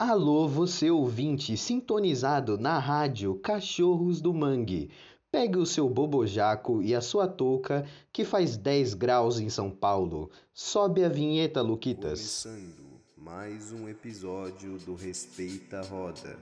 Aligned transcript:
Alô, 0.00 0.46
você 0.46 0.92
ouvinte 0.92 1.56
sintonizado 1.56 2.56
na 2.56 2.78
rádio 2.78 3.34
Cachorros 3.34 4.20
do 4.20 4.32
Mangue. 4.32 4.92
Pegue 5.28 5.58
o 5.58 5.66
seu 5.66 5.88
bobojaco 5.90 6.80
e 6.80 6.94
a 6.94 7.00
sua 7.00 7.26
touca 7.26 7.84
que 8.12 8.24
faz 8.24 8.56
10 8.56 8.94
graus 8.94 9.40
em 9.40 9.50
São 9.50 9.72
Paulo. 9.72 10.30
Sobe 10.54 11.02
a 11.02 11.08
vinheta, 11.08 11.60
Luquitas. 11.60 12.44
Começando 12.44 13.00
mais 13.16 13.72
um 13.72 13.88
episódio 13.88 14.78
do 14.86 14.94
Respeita 14.94 15.80
a 15.80 15.82
Roda. 15.82 16.38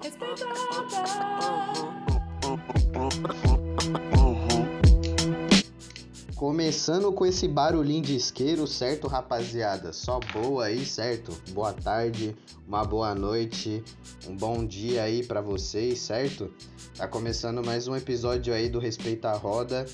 Respeita 0.00 0.44
a 0.44 0.52
roda. 3.86 4.21
Começando 6.42 7.12
com 7.12 7.24
esse 7.24 7.46
barulhinho 7.46 8.02
de 8.02 8.16
isqueiro, 8.16 8.66
certo, 8.66 9.06
rapaziada? 9.06 9.92
Só 9.92 10.18
boa 10.32 10.64
aí, 10.64 10.84
certo? 10.84 11.32
Boa 11.52 11.72
tarde, 11.72 12.36
uma 12.66 12.84
boa 12.84 13.14
noite, 13.14 13.84
um 14.26 14.36
bom 14.36 14.66
dia 14.66 15.04
aí 15.04 15.22
pra 15.22 15.40
vocês, 15.40 16.00
certo? 16.00 16.52
Tá 16.96 17.06
começando 17.06 17.64
mais 17.64 17.86
um 17.86 17.94
episódio 17.94 18.52
aí 18.52 18.68
do 18.68 18.80
Respeita 18.80 19.30
a 19.30 19.36
Roda. 19.36 19.86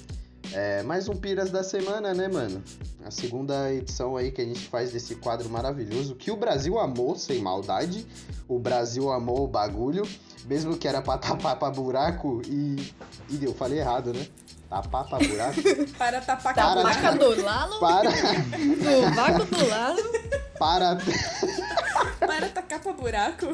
É, 0.50 0.82
mais 0.84 1.06
um 1.06 1.14
Piras 1.14 1.50
da 1.50 1.62
semana, 1.62 2.14
né, 2.14 2.28
mano? 2.28 2.62
A 3.04 3.10
segunda 3.10 3.70
edição 3.70 4.16
aí 4.16 4.32
que 4.32 4.40
a 4.40 4.44
gente 4.46 4.68
faz 4.68 4.90
desse 4.90 5.16
quadro 5.16 5.50
maravilhoso 5.50 6.14
que 6.14 6.30
o 6.30 6.36
Brasil 6.36 6.78
amou, 6.78 7.14
sem 7.14 7.42
maldade. 7.42 8.06
O 8.48 8.58
Brasil 8.58 9.12
amou 9.12 9.44
o 9.44 9.46
bagulho, 9.46 10.08
mesmo 10.46 10.78
que 10.78 10.88
era 10.88 11.02
pra 11.02 11.18
tapar 11.20 11.58
pra 11.58 11.70
buraco 11.70 12.40
e. 12.46 12.90
E 13.28 13.44
eu 13.44 13.52
falei 13.52 13.80
errado, 13.80 14.14
né? 14.14 14.26
Tapar 14.68 15.04
pra 15.08 15.18
buraco. 15.18 15.60
Para 15.98 16.20
tapar 16.20 16.54
Para. 16.54 16.72
com 16.74 16.78
a 16.80 16.82
Vaca 16.82 17.12
do 17.16 17.42
lado, 17.42 17.78
Para. 17.80 18.10
do 18.10 19.14
vaco 19.14 19.44
do 19.46 19.68
lado. 19.68 20.02
Para. 20.58 20.98
Para 22.20 22.48
tacar 22.50 22.80
pra 22.80 22.92
buraco. 22.92 23.46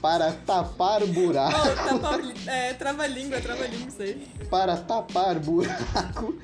Para 0.00 0.32
tapar 0.46 1.02
Oh, 1.02 1.06
buraco. 1.08 1.68
tapa, 1.74 2.20
é, 2.46 2.72
trava-língua, 2.74 3.40
trava-língua, 3.40 3.88
isso 3.88 4.02
aí. 4.02 4.28
Para 4.48 4.76
tapar 4.76 5.38
buraco. 5.40 6.38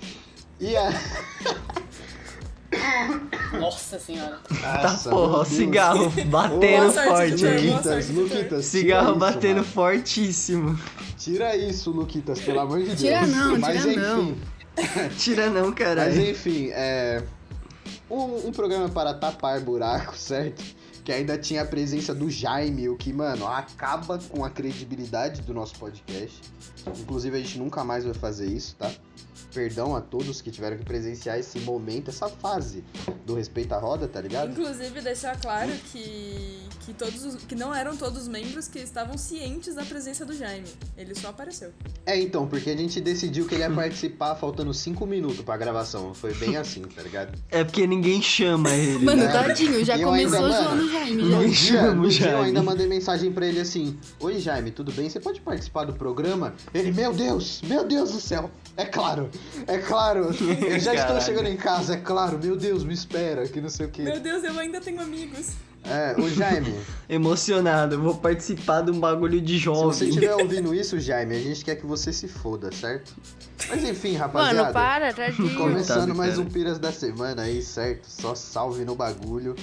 E 0.59 0.77
a. 0.77 0.91
Nossa 3.59 3.99
senhora. 3.99 4.39
Tá 4.61 4.99
porra, 5.09 5.45
cigarro 5.45 6.11
batendo 6.27 6.59
Boa 6.61 6.91
sorte, 6.93 7.09
forte 7.09 7.45
Luquitas, 7.45 8.07
Vitor. 8.09 8.23
Luquitas. 8.23 8.65
Cigarro 8.65 9.11
isso, 9.11 9.19
batendo 9.19 9.57
mano. 9.57 9.65
fortíssimo. 9.65 10.81
Tira 11.19 11.57
isso, 11.57 11.91
Luquitas, 11.91 12.41
pelo 12.41 12.61
amor 12.61 12.79
de 12.81 12.87
Deus. 12.87 13.01
Tira 13.01 13.27
não, 13.27 13.59
Mas 13.59 13.83
tira 13.83 13.91
enfim, 13.93 14.01
não. 14.01 14.37
Tira 15.19 15.51
não, 15.51 15.67
Mas 15.67 15.75
caralho. 15.75 16.31
enfim, 16.31 16.71
é. 16.73 17.23
Um, 18.11 18.49
um 18.49 18.53
programa 18.53 18.89
para 18.89 19.15
tapar 19.15 19.61
buraco, 19.61 20.17
certo? 20.17 20.63
Que 21.11 21.15
ainda 21.15 21.37
tinha 21.37 21.63
a 21.63 21.65
presença 21.65 22.15
do 22.15 22.31
Jaime, 22.31 22.89
o 22.89 22.97
que, 22.97 23.13
mano, 23.13 23.45
acaba 23.45 24.17
com 24.17 24.45
a 24.45 24.49
credibilidade 24.49 25.43
do 25.43 25.53
nosso 25.53 25.75
podcast. 25.75 26.41
Inclusive, 27.01 27.37
a 27.37 27.41
gente 27.41 27.59
nunca 27.59 27.83
mais 27.83 28.05
vai 28.05 28.15
fazer 28.15 28.47
isso, 28.47 28.77
tá? 28.77 28.89
Perdão 29.53 29.97
a 29.97 30.01
todos 30.01 30.41
que 30.41 30.51
tiveram 30.51 30.77
que 30.77 30.85
presenciar 30.85 31.37
esse 31.37 31.59
momento, 31.61 32.11
essa 32.11 32.29
fase 32.29 32.85
do 33.27 33.35
Respeito 33.35 33.73
à 33.73 33.79
Roda, 33.79 34.07
tá 34.07 34.21
ligado? 34.21 34.53
Inclusive, 34.53 35.01
deixar 35.01 35.37
claro 35.41 35.73
que, 35.91 36.61
que, 36.87 36.95
todos 36.95 37.25
os, 37.25 37.35
que 37.43 37.57
não 37.57 37.75
eram 37.75 37.97
todos 37.97 38.23
os 38.23 38.29
membros 38.29 38.69
que 38.69 38.79
estavam 38.79 39.19
cientes 39.19 39.75
da 39.75 39.85
presença 39.85 40.25
do 40.25 40.33
Jaime. 40.33 40.69
Ele 40.97 41.17
só 41.17 41.31
apareceu. 41.31 41.73
É, 42.07 42.17
então, 42.19 42.47
porque 42.47 42.71
a 42.71 42.77
gente 42.77 43.01
decidiu 43.01 43.47
que 43.47 43.55
ele 43.55 43.65
ia 43.65 43.71
participar 43.71 44.37
faltando 44.37 44.73
5 44.73 45.05
minutos 45.05 45.41
pra 45.41 45.57
gravação. 45.57 46.15
Foi 46.15 46.33
bem 46.35 46.57
assim, 46.57 46.83
tá 46.83 47.03
ligado? 47.03 47.37
É 47.51 47.65
porque 47.65 47.87
ninguém 47.89 48.23
chama 48.23 48.71
ele. 48.71 49.05
Mano, 49.05 49.25
né? 49.25 49.33
tadinho, 49.33 49.85
já 49.85 49.97
E 49.97 50.03
eu 50.03 50.09
começou 50.09 50.45
ainda, 50.45 50.63
zoando 50.63 50.85
o 50.85 50.93
Jaime. 50.93 51.00
No 51.09 51.31
Já. 51.31 51.39
Me 51.41 51.51
dia, 51.51 51.95
no 51.95 52.09
dia 52.09 52.27
eu 52.27 52.31
Jaime. 52.33 52.47
ainda 52.49 52.63
mandei 52.63 52.87
mensagem 52.87 53.33
pra 53.33 53.47
ele 53.47 53.61
assim: 53.61 53.99
Oi 54.21 54.39
Jaime, 54.39 54.71
tudo 54.71 54.93
bem? 54.93 55.09
Você 55.09 55.19
pode 55.19 55.41
participar 55.41 55.85
do 55.85 55.95
programa? 55.95 56.55
Ele, 56.75 56.93
meu 56.93 57.13
Deus, 57.13 57.63
meu 57.65 57.87
Deus 57.87 58.13
do 58.13 58.21
céu. 58.21 58.51
É 58.77 58.85
claro, 58.85 59.31
é 59.67 59.79
claro. 59.79 60.31
Eu 60.61 60.79
já 60.79 60.95
estou 60.95 61.21
chegando 61.21 61.49
em 61.49 61.57
casa, 61.57 61.95
é 61.95 61.97
claro. 61.97 62.39
Meu 62.43 62.57
Deus, 62.57 62.85
me 62.85 62.93
espera, 62.95 63.47
que 63.49 63.61
não 63.61 63.69
sei 63.69 63.87
o 63.87 63.91
que. 63.91 64.03
Meu 64.03 64.21
Deus, 64.21 64.45
eu 64.45 64.59
ainda 64.59 64.81
tenho 64.81 65.01
amigos. 65.01 65.49
É, 65.83 66.15
o 66.21 66.29
Jaime, 66.29 66.75
Emocionado, 67.09 67.95
eu 67.95 68.01
vou 68.01 68.15
participar 68.15 68.83
de 68.83 68.91
um 68.91 69.01
bagulho 69.01 69.41
de 69.41 69.59
se 69.59 69.65
você 69.67 70.05
jovem. 70.05 70.09
estiver 70.09 70.35
ouvindo 70.37 70.75
isso, 70.75 71.01
Jaime, 71.01 71.35
a 71.35 71.41
gente 71.41 71.65
quer 71.65 71.77
que 71.77 71.87
você 71.87 72.13
se 72.13 72.29
foda, 72.29 72.71
certo? 72.71 73.15
Mas 73.69 73.83
enfim, 73.85 74.15
rapaziada. 74.15 74.63
Mano, 74.63 74.73
para, 74.75 75.13
tadinho. 75.13 75.55
Começando 75.57 75.97
Coitado, 76.01 76.15
mais 76.15 76.35
cara. 76.35 76.43
um 76.47 76.51
Piras 76.51 76.79
da 76.79 76.93
Semana 76.93 77.43
aí, 77.43 77.63
certo? 77.63 78.07
Só 78.09 78.35
salve 78.35 78.85
no 78.85 78.95
bagulho. 78.95 79.55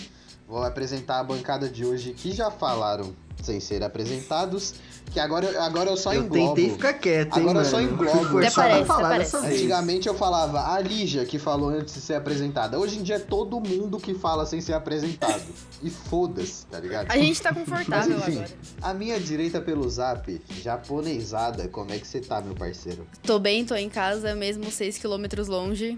Vou 0.47 0.63
apresentar 0.63 1.19
a 1.19 1.23
bancada 1.23 1.67
de 1.67 1.85
hoje 1.85 2.13
que 2.13 2.31
já 2.31 2.49
falaram 2.49 3.13
sem 3.43 3.59
ser 3.59 3.83
apresentados. 3.83 4.75
Que 5.11 5.21
agora, 5.21 5.63
agora 5.63 5.89
eu 5.89 5.95
só 5.95 6.13
Eu 6.13 6.23
englobo. 6.23 6.53
tentei 6.55 6.69
ficar 6.71 6.93
quieto, 6.93 7.37
hein, 7.37 7.41
Agora 7.43 7.59
eu 7.59 7.63
mano. 7.63 7.65
só 7.69 7.81
englobo. 7.81 8.37
Até 8.39 8.51
parece, 8.51 8.57
até 8.57 8.79
dessa 8.79 8.93
parece. 9.01 9.37
vez. 9.41 9.53
Antigamente 9.61 10.07
eu 10.07 10.13
falava 10.13 10.73
a 10.73 10.79
Lígia 10.81 11.23
que 11.25 11.39
falou 11.39 11.69
antes 11.69 11.93
de 11.93 12.01
ser 12.01 12.15
apresentada. 12.15 12.77
Hoje 12.77 12.99
em 12.99 13.03
dia 13.03 13.15
é 13.15 13.19
todo 13.19 13.59
mundo 13.61 13.97
que 13.99 14.13
fala 14.13 14.45
sem 14.45 14.59
ser 14.59 14.73
apresentado. 14.73 15.41
E 15.81 15.89
foda-se, 15.89 16.65
tá 16.65 16.77
ligado? 16.79 17.09
A 17.09 17.17
gente 17.17 17.41
tá 17.41 17.53
confortável 17.53 18.17
Mas, 18.17 18.27
enfim. 18.27 18.37
agora. 18.39 18.49
A 18.81 18.93
minha 18.93 19.17
direita 19.19 19.61
pelo 19.61 19.89
zap, 19.89 20.41
japonesada, 20.61 21.67
como 21.69 21.91
é 21.93 21.99
que 21.99 22.07
você 22.07 22.19
tá, 22.19 22.41
meu 22.41 22.53
parceiro? 22.55 23.07
Tô 23.23 23.39
bem, 23.39 23.63
tô 23.63 23.75
em 23.75 23.89
casa, 23.89 24.35
mesmo 24.35 24.65
6km 24.65 25.47
longe. 25.47 25.97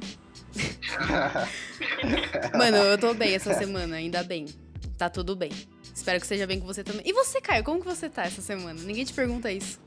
Mano, 2.57 2.77
eu 2.77 2.97
tô 2.97 3.13
bem 3.13 3.35
essa 3.35 3.53
semana, 3.53 3.97
ainda 3.97 4.23
bem. 4.23 4.45
Tá 4.97 5.09
tudo 5.09 5.35
bem. 5.35 5.51
Espero 5.93 6.19
que 6.19 6.27
seja 6.27 6.47
bem 6.47 6.59
com 6.59 6.65
você 6.67 6.83
também. 6.83 7.01
E 7.05 7.13
você, 7.13 7.39
Caio, 7.41 7.63
como 7.63 7.79
que 7.81 7.87
você 7.87 8.09
tá 8.09 8.23
essa 8.23 8.41
semana? 8.41 8.79
Ninguém 8.81 9.05
te 9.05 9.13
pergunta 9.13 9.51
isso. 9.51 9.79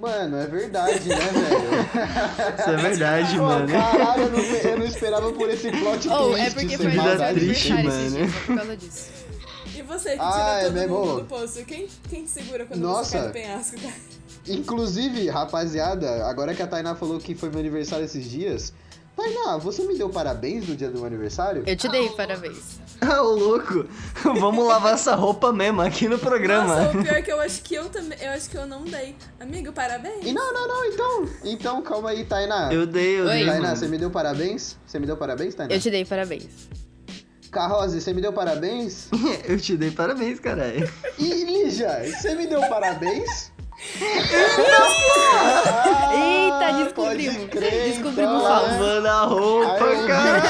Mano, 0.00 0.36
é 0.36 0.46
verdade, 0.46 1.08
né, 1.08 1.16
velho? 1.16 2.58
Isso 2.58 2.70
é 2.70 2.76
verdade, 2.76 3.36
Pô, 3.36 3.42
mano. 3.44 3.68
Caralho, 3.72 4.22
eu 4.24 4.30
não, 4.32 4.40
eu 4.40 4.78
não 4.80 4.86
esperava 4.86 5.32
por 5.32 5.48
esse 5.48 5.70
plot 5.70 6.08
Ou 6.08 6.32
twist. 6.32 6.46
é 6.46 6.50
porque 6.50 6.76
foi 6.76 6.90
Vida 6.90 7.32
triste, 7.34 7.72
mano. 7.72 8.10
só 8.10 8.46
por 8.46 8.56
causa 8.56 8.76
disso. 8.76 9.10
E 9.74 9.82
você 9.82 10.10
que 10.10 10.18
Ah, 10.20 10.58
é 10.60 10.68
tira 10.68 10.70
todo 10.70 10.74
mesmo? 10.74 10.98
mundo 11.06 11.20
do 11.20 11.24
poço? 11.24 11.64
Quem, 11.64 11.88
quem 12.10 12.24
te 12.24 12.30
segura 12.30 12.66
quando 12.66 12.80
Nossa. 12.80 13.04
você 13.10 13.18
cai 13.18 13.26
do 13.28 13.32
penhasco, 13.32 13.80
cara? 13.80 13.94
Inclusive, 14.48 15.28
rapaziada, 15.30 16.26
agora 16.26 16.54
que 16.54 16.62
a 16.62 16.66
Tainá 16.66 16.94
falou 16.94 17.18
que 17.18 17.34
foi 17.34 17.48
meu 17.48 17.60
aniversário 17.60 18.04
esses 18.04 18.28
dias, 18.28 18.74
Tainá, 19.16 19.56
você 19.56 19.82
me 19.84 19.96
deu 19.96 20.10
parabéns 20.10 20.68
no 20.68 20.76
dia 20.76 20.90
do 20.90 20.98
meu 20.98 21.06
aniversário? 21.06 21.64
Eu 21.66 21.74
te 21.74 21.88
dei 21.88 22.10
parabéns. 22.10 22.78
Ah, 23.00 23.22
ô 23.22 23.32
louco. 23.32 23.86
Vamos 24.38 24.66
lavar 24.66 24.94
essa 24.94 25.14
roupa 25.14 25.52
mesmo 25.52 25.80
aqui 25.80 26.06
no 26.06 26.18
programa. 26.18 26.84
Nossa, 26.84 26.98
o 26.98 27.02
pior 27.02 27.14
é 27.14 27.22
que 27.22 27.32
eu 27.32 27.40
acho 27.40 27.62
que 27.62 27.74
eu 27.74 27.88
também. 27.88 28.18
Eu 28.20 28.30
acho 28.32 28.50
que 28.50 28.56
eu 28.56 28.66
não 28.66 28.84
dei. 28.84 29.16
Amigo, 29.40 29.72
parabéns. 29.72 30.24
E 30.24 30.32
não, 30.32 30.52
não, 30.52 30.68
não, 30.68 30.84
então. 30.84 31.28
Então, 31.44 31.82
calma 31.82 32.10
aí, 32.10 32.24
Tainá. 32.24 32.72
Eu 32.72 32.86
dei, 32.86 33.20
eu 33.20 33.24
Oi. 33.24 33.32
dei. 33.32 33.46
Tainá, 33.46 33.74
você 33.74 33.88
me 33.88 33.96
deu 33.96 34.10
parabéns? 34.10 34.76
Você 34.86 34.98
me 34.98 35.06
deu 35.06 35.16
parabéns, 35.16 35.54
Tainá? 35.54 35.74
Eu 35.74 35.80
te 35.80 35.90
dei 35.90 36.04
parabéns. 36.04 36.68
Carrose, 37.50 38.00
você 38.02 38.12
me 38.12 38.20
deu 38.20 38.34
parabéns? 38.34 39.08
Eu 39.48 39.58
te 39.58 39.78
dei 39.78 39.90
parabéns, 39.90 40.38
caralho. 40.38 40.92
E 41.18 41.44
Lígia, 41.44 42.02
você 42.04 42.34
me 42.34 42.46
deu 42.46 42.60
parabéns? 42.68 43.50
Eita, 46.12 46.66
Ah, 46.66 46.82
descobrimos. 46.84 47.50
crer, 47.50 47.92
Descobrimos 47.92 48.14
então. 48.14 48.40
falso. 48.40 48.70
Lavando 48.70 49.08
a 49.08 49.22
roupa, 49.24 49.84
Aí, 49.84 50.06
cara. 50.06 50.42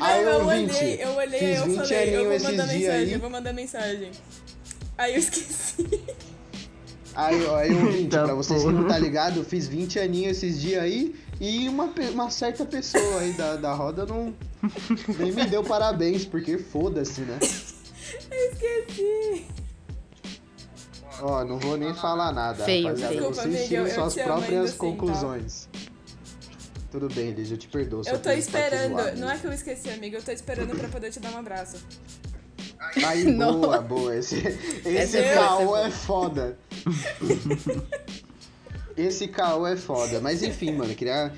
aí, 0.00 0.22
eu 0.24 0.32
ouvinte, 0.40 0.74
olhei, 0.76 1.02
eu 1.02 1.10
olhei, 1.14 1.56
eu 1.58 1.64
20 1.64 1.76
falei, 1.76 2.16
eu 2.16 2.24
vou 2.30 2.40
mandar 2.40 2.66
mensagem, 2.66 2.90
aí. 2.90 3.12
eu 3.12 3.20
vou 3.20 3.30
mandar 3.30 3.52
mensagem. 3.52 4.10
Aí 4.96 5.12
eu 5.14 5.18
esqueci. 5.18 6.00
Aí, 7.14 7.44
ó, 7.46 7.56
aí 7.56 7.72
ouvinte, 7.74 8.08
pra 8.16 8.34
vocês 8.34 8.62
que 8.62 8.68
não 8.72 8.88
tá 8.88 8.98
ligado, 8.98 9.38
eu 9.40 9.44
fiz 9.44 9.68
20 9.68 10.00
aninhos 10.00 10.36
esses 10.38 10.60
dias 10.60 10.82
aí 10.82 11.14
e 11.40 11.68
uma, 11.68 11.92
uma 12.12 12.30
certa 12.30 12.64
pessoa 12.64 13.20
aí 13.20 13.32
da, 13.34 13.56
da 13.56 13.72
roda 13.74 14.04
não 14.06 14.34
nem 15.18 15.30
me 15.32 15.44
deu 15.44 15.62
parabéns, 15.62 16.24
porque 16.24 16.58
foda-se, 16.58 17.20
né? 17.20 17.38
Eu 18.30 18.50
esqueci. 18.52 19.46
Ó, 21.20 21.44
não 21.44 21.58
vou 21.58 21.76
nem 21.76 21.94
falar 21.94 22.32
nada, 22.32 22.64
Feio, 22.64 22.86
rapaziada. 22.86 23.14
feio. 23.14 23.24
Vocês 23.28 23.44
Desculpa, 23.44 23.66
tiram 23.68 23.82
amiga, 23.84 23.98
eu 23.98 24.10
suas 24.10 24.14
próprias 24.14 24.64
assim, 24.64 24.72
tá? 24.72 24.78
conclusões. 24.78 25.68
Tudo 26.90 27.08
bem, 27.12 27.32
Liz, 27.32 27.50
eu 27.50 27.56
te 27.56 27.66
perdoo. 27.68 28.02
Eu 28.06 28.18
tô 28.20 28.30
esperando. 28.30 28.92
zoar 28.94 29.16
Não 29.16 29.30
é 29.30 29.36
que 29.36 29.46
eu 29.46 29.52
esqueci, 29.52 29.90
amigo. 29.90 30.16
Eu 30.16 30.22
tô 30.22 30.30
esperando 30.30 30.76
pra 30.76 30.88
poder 30.88 31.10
te 31.10 31.18
dar 31.20 31.32
um 31.32 31.38
abraço. 31.38 31.76
Aí, 33.04 33.24
Não. 33.32 33.60
boa, 33.60 33.80
boa. 33.80 34.16
Esse, 34.16 34.36
esse 34.84 35.18
é 35.18 35.34
caô 35.34 35.64
boa, 35.64 35.86
é 35.86 35.90
foda. 35.90 36.58
Esse 38.96 39.26
caô 39.26 39.66
é 39.66 39.76
foda. 39.76 40.20
Mas 40.20 40.42
enfim, 40.42 40.72
mano, 40.72 40.94
queria. 40.94 41.32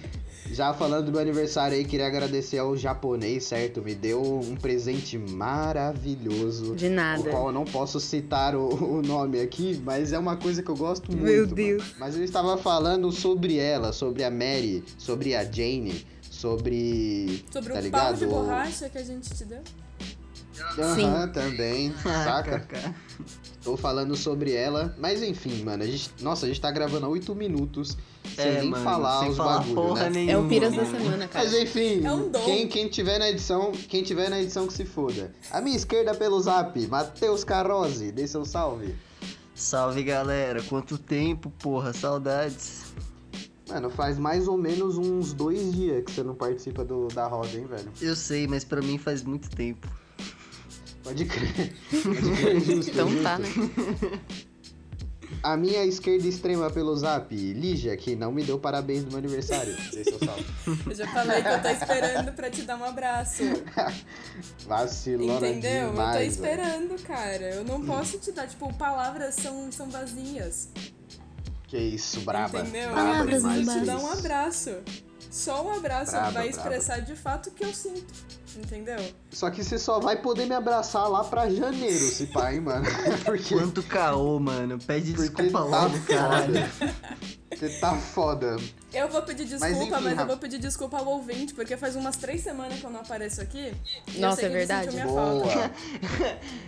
Já 0.53 0.73
falando 0.73 1.07
do 1.07 1.13
meu 1.13 1.21
aniversário 1.21 1.77
aí, 1.77 1.85
queria 1.85 2.07
agradecer 2.07 2.59
ao 2.59 2.77
japonês, 2.77 3.45
certo? 3.45 3.83
Me 3.83 3.95
deu 3.95 4.23
um 4.23 4.57
presente 4.57 5.19
maravilhoso. 5.19 6.75
De 6.75 6.87
O 6.87 6.91
nada. 6.91 7.29
qual 7.31 7.47
eu 7.49 7.53
não 7.53 7.65
posso 7.65 8.01
citar 8.01 8.55
o, 8.55 8.69
o 8.99 9.03
nome 9.03 9.41
aqui, 9.41 9.81
mas 9.85 10.13
é 10.13 10.19
uma 10.19 10.37
coisa 10.37 10.63
que 10.63 10.71
eu 10.71 10.77
gosto 10.77 11.11
muito. 11.11 11.25
Meu 11.25 11.43
mano. 11.43 11.55
Deus. 11.55 11.95
Mas 11.99 12.17
eu 12.17 12.25
estava 12.25 12.57
falando 12.57 13.11
sobre 13.13 13.59
ela, 13.59 13.93
sobre 13.93 14.25
a 14.25 14.31
Mary, 14.31 14.83
sobre 14.99 15.35
a 15.35 15.45
Jane, 15.45 16.07
sobre. 16.31 17.45
Sobre 17.51 17.73
tá 17.73 17.79
o 17.79 17.83
ligado? 17.83 18.03
pau 18.05 18.15
de 18.15 18.27
borracha 18.27 18.89
que 18.89 18.99
a 18.99 19.05
gente 19.05 19.29
te 19.35 19.45
deu. 19.45 19.61
Aham, 20.79 21.29
também, 21.33 21.93
Ah, 22.05 22.25
saca? 22.25 22.61
Kaká. 22.61 22.95
Tô 23.63 23.77
falando 23.77 24.17
sobre 24.17 24.53
ela, 24.55 24.95
mas 24.99 25.23
enfim, 25.23 25.63
mano, 25.63 25.83
a 25.83 25.87
gente, 25.87 26.11
nossa, 26.23 26.47
a 26.47 26.49
gente 26.49 26.61
tá 26.61 26.71
gravando 26.71 27.05
há 27.05 27.09
8 27.09 27.35
minutos 27.35 27.97
sem 28.37 28.45
É, 28.47 28.61
nem 28.61 28.71
mano, 28.71 28.85
falar 28.85 29.21
sem 29.21 29.31
os 29.31 29.37
falar 29.37 29.59
bagulho, 29.59 29.75
porra 29.75 30.05
né? 30.05 30.11
nenhuma. 30.11 30.33
É 30.33 30.39
o 30.39 30.49
Piras 30.49 30.75
da 30.75 30.85
semana, 30.85 31.27
cara. 31.29 31.45
Mas 31.45 31.55
enfim, 31.55 32.05
É 32.05 32.13
um 32.13 32.31
quem, 32.31 32.69
quem 32.69 32.89
tiver 32.89 33.19
na 33.19 33.29
edição, 33.31 33.73
quem 33.73 34.03
tiver 34.03 34.29
na 34.31 34.41
edição 34.41 34.67
que 34.67 34.73
se 34.75 34.85
foda. 34.85 35.33
A 35.51 35.61
minha 35.61 35.77
esquerda 35.77 36.15
pelo 36.15 36.41
zap, 36.41 36.87
Matheus 36.87 37.43
Carozzi, 37.43 38.13
dê 38.13 38.27
seu 38.29 38.45
salve. 38.45 38.95
Salve 39.55 40.03
galera, 40.05 40.63
quanto 40.63 40.99
tempo, 40.99 41.51
porra, 41.59 41.93
saudades. 41.93 42.85
Mano, 43.69 43.91
faz 43.91 44.17
mais 44.19 44.47
ou 44.47 44.57
menos 44.57 44.97
uns 44.97 45.33
dois 45.33 45.73
dias 45.75 46.05
que 46.05 46.13
você 46.13 46.23
não 46.23 46.35
participa 46.37 46.85
do, 46.85 47.09
da 47.09 47.27
roda, 47.27 47.49
hein, 47.57 47.67
velho? 47.67 47.91
Eu 48.01 48.15
sei, 48.15 48.47
mas 48.47 48.63
pra 48.65 48.81
mim 48.81 48.97
faz 48.99 49.25
muito 49.25 49.49
tempo. 49.51 49.89
Pode 51.03 51.25
crer. 51.25 51.73
Pode 51.91 52.31
crer, 52.37 52.61
justo, 52.61 52.91
Então 52.91 53.09
justo. 53.09 53.23
tá, 53.25 53.39
né? 53.39 53.49
A 55.43 55.57
minha 55.57 55.85
esquerda 55.85 56.27
extrema 56.27 56.71
pelo 56.71 56.97
zap, 56.97 57.35
Lígia, 57.35 57.97
que 57.97 58.17
não 58.17 58.33
me 58.33 58.43
deu 58.43 58.59
parabéns 58.59 59.05
no 59.05 59.11
meu 59.11 59.19
aniversário. 59.19 59.77
Eu 60.87 60.95
já 60.95 61.07
falei 61.09 61.43
que 61.43 61.49
eu 61.49 61.63
tô 61.63 61.69
esperando 61.69 62.33
pra 62.33 62.51
te 62.51 62.63
dar 62.63 62.77
um 62.77 62.85
abraço. 62.85 63.43
Vacilona 64.67 65.49
Entendeu? 65.49 65.91
demais, 65.91 66.17
eu 66.17 66.23
tô 66.23 66.31
esperando, 66.31 67.03
cara. 67.03 67.55
Eu 67.55 67.65
não 67.65 67.85
posso 67.85 68.19
te 68.19 68.33
dar, 68.33 68.47
tipo, 68.49 68.73
palavras 68.75 69.35
são, 69.37 69.71
são 69.71 69.89
vazias. 69.89 70.69
Que 71.69 71.79
isso, 71.79 72.21
braba. 72.21 72.61
entendeu? 72.61 72.91
Braba 72.93 73.19
eu 73.19 73.27
preciso 73.27 73.81
te 73.81 73.87
dar 73.87 73.99
um 73.99 74.13
abraço. 74.13 74.71
Só 75.31 75.67
um 75.67 75.75
abraço 75.75 76.13
Braba, 76.13 76.31
vai 76.31 76.49
braba. 76.51 76.57
expressar 76.77 77.01
de 77.01 77.15
fato 77.15 77.51
o 77.51 77.53
que 77.53 77.65
eu 77.65 77.75
sinto. 77.75 78.07
Entendeu? 78.57 78.99
Só 79.33 79.51
que 79.51 79.63
você 79.65 79.79
só 79.79 79.99
vai 80.01 80.17
poder 80.17 80.47
me 80.47 80.55
abraçar 80.55 81.09
lá 81.09 81.25
pra 81.25 81.49
janeiro, 81.51 81.99
se 81.99 82.27
pá, 82.27 82.53
hein, 82.53 82.61
mano? 82.61 82.87
Porque, 83.25 83.55
Quanto 83.55 83.83
caô, 83.83 84.39
mano. 84.39 84.79
Pede 84.79 85.13
porque 85.13 85.29
desculpa 85.43 85.59
tá 85.59 85.65
logo, 85.65 85.99
caralho. 86.07 86.55
foda. 86.69 86.95
Você 87.57 87.69
tá 87.81 87.95
foda. 87.95 88.57
Eu 88.93 89.09
vou 89.09 89.23
pedir 89.23 89.45
desculpa, 89.45 89.69
Mas 89.69 89.79
mas, 89.79 89.89
enfim, 90.01 90.09
eu 90.11 90.17
Rafa. 90.17 90.27
vou 90.27 90.37
pedir 90.37 90.59
desculpa 90.59 90.99
ao 90.99 91.07
ouvinte, 91.07 91.55
porque 91.55 91.77
faz 91.77 91.97
umas 91.97 92.17
três 92.17 92.43
semanas 92.43 92.79
que 92.81 92.85
eu 92.85 92.91
não 92.91 93.01
apareço 93.01 93.41
aqui. 93.41 93.73
e 94.09 94.15
eu 94.17 94.21
Nossa, 94.21 94.37
sei 94.37 94.47
é 94.47 94.49
que 94.51 94.55
verdade. 94.57 94.97
Boa. 95.03 95.43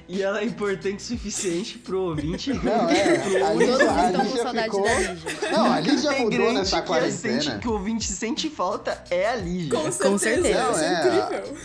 E 0.09 0.23
ela 0.23 0.41
é 0.41 0.45
importante 0.45 0.97
o 1.01 1.03
suficiente 1.07 1.79
pro 1.79 2.01
ouvinte. 2.01 2.53
Não, 2.55 2.89
é. 2.89 3.43
A 3.43 3.53
Todos 3.53 3.59
Lígia, 3.69 3.91
a 3.93 4.07
estão 4.07 4.21
com 4.21 4.27
Lígia 4.27 4.43
saudade 4.43 4.65
ficou... 4.71 4.83
da 4.85 4.95
Lígia. 4.99 5.51
Não, 5.53 5.73
a 5.73 5.81
Lígia 5.81 6.11
mudou 6.13 6.27
Integrante 6.29 6.55
nessa 6.55 6.83
que, 6.83 6.93
a 6.93 7.01
sente, 7.11 7.19
quarentena. 7.19 7.59
que 7.59 7.69
o 7.69 7.73
ouvinte 7.73 8.07
sente 8.13 8.49
falta 8.51 9.05
é 9.11 9.29
a 9.29 9.37
Lígia. 9.37 9.79
Com 9.79 9.93
certeza, 9.93 10.19
certeza. 10.19 10.49
isso 10.49 10.59
é 10.59 10.63
Não, 10.63 10.81
é, 10.81 11.27
incrível. 11.39 11.59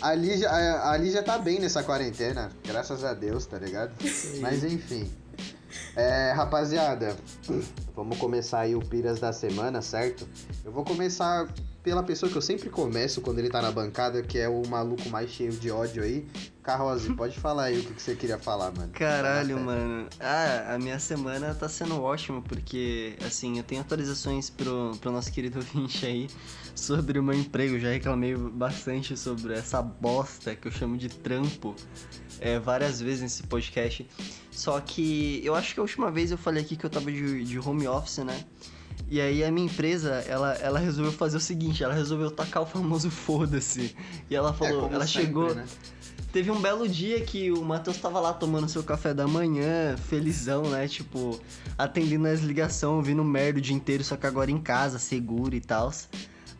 A 0.00 0.14
Lígia, 0.14 0.48
a, 0.48 0.92
a 0.92 0.96
Lígia 0.96 1.22
tá 1.22 1.38
bem 1.38 1.58
nessa 1.58 1.82
quarentena, 1.82 2.50
graças 2.66 3.04
a 3.04 3.12
Deus, 3.12 3.44
tá 3.44 3.58
ligado? 3.58 3.92
Mas 4.40 4.64
enfim. 4.64 5.10
É, 5.94 6.32
rapaziada, 6.32 7.16
vamos 7.94 8.18
começar 8.18 8.60
aí 8.60 8.74
o 8.74 8.80
Piras 8.80 9.20
da 9.20 9.32
semana, 9.32 9.82
certo? 9.82 10.26
Eu 10.64 10.72
vou 10.72 10.84
começar 10.84 11.46
pela 11.82 12.02
pessoa 12.02 12.30
que 12.30 12.36
eu 12.36 12.42
sempre 12.42 12.68
começo 12.68 13.20
quando 13.20 13.38
ele 13.38 13.48
tá 13.48 13.62
na 13.62 13.70
bancada, 13.70 14.22
que 14.22 14.38
é 14.38 14.48
o 14.48 14.66
maluco 14.66 15.08
mais 15.08 15.30
cheio 15.30 15.52
de 15.52 15.70
ódio 15.70 16.02
aí. 16.02 16.26
Carrose, 16.62 17.12
pode 17.16 17.38
falar 17.38 17.64
aí 17.64 17.78
o 17.78 17.82
que, 17.82 17.94
que 17.94 18.02
você 18.02 18.14
queria 18.14 18.38
falar, 18.38 18.70
mano. 18.72 18.92
Caralho, 18.92 19.58
mano. 19.58 20.08
Ah, 20.18 20.74
a 20.74 20.78
minha 20.78 20.98
semana 20.98 21.54
tá 21.54 21.68
sendo 21.68 22.00
ótima, 22.02 22.42
porque, 22.42 23.16
assim, 23.26 23.56
eu 23.56 23.64
tenho 23.64 23.80
atualizações 23.80 24.50
pro, 24.50 24.92
pro 25.00 25.10
nosso 25.10 25.32
querido 25.32 25.58
ouvinte 25.60 26.04
aí 26.04 26.28
sobre 26.74 27.18
o 27.18 27.22
meu 27.22 27.34
emprego. 27.34 27.78
Já 27.78 27.90
reclamei 27.90 28.36
bastante 28.36 29.16
sobre 29.16 29.54
essa 29.54 29.80
bosta 29.80 30.54
que 30.54 30.68
eu 30.68 30.72
chamo 30.72 30.98
de 30.98 31.08
trampo 31.08 31.74
é, 32.40 32.58
várias 32.58 33.00
vezes 33.00 33.22
nesse 33.22 33.42
podcast. 33.44 34.06
Só 34.50 34.78
que 34.80 35.40
eu 35.44 35.54
acho 35.54 35.72
que 35.72 35.80
a 35.80 35.82
última 35.82 36.10
vez 36.10 36.30
eu 36.30 36.38
falei 36.38 36.62
aqui 36.62 36.76
que 36.76 36.84
eu 36.84 36.90
tava 36.90 37.10
de, 37.10 37.44
de 37.44 37.58
home 37.58 37.88
office, 37.88 38.18
né? 38.18 38.44
E 39.08 39.20
aí 39.20 39.42
a 39.42 39.50
minha 39.50 39.66
empresa, 39.66 40.24
ela, 40.28 40.54
ela 40.54 40.78
resolveu 40.78 41.12
fazer 41.12 41.36
o 41.36 41.40
seguinte, 41.40 41.82
ela 41.82 41.94
resolveu 41.94 42.30
tacar 42.30 42.62
o 42.62 42.66
famoso 42.66 43.10
foda-se. 43.10 43.94
E 44.28 44.34
ela 44.36 44.50
É, 44.50 44.52
falou, 44.52 44.82
como 44.82 44.94
ela 44.94 45.06
sempre, 45.06 45.26
chegou, 45.26 45.54
né? 45.54 45.64
Teve 46.32 46.48
um 46.52 46.60
belo 46.60 46.88
dia 46.88 47.20
que 47.22 47.50
o 47.50 47.64
Matheus 47.64 47.96
tava 47.96 48.20
lá 48.20 48.32
tomando 48.32 48.68
seu 48.68 48.84
café 48.84 49.12
da 49.12 49.26
manhã, 49.26 49.96
felizão, 49.96 50.62
né? 50.70 50.86
Tipo, 50.86 51.40
atendendo 51.76 52.28
as 52.28 52.38
ligações, 52.40 52.94
ouvindo 52.98 53.24
merda 53.24 53.58
o 53.58 53.62
dia 53.62 53.74
inteiro, 53.74 54.04
só 54.04 54.16
que 54.16 54.26
agora 54.28 54.48
em 54.48 54.60
casa, 54.60 54.96
seguro 55.00 55.56
e 55.56 55.60
tal. 55.60 55.92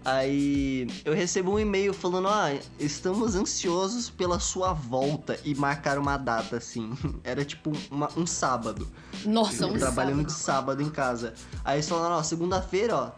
Aí 0.04 0.86
eu 1.04 1.12
recebo 1.14 1.52
um 1.52 1.58
e-mail 1.58 1.92
falando: 1.92 2.28
Ah, 2.28 2.56
estamos 2.78 3.34
ansiosos 3.34 4.08
pela 4.08 4.38
sua 4.38 4.72
volta 4.72 5.38
e 5.44 5.54
marcar 5.54 5.98
uma 5.98 6.16
data 6.16 6.56
assim. 6.56 6.92
Era 7.22 7.44
tipo 7.44 7.72
uma- 7.90 8.08
um 8.16 8.26
sábado. 8.26 8.88
Nossa, 9.24 9.66
um 9.66 9.78
trabalhando 9.78 10.24
de 10.24 10.32
sábado. 10.32 10.80
sábado 10.80 10.82
em 10.82 10.90
casa. 10.90 11.34
Aí 11.64 11.76
eles 11.76 11.88
falaram: 11.88 12.16
Ó, 12.16 12.22
segunda-feira, 12.22 12.96
ó. 12.96 13.10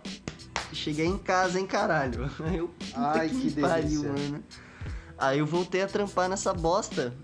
Cheguei 0.73 1.07
em 1.07 1.19
casa, 1.19 1.61
hein, 1.61 1.67
caralho. 1.67 2.31
Aí 2.45 2.57
eu, 2.57 2.71
Ai, 2.95 3.29
que, 3.29 3.51
que 3.53 3.61
pariu, 3.61 4.03
delícia. 4.03 4.13
mano. 4.31 4.45
Aí 5.19 5.39
eu 5.39 5.47
voltei 5.47 5.83
a 5.83 5.87
trampar 5.87 6.29
nessa 6.29 6.53
bosta. 6.53 7.15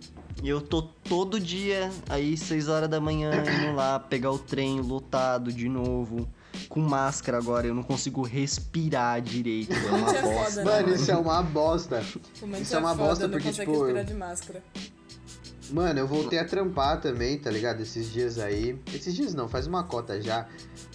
E 0.41 0.49
eu 0.49 0.61
tô 0.61 0.83
todo 0.83 1.41
dia, 1.41 1.91
aí 2.09 2.37
6 2.37 2.69
horas 2.69 2.89
da 2.89 3.01
manhã, 3.01 3.33
indo 3.43 3.75
lá, 3.75 3.99
pegar 3.99 4.31
o 4.31 4.39
trem 4.39 4.79
lotado 4.81 5.53
de 5.53 5.69
novo. 5.69 6.29
Com 6.69 6.81
máscara 6.81 7.39
agora, 7.39 7.67
eu 7.67 7.75
não 7.75 7.83
consigo 7.83 8.23
respirar 8.23 9.21
direito. 9.21 9.73
É 9.73 9.77
uma 9.91 10.11
é 10.17 10.23
bosta. 10.23 10.51
foda, 10.51 10.65
né? 10.65 10.83
Mano, 10.83 10.95
isso 10.95 11.11
é 11.11 11.17
uma 11.17 11.43
bosta. 11.43 12.01
Isso 12.01 12.75
é 12.75 12.79
uma 12.79 12.91
foda, 12.95 13.05
bosta 13.09 13.25
não 13.29 13.33
porque, 13.33 13.49
consegue 13.49 13.71
tipo, 13.71 13.83
respirar 13.85 14.05
de 14.05 14.15
máscara. 14.15 14.63
Mano, 15.71 16.01
eu 16.01 16.07
voltei 16.07 16.39
a 16.39 16.47
trampar 16.47 16.99
também, 16.99 17.39
tá 17.39 17.51
ligado? 17.51 17.83
Esses 17.83 18.11
dias 18.11 18.39
aí. 18.39 18.81
Esses 18.95 19.15
dias 19.15 19.35
não, 19.35 19.49
faz 19.49 19.67
uma 19.67 19.85
cota 19.85 20.19
já. 20.21 20.47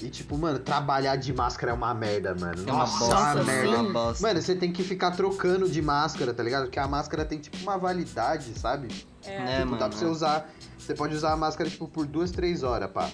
E 0.01 0.09
tipo, 0.09 0.35
mano, 0.35 0.57
trabalhar 0.57 1.15
de 1.15 1.31
máscara 1.31 1.71
é 1.71 1.75
uma 1.75 1.93
merda, 1.93 2.33
mano. 2.33 2.63
É 2.67 2.71
uma 2.71 2.79
Nossa, 2.79 2.97
bosta, 2.97 3.15
uma 3.15 3.33
Nossa, 3.35 3.43
merda. 3.43 3.69
é 3.69 3.77
sim. 3.77 3.85
uma. 3.85 4.13
Mano, 4.19 4.41
você 4.41 4.55
tem 4.55 4.73
que 4.73 4.81
ficar 4.83 5.11
trocando 5.11 5.69
de 5.69 5.79
máscara, 5.79 6.33
tá 6.33 6.41
ligado? 6.41 6.63
Porque 6.63 6.79
a 6.79 6.87
máscara 6.87 7.23
tem 7.23 7.37
tipo 7.37 7.55
uma 7.57 7.77
validade, 7.77 8.51
sabe? 8.57 8.87
É, 9.23 9.35
É, 9.35 9.55
tipo, 9.57 9.65
mano. 9.67 9.77
dá 9.77 9.87
pra 9.89 9.95
você 9.97 10.05
usar. 10.05 10.49
Você 10.79 10.95
pode 10.95 11.15
usar 11.15 11.33
a 11.33 11.37
máscara, 11.37 11.69
tipo, 11.69 11.87
por 11.87 12.07
duas, 12.07 12.31
três 12.31 12.63
horas, 12.63 12.89
pá. 12.89 13.11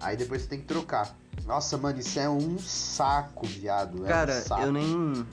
Aí 0.00 0.16
depois 0.16 0.40
você 0.42 0.48
tem 0.48 0.58
que 0.58 0.64
trocar. 0.66 1.14
Nossa, 1.46 1.76
mano, 1.76 1.98
isso 2.00 2.18
é 2.18 2.28
um 2.28 2.58
saco, 2.58 3.46
viado. 3.46 4.04
É 4.04 4.08
Cara, 4.08 4.38
um 4.38 4.42
saco. 4.42 4.62
eu 4.62 4.72
nem. 4.72 5.26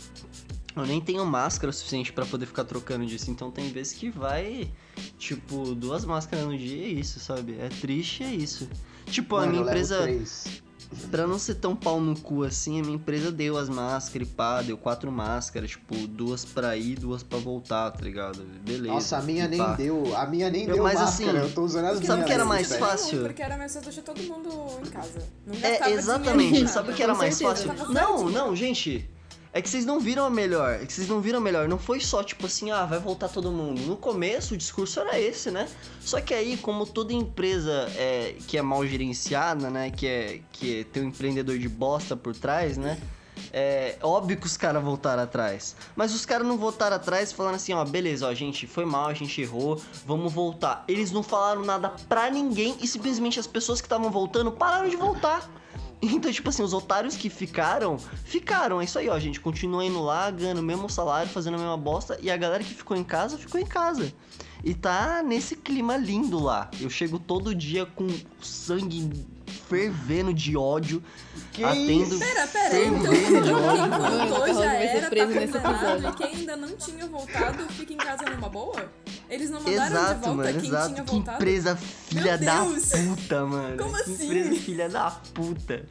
Eu 0.76 0.86
nem 0.86 1.02
tenho 1.02 1.26
máscara 1.26 1.72
suficiente 1.74 2.14
pra 2.14 2.26
poder 2.26 2.46
ficar 2.46 2.64
trocando 2.64 3.06
disso. 3.06 3.30
Então 3.30 3.52
tem 3.52 3.70
vezes 3.72 3.94
que 3.94 4.10
vai, 4.10 4.72
tipo, 5.18 5.76
duas 5.76 6.06
máscaras 6.06 6.46
no 6.46 6.58
dia 6.58 6.86
é 6.86 6.88
isso, 6.88 7.20
sabe? 7.20 7.58
É 7.60 7.68
triste, 7.68 8.24
é 8.24 8.34
isso. 8.34 8.70
Tipo, 9.06 9.36
Mano, 9.36 9.48
a 9.48 9.52
minha 9.52 9.64
empresa, 9.64 10.02
três. 10.04 10.64
Pra 11.10 11.26
não 11.28 11.40
ser 11.40 11.56
tão 11.56 11.76
pau 11.76 12.00
no 12.02 12.18
cu 12.20 12.44
assim, 12.44 12.80
a 12.80 12.84
minha 12.84 12.96
empresa 12.96 13.32
deu 13.32 13.58
as 13.58 13.70
máscaras 13.70 14.28
e 14.28 14.32
pá, 14.32 14.62
deu 14.62 14.78
quatro 14.78 15.12
máscaras, 15.12 15.72
tipo, 15.72 15.96
duas 16.08 16.44
pra 16.46 16.76
ir, 16.78 17.00
duas 17.00 17.24
pra 17.24 17.38
voltar, 17.40 17.92
tá 17.92 18.02
ligado? 18.04 18.44
Beleza. 18.66 18.94
Nossa, 18.94 19.18
a 19.18 19.22
minha 19.22 19.48
nem 19.48 19.58
pá. 19.60 19.74
deu. 19.76 20.16
A 20.16 20.26
minha 20.26 20.50
nem 20.50 20.66
Eu- 20.68 20.76
deu 20.76 20.84
mas 20.84 21.00
máscara. 21.00 21.32
assim, 21.40 21.48
eu 21.48 21.54
tô 21.54 21.64
usando 21.64 21.86
as 21.86 21.92
Porque 21.94 22.08
Sabe 22.08 22.20
não 22.20 22.26
o 22.26 22.28
que 22.28 22.34
era 22.34 22.46
mais 22.46 22.76
fácil? 22.76 23.12
nenhum, 23.14 23.24
Porque 23.28 23.42
era 23.42 23.58
mais 23.58 23.74
fácil 23.74 23.90
deixar 23.92 24.02
todo 24.02 24.22
mundo 24.24 24.50
em 24.86 24.90
casa. 24.90 25.24
Não 25.48 25.56
É, 25.62 25.92
exatamente. 25.92 26.68
Sabe 26.70 26.92
o 26.92 26.94
que 26.96 27.04
era 27.04 27.16
mais 27.16 27.42
fácil? 27.42 27.72
Não, 27.90 28.30
não, 28.30 28.56
gente. 28.56 29.10
É 29.54 29.62
que 29.62 29.70
vocês 29.70 29.86
não 29.86 30.00
viram 30.00 30.26
a 30.26 30.30
melhor. 30.30 30.82
É 30.82 30.86
que 30.86 30.94
vocês 30.94 31.08
não 31.08 31.20
viram 31.20 31.42
melhor. 31.42 31.68
Não 31.68 31.78
foi 31.78 32.00
só 32.00 32.24
tipo 32.24 32.46
assim, 32.46 32.72
ah, 32.72 32.86
vai 32.86 33.00
voltar 33.00 33.28
todo 33.28 33.52
mundo. 33.52 33.82
No 33.82 33.98
começo 33.98 34.54
o 34.54 34.58
discurso 34.58 35.00
era 35.00 35.20
esse, 35.20 35.52
né? 35.52 35.68
Só 36.00 36.22
que 36.22 36.34
aí, 36.34 36.56
como 36.58 36.86
toda 36.86 37.12
empresa 37.12 37.92
é, 37.98 38.36
que 38.48 38.58
é 38.58 38.62
mal 38.62 38.86
gerenciada, 38.86 39.70
né? 39.70 39.92
Que 39.92 40.08
é 40.08 40.42
que 40.54 40.86
tem 40.86 41.04
um 41.04 41.08
empreendedor 41.08 41.58
de 41.58 41.68
bosta 41.68 42.16
por 42.16 42.34
trás, 42.34 42.78
né? 42.78 42.98
É 43.54 43.98
óbvio 44.02 44.38
que 44.38 44.46
os 44.46 44.56
caras 44.56 44.82
voltaram 44.82 45.24
atrás. 45.24 45.76
Mas 45.96 46.14
os 46.14 46.26
caras 46.26 46.48
não 46.48 46.58
voltaram 46.58 46.96
atrás 46.96 47.34
falando 47.34 47.56
assim, 47.56 47.74
ó, 47.74 47.84
beleza, 47.84 48.28
ó, 48.28 48.34
gente, 48.34 48.66
foi 48.66 48.86
mal, 48.86 49.08
a 49.08 49.14
gente 49.14 49.42
errou, 49.42 49.82
vamos 50.06 50.32
voltar. 50.32 50.86
Eles 50.88 51.12
não 51.12 51.22
falaram 51.22 51.64
nada 51.66 51.90
pra 52.08 52.30
ninguém 52.30 52.78
e 52.82 52.88
simplesmente 52.88 53.40
as 53.40 53.48
pessoas 53.48 53.82
que 53.82 53.88
estavam 53.88 54.10
voltando 54.10 54.52
pararam 54.52 54.88
de 54.88 54.96
voltar. 54.96 55.50
Então, 56.02 56.32
tipo 56.32 56.50
assim, 56.50 56.64
os 56.64 56.74
otários 56.74 57.16
que 57.16 57.30
ficaram, 57.30 57.98
ficaram. 58.26 58.82
É 58.82 58.86
isso 58.86 58.98
aí, 58.98 59.08
ó, 59.08 59.20
gente. 59.20 59.40
Continua 59.40 59.86
indo 59.86 60.02
lá, 60.02 60.32
ganhando 60.32 60.58
o 60.60 60.64
mesmo 60.64 60.90
salário, 60.90 61.30
fazendo 61.32 61.56
a 61.56 61.58
mesma 61.58 61.78
bosta. 61.78 62.18
E 62.22 62.32
a 62.32 62.38
galera 62.38 62.64
que 62.64 62.74
ficou 62.74 62.98
em 62.98 63.04
casa, 63.04 63.38
ficou 63.38 63.62
em 63.62 63.66
casa. 63.66 64.12
E 64.64 64.74
tá 64.74 65.22
nesse 65.24 65.56
clima 65.56 65.98
lindo 65.98 66.40
lá. 66.40 66.70
Eu 66.80 66.90
chego 66.90 67.20
todo 67.20 67.54
dia 67.54 67.86
com 67.86 68.08
sangue 68.42 69.10
fervendo 69.72 70.34
de 70.34 70.58
ódio. 70.58 71.02
Que 71.54 71.64
atendo. 71.64 72.20
Pera, 72.20 72.48
pera, 72.48 72.78
então 72.86 73.14
fervendo 73.14 73.42
de 73.42 73.44
quem 73.44 73.54
ódio. 73.54 73.86
O 74.26 74.28
voltou 74.28 74.48
já 74.48 74.54
vai 74.54 74.88
ser 74.88 74.98
era, 74.98 75.10
preso 75.10 75.34
tá 75.34 75.40
nesse 75.40 75.54
condenado, 75.54 75.86
episódio. 75.98 76.10
e 76.10 76.14
quem 76.30 76.40
ainda 76.40 76.58
não 76.58 76.76
tinha 76.76 77.08
voltado 77.08 77.64
fica 77.70 77.94
em 77.94 77.98
casa 77.98 78.24
numa 78.26 78.50
boa? 78.50 78.92
Eles 79.30 79.50
não 79.50 79.62
mandaram 79.62 79.90
de 79.90 79.94
Exato, 79.96 80.20
volta 80.22 80.34
mano, 80.36 80.60
quem 80.60 80.70
exato. 80.70 80.94
tinha 80.94 81.04
Que 81.06 81.12
voltado? 81.12 81.38
empresa 81.38 81.76
filha 81.78 82.38
Meu 82.38 82.46
da 82.46 82.66
puta, 82.66 83.46
mano. 83.46 83.78
Como 83.78 83.96
que 83.96 84.02
assim? 84.02 84.26
empresa 84.26 84.56
filha 84.62 84.90
da 84.90 85.12
puta. 85.34 85.86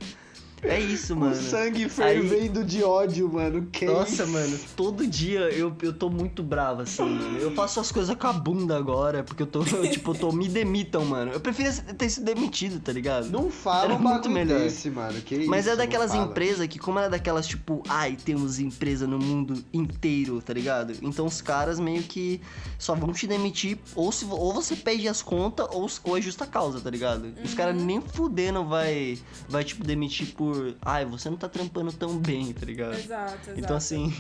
É 0.63 0.79
isso, 0.79 1.17
mano. 1.17 1.35
sangue 1.35 1.89
fervendo 1.89 2.65
de 2.65 2.83
ódio, 2.83 3.33
mano. 3.33 3.67
Que 3.73 3.87
Nossa, 3.87 4.25
isso? 4.25 4.33
mano, 4.33 4.59
todo 4.77 5.07
dia 5.07 5.41
eu, 5.51 5.75
eu 5.83 5.93
tô 5.93 6.11
muito 6.11 6.43
bravo, 6.43 6.83
assim, 6.83 7.03
mano. 7.03 7.39
Eu 7.39 7.53
faço 7.53 7.81
as 7.81 7.91
coisas 7.91 8.15
com 8.17 8.27
a 8.27 8.33
bunda 8.33 8.77
agora, 8.77 9.23
porque 9.23 9.43
eu 9.43 9.47
tô, 9.47 9.65
tipo, 9.91 10.11
eu 10.11 10.15
tô, 10.15 10.33
me 10.33 10.49
demitam, 10.49 11.05
mano. 11.05 11.33
Eu 11.33 11.41
preferia 11.41 11.73
ter 11.73 12.11
sido 12.11 12.25
demitido, 12.25 12.81
tá 12.81 12.93
ligado? 12.93 13.31
Não 13.31 13.51
fala 13.51 13.85
Era 13.85 13.95
um 13.95 13.99
muito 13.99 14.29
melhor. 14.29 14.61
desse, 14.61 14.91
mano. 14.91 15.21
Que 15.21 15.47
Mas 15.47 15.61
isso, 15.61 15.71
é 15.71 15.73
não 15.73 15.79
daquelas 15.79 16.15
empresas 16.15 16.67
que, 16.67 16.79
como 16.79 16.99
era 16.99 17.09
daquelas, 17.09 17.47
tipo, 17.47 17.83
ai, 17.89 18.17
temos 18.23 18.59
empresa 18.59 19.07
no 19.07 19.19
mundo 19.19 19.65
inteiro, 19.73 20.41
tá 20.43 20.53
ligado? 20.53 20.93
Então 21.03 21.27
os 21.27 21.41
caras 21.41 21.79
meio 21.81 22.03
que 22.03 22.41
só 22.79 22.95
vão 22.95 23.13
te 23.13 23.27
demitir, 23.27 23.79
ou, 23.95 24.13
se, 24.13 24.25
ou 24.25 24.53
você 24.53 24.77
pede 24.77 25.09
as 25.09 25.23
contas, 25.23 25.67
ou, 25.71 25.89
ou 26.05 26.19
é 26.19 26.21
justa 26.21 26.47
causa, 26.47 26.81
tá 26.81 26.91
ligado? 26.91 27.33
Os 27.45 27.55
caras 27.55 27.77
nem 27.77 28.01
fudendo 28.01 28.65
vai, 28.65 29.19
vai, 29.49 29.65
tipo, 29.65 29.85
demitir 29.85 30.35
por, 30.35 30.50
ai, 30.83 31.05
você 31.05 31.29
não 31.31 31.37
tá 31.37 31.49
trampando 31.49 31.93
tão 31.93 32.17
bem, 32.19 32.53
tá 32.53 32.65
ligado? 32.67 32.95
Exato, 32.99 33.33
exato. 33.51 33.59
Então, 33.61 33.77
assim, 33.77 34.13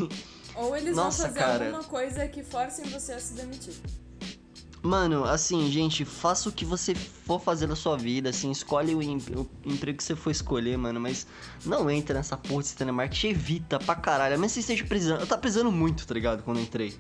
Ou 0.54 0.76
eles 0.76 0.96
Nossa, 0.96 1.24
vão 1.24 1.26
fazer 1.28 1.40
cara. 1.40 1.64
alguma 1.66 1.84
coisa 1.84 2.26
que 2.28 2.42
forcem 2.42 2.84
você 2.86 3.12
a 3.12 3.20
se 3.20 3.34
demitir. 3.34 3.74
Mano, 4.82 5.24
assim, 5.24 5.70
gente, 5.70 6.06
faça 6.06 6.48
o 6.48 6.52
que 6.52 6.64
você 6.64 6.94
for 6.94 7.38
fazer 7.38 7.66
na 7.66 7.76
sua 7.76 7.98
vida, 7.98 8.30
assim, 8.30 8.50
escolhe 8.50 8.94
o, 8.94 9.02
em- 9.02 9.18
o 9.36 9.46
emprego 9.66 9.98
que 9.98 10.02
você 10.04 10.16
for 10.16 10.30
escolher, 10.30 10.78
mano, 10.78 10.98
mas 10.98 11.26
não 11.66 11.90
entra 11.90 12.14
nessa 12.14 12.34
porra 12.34 12.62
de 12.62 12.68
sistema 12.68 12.90
marketing, 12.90 13.28
evita 13.28 13.78
pra 13.78 13.94
caralho, 13.94 14.38
mesmo 14.38 14.54
você 14.54 14.60
esteja 14.60 14.82
precisando, 14.86 15.20
eu 15.20 15.26
tava 15.26 15.38
precisando 15.42 15.70
muito, 15.70 16.06
tá 16.06 16.14
ligado, 16.14 16.42
quando 16.42 16.60
entrei. 16.60 16.96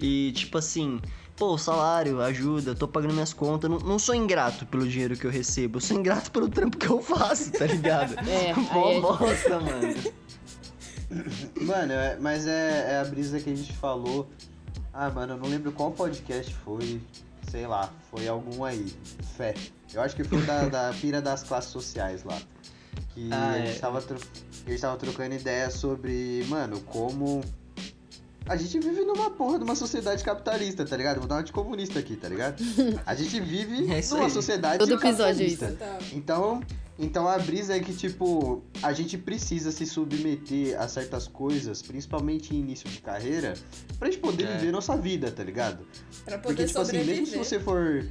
E, 0.00 0.32
tipo 0.32 0.58
assim, 0.58 1.00
pô, 1.36 1.56
salário, 1.58 2.20
ajuda, 2.20 2.74
tô 2.74 2.86
pagando 2.86 3.14
minhas 3.14 3.32
contas, 3.32 3.70
não, 3.70 3.78
não 3.78 3.98
sou 3.98 4.14
ingrato 4.14 4.64
pelo 4.66 4.86
dinheiro 4.86 5.16
que 5.16 5.26
eu 5.26 5.30
recebo, 5.30 5.78
eu 5.78 5.80
sou 5.80 5.96
ingrato 5.98 6.30
pelo 6.30 6.48
trampo 6.48 6.76
que 6.78 6.88
eu 6.88 7.02
faço, 7.02 7.50
tá 7.52 7.66
ligado? 7.66 8.14
É, 8.28 8.54
Mó 8.54 8.90
é 8.90 9.00
bosta, 9.00 9.58
mano. 9.60 9.94
Mano, 11.60 11.92
é- 11.92 12.16
mas 12.20 12.46
é, 12.46 12.92
é 12.94 12.98
a 13.00 13.04
brisa 13.04 13.38
que 13.40 13.50
a 13.50 13.54
gente 13.54 13.72
falou. 13.74 14.28
Ah, 14.92 15.10
mano, 15.10 15.34
eu 15.34 15.38
não 15.38 15.48
lembro 15.48 15.72
qual 15.72 15.90
podcast 15.90 16.54
foi. 16.64 17.00
Sei 17.50 17.66
lá, 17.66 17.90
foi 18.10 18.26
algum 18.28 18.64
aí. 18.64 18.92
Fé. 19.36 19.54
Eu 19.92 20.00
acho 20.00 20.16
que 20.16 20.24
foi 20.24 20.40
da, 20.42 20.68
da 20.70 20.92
pira 20.98 21.20
das 21.20 21.42
classes 21.42 21.70
sociais 21.70 22.24
lá. 22.24 22.38
Que 23.14 23.28
Ah, 23.30 23.50
a, 23.52 23.58
é. 23.58 23.66
gente 23.66 23.80
tava 23.80 24.00
tro- 24.00 24.18
a 24.66 24.70
gente 24.70 24.80
tava 24.80 24.96
trocando 24.96 25.34
ideia 25.34 25.70
sobre, 25.70 26.44
mano, 26.48 26.80
como. 26.80 27.42
A 28.46 28.56
gente 28.56 28.78
vive 28.80 29.04
numa 29.04 29.30
porra 29.30 29.58
de 29.58 29.64
uma 29.64 29.74
sociedade 29.76 30.22
capitalista, 30.24 30.84
tá 30.84 30.96
ligado? 30.96 31.18
Vou 31.18 31.28
dar 31.28 31.36
uma 31.36 31.42
de 31.42 31.52
comunista 31.52 31.98
aqui, 31.98 32.16
tá 32.16 32.28
ligado? 32.28 32.62
A 33.06 33.14
gente 33.14 33.40
vive 33.40 33.90
É 33.92 33.98
isso 34.00 34.14
numa 34.14 34.26
aí. 34.26 34.30
sociedade 34.30 34.78
Todo 34.78 34.92
episódio 34.94 35.22
é 35.22 35.26
capitalista. 35.28 35.76
Tá. 35.78 35.98
Então, 36.12 36.60
então 36.98 37.28
a 37.28 37.38
brisa 37.38 37.76
é 37.76 37.80
que, 37.80 37.94
tipo, 37.94 38.62
a 38.82 38.92
gente 38.92 39.16
precisa 39.16 39.70
se 39.70 39.86
submeter 39.86 40.78
a 40.80 40.88
certas 40.88 41.28
coisas, 41.28 41.82
principalmente 41.82 42.54
em 42.54 42.58
início 42.60 42.88
de 42.90 42.98
carreira, 43.00 43.54
pra 43.98 44.10
gente 44.10 44.20
poder 44.20 44.44
É. 44.44 44.56
viver 44.56 44.72
nossa 44.72 44.96
vida, 44.96 45.30
tá 45.30 45.42
ligado? 45.44 45.86
Pra 46.24 46.36
poder 46.38 46.54
Porque, 46.56 46.66
tipo 46.66 46.78
assim, 46.80 46.90
sobreviver. 46.98 47.20
mesmo 47.20 47.26
se 47.32 47.38
você 47.38 47.60
for. 47.60 48.04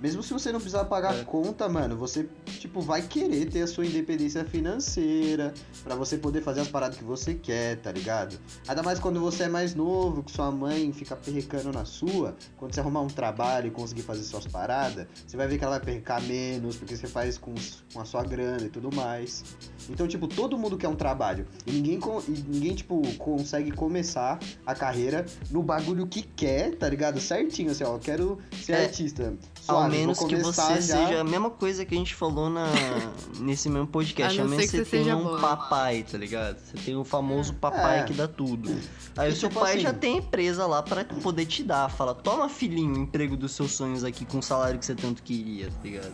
Mesmo 0.00 0.22
se 0.22 0.32
você 0.32 0.50
não 0.50 0.58
precisar 0.60 0.84
pagar 0.86 1.14
É. 1.14 1.24
conta, 1.24 1.68
mano, 1.68 1.94
você, 1.96 2.26
tipo, 2.58 2.80
vai 2.80 3.02
querer 3.02 3.50
ter 3.50 3.62
a 3.62 3.66
sua 3.66 3.84
independência 3.84 4.42
financeira 4.44 5.52
pra 5.84 5.94
você 5.94 6.16
poder 6.16 6.42
fazer 6.42 6.60
as 6.62 6.68
paradas 6.68 6.96
que 6.96 7.04
você 7.04 7.34
quer, 7.34 7.76
tá 7.76 7.92
ligado? 7.92 8.38
Ainda 8.66 8.82
mais 8.82 8.98
quando 8.98 9.20
você 9.20 9.44
é 9.44 9.48
mais 9.48 9.74
novo, 9.74 10.22
que 10.22 10.32
sua 10.32 10.50
mãe 10.50 10.90
fica 10.92 11.14
perrecando 11.14 11.70
na 11.70 11.84
sua, 11.84 12.34
quando 12.56 12.74
você 12.74 12.80
arrumar 12.80 13.02
um 13.02 13.08
trabalho 13.08 13.68
e 13.68 13.70
conseguir 13.70 14.02
fazer 14.02 14.22
suas 14.22 14.46
paradas, 14.46 15.06
você 15.26 15.36
vai 15.36 15.46
ver 15.46 15.58
que 15.58 15.64
ela 15.64 15.76
vai 15.76 15.84
perrecar 15.84 16.22
menos, 16.22 16.76
porque 16.76 16.96
você 16.96 17.06
faz 17.06 17.36
com, 17.36 17.54
com 17.92 18.00
a 18.00 18.04
sua 18.06 18.24
grana 18.24 18.62
e 18.64 18.70
tudo 18.70 18.94
mais. 18.94 19.44
Então, 19.88 20.08
tipo, 20.08 20.26
todo 20.26 20.56
mundo 20.56 20.78
quer 20.78 20.88
um 20.88 20.96
trabalho. 20.96 21.46
E 21.66 21.72
ninguém, 21.72 22.00
e 22.26 22.30
ninguém 22.48 22.74
tipo, 22.74 23.02
consegue 23.18 23.70
começar 23.70 24.38
a 24.64 24.74
carreira 24.74 25.26
no 25.50 25.62
bagulho 25.62 26.06
que 26.06 26.22
quer, 26.22 26.74
tá 26.76 26.88
ligado? 26.88 27.20
Certinho, 27.20 27.70
assim, 27.70 27.84
ó, 27.84 27.94
eu 27.96 27.98
quero 27.98 28.38
ser 28.62 28.72
É, 28.72 28.84
artista. 28.84 29.34
Ao 29.76 29.88
menos 29.88 30.18
que 30.18 30.36
você 30.36 30.60
já- 30.74 30.80
seja 30.80 31.20
a 31.20 31.24
mesma 31.24 31.50
coisa 31.50 31.84
que 31.84 31.94
a 31.94 31.98
gente 31.98 32.14
falou 32.14 32.48
na, 32.50 32.66
nesse 33.40 33.68
mesmo 33.68 33.86
podcast. 33.86 34.40
A 34.40 34.44
menos 34.44 34.70
que 34.70 34.76
você 34.78 34.84
tenha 34.84 35.16
um 35.16 35.24
boy. 35.24 35.40
papai, 35.40 36.02
tá 36.10 36.18
ligado? 36.18 36.58
Você 36.58 36.76
tem 36.84 36.96
o 36.96 37.04
famoso 37.04 37.54
papai 37.54 38.00
É. 38.00 38.02
que 38.04 38.12
dá 38.12 38.26
tudo. 38.28 38.70
Aí 39.16 39.30
E 39.30 39.32
o 39.32 39.36
seu 39.36 39.48
tipo 39.48 39.60
pai 39.60 39.72
assim- 39.72 39.80
já 39.82 39.92
tem 39.92 40.18
empresa 40.18 40.66
lá 40.66 40.82
pra 40.82 41.04
poder 41.04 41.46
te 41.46 41.62
dar. 41.62 41.90
Fala, 41.90 42.14
toma 42.14 42.48
filhinho, 42.48 42.94
o 42.94 42.98
emprego 42.98 43.36
dos 43.36 43.52
seus 43.52 43.72
sonhos 43.72 44.04
aqui 44.04 44.24
com 44.24 44.38
o 44.38 44.42
salário 44.42 44.78
que 44.78 44.84
você 44.86 44.94
tanto 44.94 45.22
queria, 45.22 45.66
tá 45.68 45.78
ligado? 45.82 46.12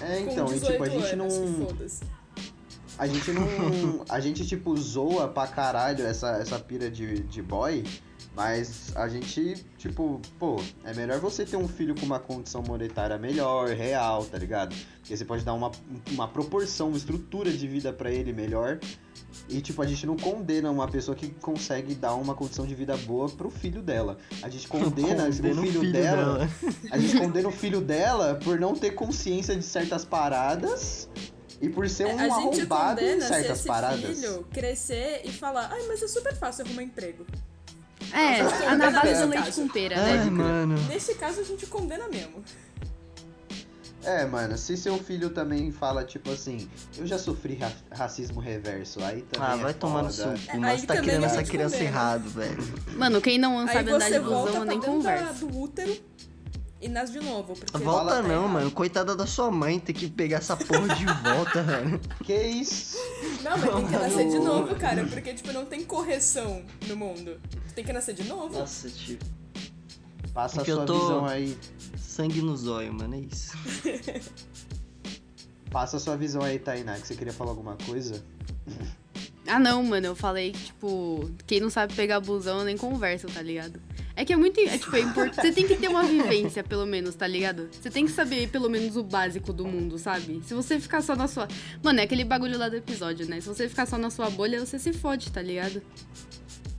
É, 0.00 0.20
então, 0.20 0.46
e 0.48 0.54
18 0.58 0.72
tipo, 0.72 0.84
a 0.84 0.88
gente 0.88 1.12
anos, 1.14 1.34
não. 1.38 1.66
A 2.98 3.06
gente 3.06 3.30
não. 3.32 3.42
A 4.08 4.20
gente, 4.20 4.46
tipo, 4.46 4.74
zoa 4.76 5.28
pra 5.28 5.46
caralho 5.46 6.06
essa, 6.06 6.30
essa 6.38 6.58
pira 6.58 6.90
de, 6.90 7.20
de 7.20 7.42
boy. 7.42 7.84
Mas 8.36 8.94
a 8.94 9.08
gente, 9.08 9.64
tipo, 9.78 10.20
pô, 10.38 10.62
é 10.84 10.92
melhor 10.92 11.18
você 11.18 11.42
ter 11.46 11.56
um 11.56 11.66
filho 11.66 11.94
com 11.98 12.04
uma 12.04 12.20
condição 12.20 12.62
monetária 12.62 13.16
melhor, 13.16 13.68
real, 13.70 14.26
tá 14.26 14.36
ligado? 14.36 14.76
Porque 15.00 15.16
você 15.16 15.24
pode 15.24 15.42
dar 15.42 15.54
uma, 15.54 15.72
uma 16.10 16.28
proporção, 16.28 16.88
uma 16.88 16.98
estrutura 16.98 17.50
de 17.50 17.66
vida 17.66 17.94
pra 17.94 18.10
ele 18.10 18.34
melhor. 18.34 18.78
E, 19.48 19.62
tipo, 19.62 19.80
a 19.80 19.86
gente 19.86 20.04
não 20.06 20.18
condena 20.18 20.70
uma 20.70 20.86
pessoa 20.86 21.16
que 21.16 21.30
consegue 21.30 21.94
dar 21.94 22.14
uma 22.14 22.34
condição 22.34 22.66
de 22.66 22.74
vida 22.74 22.94
boa 22.98 23.30
pro 23.30 23.48
filho 23.48 23.80
dela. 23.80 24.18
A 24.42 24.50
gente 24.50 24.68
condena, 24.68 25.24
Condena 25.24 25.60
o 25.62 25.64
filho, 25.64 25.92
dela, 25.92 26.48
A 26.92 26.98
gente 26.98 27.18
condena 27.18 27.48
o 27.48 27.52
filho 27.52 27.80
dela 27.80 28.38
por 28.44 28.60
não 28.60 28.74
ter 28.74 28.90
consciência 28.90 29.56
de 29.56 29.62
certas 29.62 30.04
paradas 30.04 31.08
e 31.58 31.70
por 31.70 31.88
ser 31.88 32.04
um 32.04 32.20
É, 32.20 32.24
a 32.24 32.28
gente 32.28 32.60
arrombado 32.60 33.00
em 33.00 33.04
condena 33.06 33.22
se 33.22 33.28
certas 33.28 33.58
esse 33.60 33.66
paradas. 33.66 34.18
filho 34.20 34.46
crescer 34.52 35.22
e 35.24 35.32
falar, 35.32 35.70
ai, 35.72 35.86
mas 35.88 36.02
é 36.02 36.08
super 36.08 36.36
fácil 36.36 36.66
arrumar 36.66 36.82
emprego. 36.82 37.24
É, 38.12 38.40
a 38.68 38.76
navalha 38.76 39.20
do 39.22 39.28
leite 39.28 39.52
com 39.52 39.68
pera, 39.68 39.96
Ai, 40.02 40.24
né? 40.24 40.30
mano. 40.30 40.74
Nesse 40.88 41.14
caso, 41.14 41.40
a 41.40 41.44
gente 41.44 41.66
condena 41.66 42.08
mesmo. 42.08 42.42
É, 44.04 44.24
mano, 44.24 44.56
se 44.56 44.76
seu 44.76 44.96
filho 44.98 45.30
também 45.30 45.72
fala, 45.72 46.04
tipo 46.04 46.30
assim, 46.30 46.70
eu 46.96 47.04
já 47.06 47.18
sofri 47.18 47.56
ra- 47.56 47.72
racismo 47.90 48.38
reverso, 48.38 49.02
aí 49.02 49.22
também. 49.22 49.48
Ah, 49.48 49.56
é 49.56 49.62
vai 49.62 49.74
tomar 49.74 50.04
no 50.04 50.12
seu 50.12 50.28
cu, 50.28 50.38
Aí 50.48 50.60
mas 50.60 50.84
tá 50.84 50.94
a 50.94 50.96
essa 51.24 51.42
criança 51.42 51.76
errado, 51.82 52.28
velho. 52.28 52.56
Mano, 52.96 53.20
quem 53.20 53.36
não 53.36 53.66
sabe 53.66 53.90
andar 53.90 54.08
de 54.08 54.20
busão 54.20 54.64
nem 54.64 54.80
conversa. 54.80 55.44
do 55.44 55.58
útero 55.58 55.96
e 56.80 56.88
nasce 56.88 57.12
de 57.12 57.20
novo. 57.20 57.54
Porque 57.54 57.78
Volta 57.78 58.16
tá 58.16 58.22
não, 58.22 58.30
errado. 58.30 58.48
mano. 58.48 58.70
Coitada 58.70 59.16
da 59.16 59.26
sua 59.26 59.50
mãe 59.50 59.78
ter 59.78 59.92
que 59.92 60.08
pegar 60.08 60.38
essa 60.38 60.56
porra 60.56 60.94
de 60.94 61.04
volta, 61.06 61.62
velho. 61.62 62.00
Que 62.24 62.34
isso? 62.42 62.96
Não, 63.42 63.56
mas 63.56 63.74
tem 63.74 63.86
que 63.86 63.92
nascer 63.92 64.28
de 64.30 64.38
novo, 64.38 64.74
cara. 64.76 65.04
Porque, 65.06 65.34
tipo, 65.34 65.52
não 65.52 65.64
tem 65.64 65.84
correção 65.84 66.64
no 66.86 66.96
mundo. 66.96 67.40
Tem 67.74 67.84
que 67.84 67.92
nascer 67.92 68.14
de 68.14 68.24
novo. 68.24 68.58
Nossa, 68.58 68.90
tio. 68.90 69.18
Passa 70.34 70.56
Porque 70.56 70.70
a 70.70 70.74
eu 70.74 70.76
sua 70.78 70.86
tô- 70.86 71.00
visão 71.00 71.26
aí. 71.26 71.56
Sangue 71.98 72.42
no 72.42 72.56
zóio, 72.56 72.92
mano, 72.92 73.14
é 73.14 73.20
isso. 73.20 73.56
Passa 75.70 75.96
a 75.96 76.00
sua 76.00 76.16
visão 76.16 76.42
aí, 76.42 76.58
Tainá, 76.58 76.94
que 76.98 77.06
você 77.06 77.14
queria 77.14 77.32
falar 77.32 77.50
alguma 77.50 77.76
coisa? 77.86 78.22
Ah, 79.46 79.58
não, 79.58 79.82
mano, 79.82 80.06
eu 80.06 80.16
falei 80.16 80.52
que, 80.52 80.64
tipo, 80.64 81.30
quem 81.46 81.60
não 81.60 81.70
sabe 81.70 81.94
pegar 81.94 82.20
busão 82.20 82.64
nem 82.64 82.76
conversa, 82.76 83.28
tá 83.28 83.42
ligado? 83.42 83.80
É 84.16 84.24
que 84.24 84.32
é 84.32 84.36
muito. 84.36 84.58
É, 84.58 84.78
tipo, 84.78 84.96
é 84.96 85.00
importante. 85.00 85.42
Você 85.42 85.52
tem 85.52 85.66
que 85.68 85.76
ter 85.76 85.88
uma 85.88 86.02
vivência, 86.02 86.64
pelo 86.64 86.86
menos, 86.86 87.14
tá 87.14 87.26
ligado? 87.26 87.68
Você 87.70 87.90
tem 87.90 88.06
que 88.06 88.10
saber, 88.12 88.48
pelo 88.48 88.68
menos, 88.70 88.96
o 88.96 89.02
básico 89.04 89.52
do 89.52 89.66
mundo, 89.66 89.98
sabe? 89.98 90.40
Se 90.44 90.54
você 90.54 90.80
ficar 90.80 91.02
só 91.02 91.14
na 91.14 91.28
sua. 91.28 91.46
Mano, 91.82 92.00
é 92.00 92.04
aquele 92.04 92.24
bagulho 92.24 92.58
lá 92.58 92.68
do 92.70 92.76
episódio, 92.76 93.28
né? 93.28 93.40
Se 93.42 93.46
você 93.48 93.68
ficar 93.68 93.84
só 93.86 93.98
na 93.98 94.08
sua 94.08 94.30
bolha, 94.30 94.58
você 94.64 94.78
se 94.78 94.92
fode, 94.94 95.30
tá 95.30 95.42
ligado? 95.42 95.82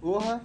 Porra, 0.02 0.44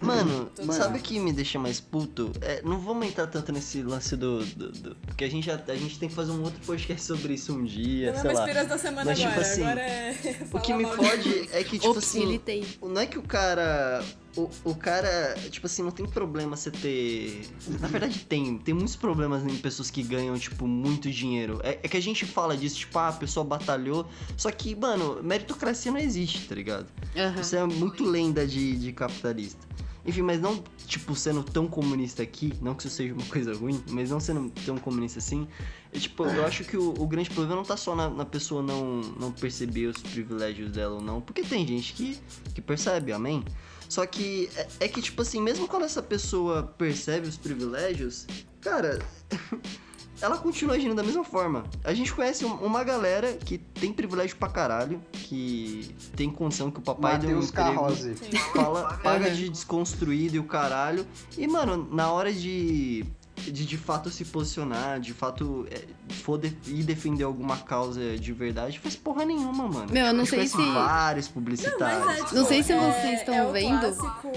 Mano, 0.00 0.48
Mano. 0.60 0.72
sabe 0.72 0.98
o 0.98 1.02
que 1.02 1.18
me 1.18 1.32
deixa 1.32 1.58
mais 1.58 1.80
puto? 1.80 2.30
É, 2.40 2.62
não 2.62 2.78
vamos 2.78 3.04
entrar 3.08 3.26
tanto 3.26 3.50
nesse 3.50 3.82
lance 3.82 4.14
do, 4.16 4.44
do- 4.44 4.70
do- 4.70 4.94
Porque 5.04 5.24
a 5.24 5.28
gente, 5.28 5.44
já, 5.46 5.60
a 5.66 5.74
gente 5.74 5.98
tem 5.98 6.08
que 6.08 6.14
fazer 6.14 6.30
um 6.30 6.40
outro 6.42 6.60
podcast 6.64 7.04
sobre 7.04 7.34
isso 7.34 7.52
um 7.52 7.64
dia, 7.64 8.12
Não 8.12 8.18
é 8.18 8.20
sei 8.20 8.24
mais 8.28 8.38
lá. 8.38 8.44
piras 8.44 8.68
da 8.68 8.78
semana 8.78 9.04
Mas, 9.06 9.18
tipo 9.18 9.30
agora. 9.30 9.42
assim, 9.46 9.62
agora 9.64 9.80
é. 9.80 10.16
O 10.52 10.60
que 10.60 10.72
me 10.72 10.84
fode 10.86 11.48
é 11.52 11.64
que, 11.64 11.78
tipo 11.80 11.90
Ops, 11.90 11.98
assim. 12.04 12.22
ele 12.22 12.38
tem. 12.38 12.64
Não 12.80 13.00
é 13.00 13.06
que 13.06 13.18
o 13.18 13.22
cara. 13.22 14.04
O, 14.38 14.70
o 14.70 14.74
cara, 14.74 15.34
tipo 15.50 15.66
assim, 15.66 15.82
não 15.82 15.90
tem 15.90 16.06
problema 16.06 16.56
você 16.56 16.70
ter. 16.70 17.48
Na 17.80 17.88
verdade, 17.88 18.20
tem. 18.20 18.56
Tem 18.58 18.72
muitos 18.72 18.94
problemas 18.94 19.44
em 19.44 19.56
pessoas 19.56 19.90
que 19.90 20.00
ganham, 20.02 20.38
tipo, 20.38 20.66
muito 20.66 21.10
dinheiro. 21.10 21.60
É, 21.64 21.80
é 21.82 21.88
que 21.88 21.96
a 21.96 22.02
gente 22.02 22.24
fala 22.24 22.56
disso, 22.56 22.76
tipo, 22.76 22.96
ah, 22.98 23.08
a 23.08 23.12
pessoa 23.12 23.44
batalhou. 23.44 24.08
Só 24.36 24.50
que, 24.52 24.76
mano, 24.76 25.20
meritocracia 25.22 25.90
não 25.90 25.98
existe, 25.98 26.46
tá 26.46 26.54
ligado? 26.54 26.86
Aham. 27.16 27.40
Isso 27.40 27.56
é 27.56 27.66
muito 27.66 28.04
lenda 28.04 28.46
de, 28.46 28.76
de 28.76 28.92
capitalista. 28.92 29.66
Enfim, 30.06 30.22
mas 30.22 30.40
não, 30.40 30.62
tipo, 30.86 31.14
sendo 31.14 31.42
tão 31.42 31.66
comunista 31.66 32.22
aqui, 32.22 32.54
não 32.62 32.74
que 32.74 32.86
isso 32.86 32.96
seja 32.96 33.12
uma 33.12 33.26
coisa 33.26 33.54
ruim, 33.54 33.82
mas 33.90 34.08
não 34.08 34.18
sendo 34.18 34.50
tão 34.64 34.78
comunista 34.78 35.18
assim, 35.18 35.46
é, 35.92 35.98
tipo, 35.98 36.24
eu 36.24 36.46
acho 36.46 36.64
que 36.64 36.78
o, 36.78 36.94
o 36.98 37.06
grande 37.06 37.28
problema 37.28 37.56
não 37.56 37.62
tá 37.62 37.76
só 37.76 37.94
na, 37.94 38.08
na 38.08 38.24
pessoa 38.24 38.62
não, 38.62 39.00
não 39.20 39.30
perceber 39.30 39.86
os 39.86 39.98
privilégios 39.98 40.70
dela 40.70 40.94
ou 40.94 41.02
não, 41.02 41.20
porque 41.20 41.42
tem 41.42 41.66
gente 41.66 41.92
que, 41.92 42.18
que 42.54 42.62
percebe, 42.62 43.12
amém? 43.12 43.44
Só 43.88 44.04
que 44.06 44.50
é, 44.56 44.66
é 44.80 44.88
que, 44.88 45.00
tipo 45.00 45.22
assim, 45.22 45.40
mesmo 45.40 45.66
quando 45.66 45.84
essa 45.84 46.02
pessoa 46.02 46.62
percebe 46.76 47.26
os 47.26 47.36
privilégios, 47.36 48.26
cara, 48.60 48.98
ela 50.20 50.36
continua 50.36 50.74
agindo 50.74 50.94
da 50.94 51.02
mesma 51.02 51.24
forma. 51.24 51.64
A 51.84 51.94
gente 51.94 52.12
conhece 52.12 52.44
um- 52.44 52.54
uma 52.56 52.82
galera 52.84 53.34
que 53.34 53.56
tem 53.56 53.92
privilégio 53.92 54.36
pra 54.36 54.48
caralho, 54.48 55.00
que 55.12 55.94
tem 56.16 56.28
condição 56.28 56.70
que 56.70 56.80
o 56.80 56.82
papai 56.82 57.18
deu 57.18 57.38
um 57.38 57.46
Carrose. 57.46 58.14
Fala, 58.52 58.94
paga 59.02 59.28
Uhum. 59.28 59.34
de 59.34 59.48
desconstruído 59.48 60.36
e 60.36 60.38
o 60.38 60.44
caralho. 60.44 61.06
E, 61.36 61.46
mano, 61.46 61.88
na 61.92 62.10
hora 62.10 62.32
de, 62.32 63.04
de 63.50 63.64
de 63.66 63.76
fato 63.76 64.10
se 64.10 64.24
posicionar, 64.24 65.00
de 65.00 65.12
fato 65.12 65.66
é, 65.70 65.82
for 66.14 66.38
de- 66.38 66.56
ir 66.66 66.82
defender 66.84 67.24
alguma 67.24 67.56
causa 67.58 68.16
de 68.18 68.32
verdade, 68.32 68.78
faz 68.78 68.94
porra 68.96 69.24
nenhuma, 69.24 69.66
mano. 69.68 69.92
Meu, 69.92 70.06
eu 70.06 70.12
não 70.14 70.24
gente 70.24 70.30
sei 70.36 70.46
se- 70.48 70.72
vários 70.72 71.26
Não, 71.26 71.32
publicitários. 71.34 72.04
mas 72.04 72.18
é, 72.18 72.22
tipo, 72.24 72.34
Não 72.34 72.44
sei 72.46 72.62
se 72.62 72.72
é- 72.72 72.78
vocês 72.80 73.18
estão 73.20 73.34
é 73.34 73.44
o 73.46 73.52
vendo. 73.52 73.80
Clássico... 73.94 74.32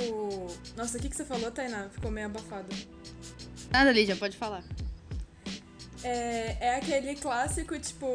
Nossa, 0.76 0.98
o 0.98 1.02
que, 1.02 1.10
que 1.10 1.16
você 1.16 1.26
falou, 1.26 1.52
Tainá? 1.52 1.88
Ficou 1.90 2.10
meio 2.12 2.28
abafado. 2.28 2.68
Nada, 3.72 3.92
Lídia, 3.92 4.16
pode 4.16 4.36
falar. 4.38 4.64
É, 6.04 6.58
é 6.60 6.76
aquele 6.78 7.16
clássico, 7.16 7.78
tipo, 7.78 8.08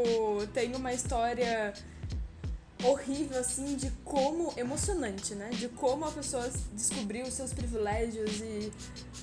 tem 0.53 0.75
uma 0.75 0.93
história 0.93 1.73
horrível, 2.83 3.39
assim, 3.39 3.77
de 3.77 3.91
como. 4.05 4.53
emocionante, 4.57 5.35
né? 5.35 5.51
De 5.51 5.69
como 5.69 6.05
a 6.05 6.11
pessoa 6.11 6.51
descobriu 6.73 7.27
os 7.27 7.35
seus 7.35 7.53
privilégios 7.53 8.41
e, 8.41 8.73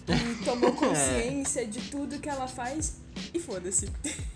e 0.07 0.45
tomou 0.45 0.73
consciência 0.75 1.65
de 1.65 1.81
tudo 1.89 2.19
que 2.19 2.29
ela 2.29 2.47
faz 2.47 2.97
e 3.33 3.39
foda-se. 3.39 3.89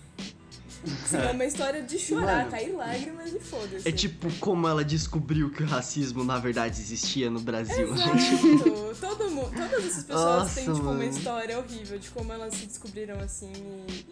Assim, 1.04 1.16
é 1.16 1.32
uma 1.32 1.44
história 1.44 1.82
de 1.82 1.98
chorar, 1.98 2.38
Mano. 2.38 2.50
cair 2.52 2.72
lágrimas 2.72 3.32
e 3.32 3.40
foda-se. 3.40 3.88
É 3.88 3.90
tipo 3.90 4.32
como 4.38 4.68
ela 4.68 4.84
descobriu 4.84 5.50
que 5.50 5.64
o 5.64 5.66
racismo 5.66 6.22
na 6.22 6.38
verdade 6.38 6.80
existia 6.80 7.28
no 7.28 7.40
Brasil. 7.40 7.90
Exato. 7.92 8.96
Todo 9.00 9.30
mundo, 9.30 9.50
todas 9.50 9.84
essas 9.84 10.04
pessoas 10.04 10.42
Nossa, 10.42 10.54
têm 10.54 10.72
tipo, 10.72 10.88
uma 10.88 11.04
história 11.04 11.58
horrível 11.58 11.98
de 11.98 12.08
como 12.10 12.32
elas 12.32 12.54
se 12.54 12.66
descobriram 12.66 13.18
assim 13.18 13.52
e. 13.52 14.06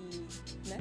e, 0.67 0.69
né? 0.69 0.81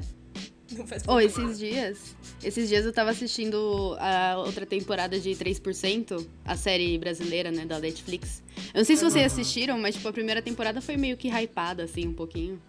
Não 0.76 0.86
faz 0.86 1.04
muito 1.06 1.26
esses 1.26 1.58
dias. 1.58 2.16
Esses 2.42 2.68
dias 2.68 2.84
eu 2.84 2.92
tava 2.92 3.10
assistindo 3.10 3.96
a 3.98 4.38
outra 4.38 4.66
temporada 4.66 5.18
de 5.18 5.30
3%, 5.30 6.26
a 6.44 6.56
série 6.56 6.98
brasileira, 6.98 7.50
né, 7.50 7.64
da 7.64 7.78
Netflix. 7.78 8.42
Eu 8.74 8.78
não 8.78 8.84
sei 8.84 8.96
se 8.96 9.04
vocês 9.04 9.32
assistiram, 9.32 9.78
mas, 9.78 9.94
tipo, 9.94 10.08
a 10.08 10.12
primeira 10.12 10.42
temporada 10.42 10.80
foi 10.80 10.96
meio 10.96 11.16
que 11.16 11.28
hypada, 11.28 11.84
assim, 11.84 12.08
um 12.08 12.12
pouquinho. 12.12 12.60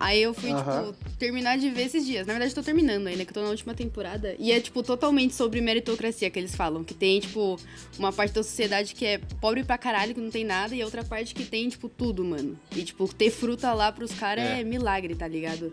Aí 0.00 0.22
eu 0.22 0.32
fui, 0.32 0.52
Aham. 0.52 0.92
tipo, 0.92 1.10
terminar 1.18 1.58
de 1.58 1.70
ver 1.70 1.86
esses 1.86 2.06
dias. 2.06 2.24
Na 2.24 2.32
verdade, 2.32 2.52
eu 2.52 2.54
tô 2.54 2.62
terminando 2.62 3.08
ainda, 3.08 3.24
que 3.24 3.30
eu 3.30 3.34
tô 3.34 3.42
na 3.42 3.48
última 3.48 3.74
temporada. 3.74 4.36
E 4.38 4.52
é, 4.52 4.60
tipo, 4.60 4.80
totalmente 4.80 5.34
sobre 5.34 5.60
meritocracia 5.60 6.30
que 6.30 6.38
eles 6.38 6.54
falam. 6.54 6.84
Que 6.84 6.94
tem, 6.94 7.18
tipo, 7.18 7.58
uma 7.98 8.12
parte 8.12 8.32
da 8.32 8.44
sociedade 8.44 8.94
que 8.94 9.04
é 9.04 9.18
pobre 9.40 9.64
pra 9.64 9.76
caralho, 9.76 10.14
que 10.14 10.20
não 10.20 10.30
tem 10.30 10.44
nada, 10.44 10.72
e 10.72 10.80
a 10.80 10.84
outra 10.84 11.02
parte 11.02 11.34
que 11.34 11.44
tem, 11.44 11.68
tipo, 11.68 11.88
tudo, 11.88 12.24
mano. 12.24 12.56
E, 12.76 12.84
tipo, 12.84 13.12
ter 13.12 13.30
fruta 13.30 13.74
lá 13.74 13.90
pros 13.90 14.12
caras 14.12 14.44
é. 14.44 14.60
É. 14.60 14.64
milagre, 14.64 15.16
tá 15.16 15.26
ligado? 15.26 15.72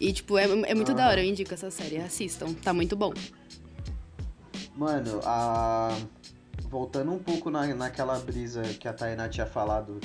E, 0.00 0.12
tipo, 0.12 0.36
é, 0.36 0.44
é 0.44 0.74
muito 0.74 0.94
da 0.94 1.04
Aham. 1.04 1.10
hora, 1.10 1.24
eu 1.24 1.28
indico 1.28 1.54
essa 1.54 1.70
série. 1.70 1.98
Assistam, 1.98 2.52
tá 2.54 2.72
muito 2.72 2.94
bom. 2.94 3.12
Mano, 4.76 5.20
a... 5.24 5.96
voltando 6.68 7.12
um 7.12 7.18
pouco 7.18 7.50
na, 7.50 7.66
naquela 7.74 8.18
brisa 8.18 8.62
que 8.62 8.86
a 8.86 8.92
Tainá 8.92 9.28
tinha 9.28 9.46
falado, 9.46 9.98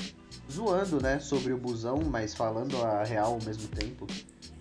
zoando, 0.50 1.02
né, 1.02 1.20
sobre 1.20 1.52
o 1.52 1.58
busão, 1.58 2.02
mas 2.10 2.34
falando 2.34 2.82
a 2.82 3.04
real 3.04 3.34
ao 3.34 3.42
mesmo 3.44 3.68
tempo, 3.68 4.08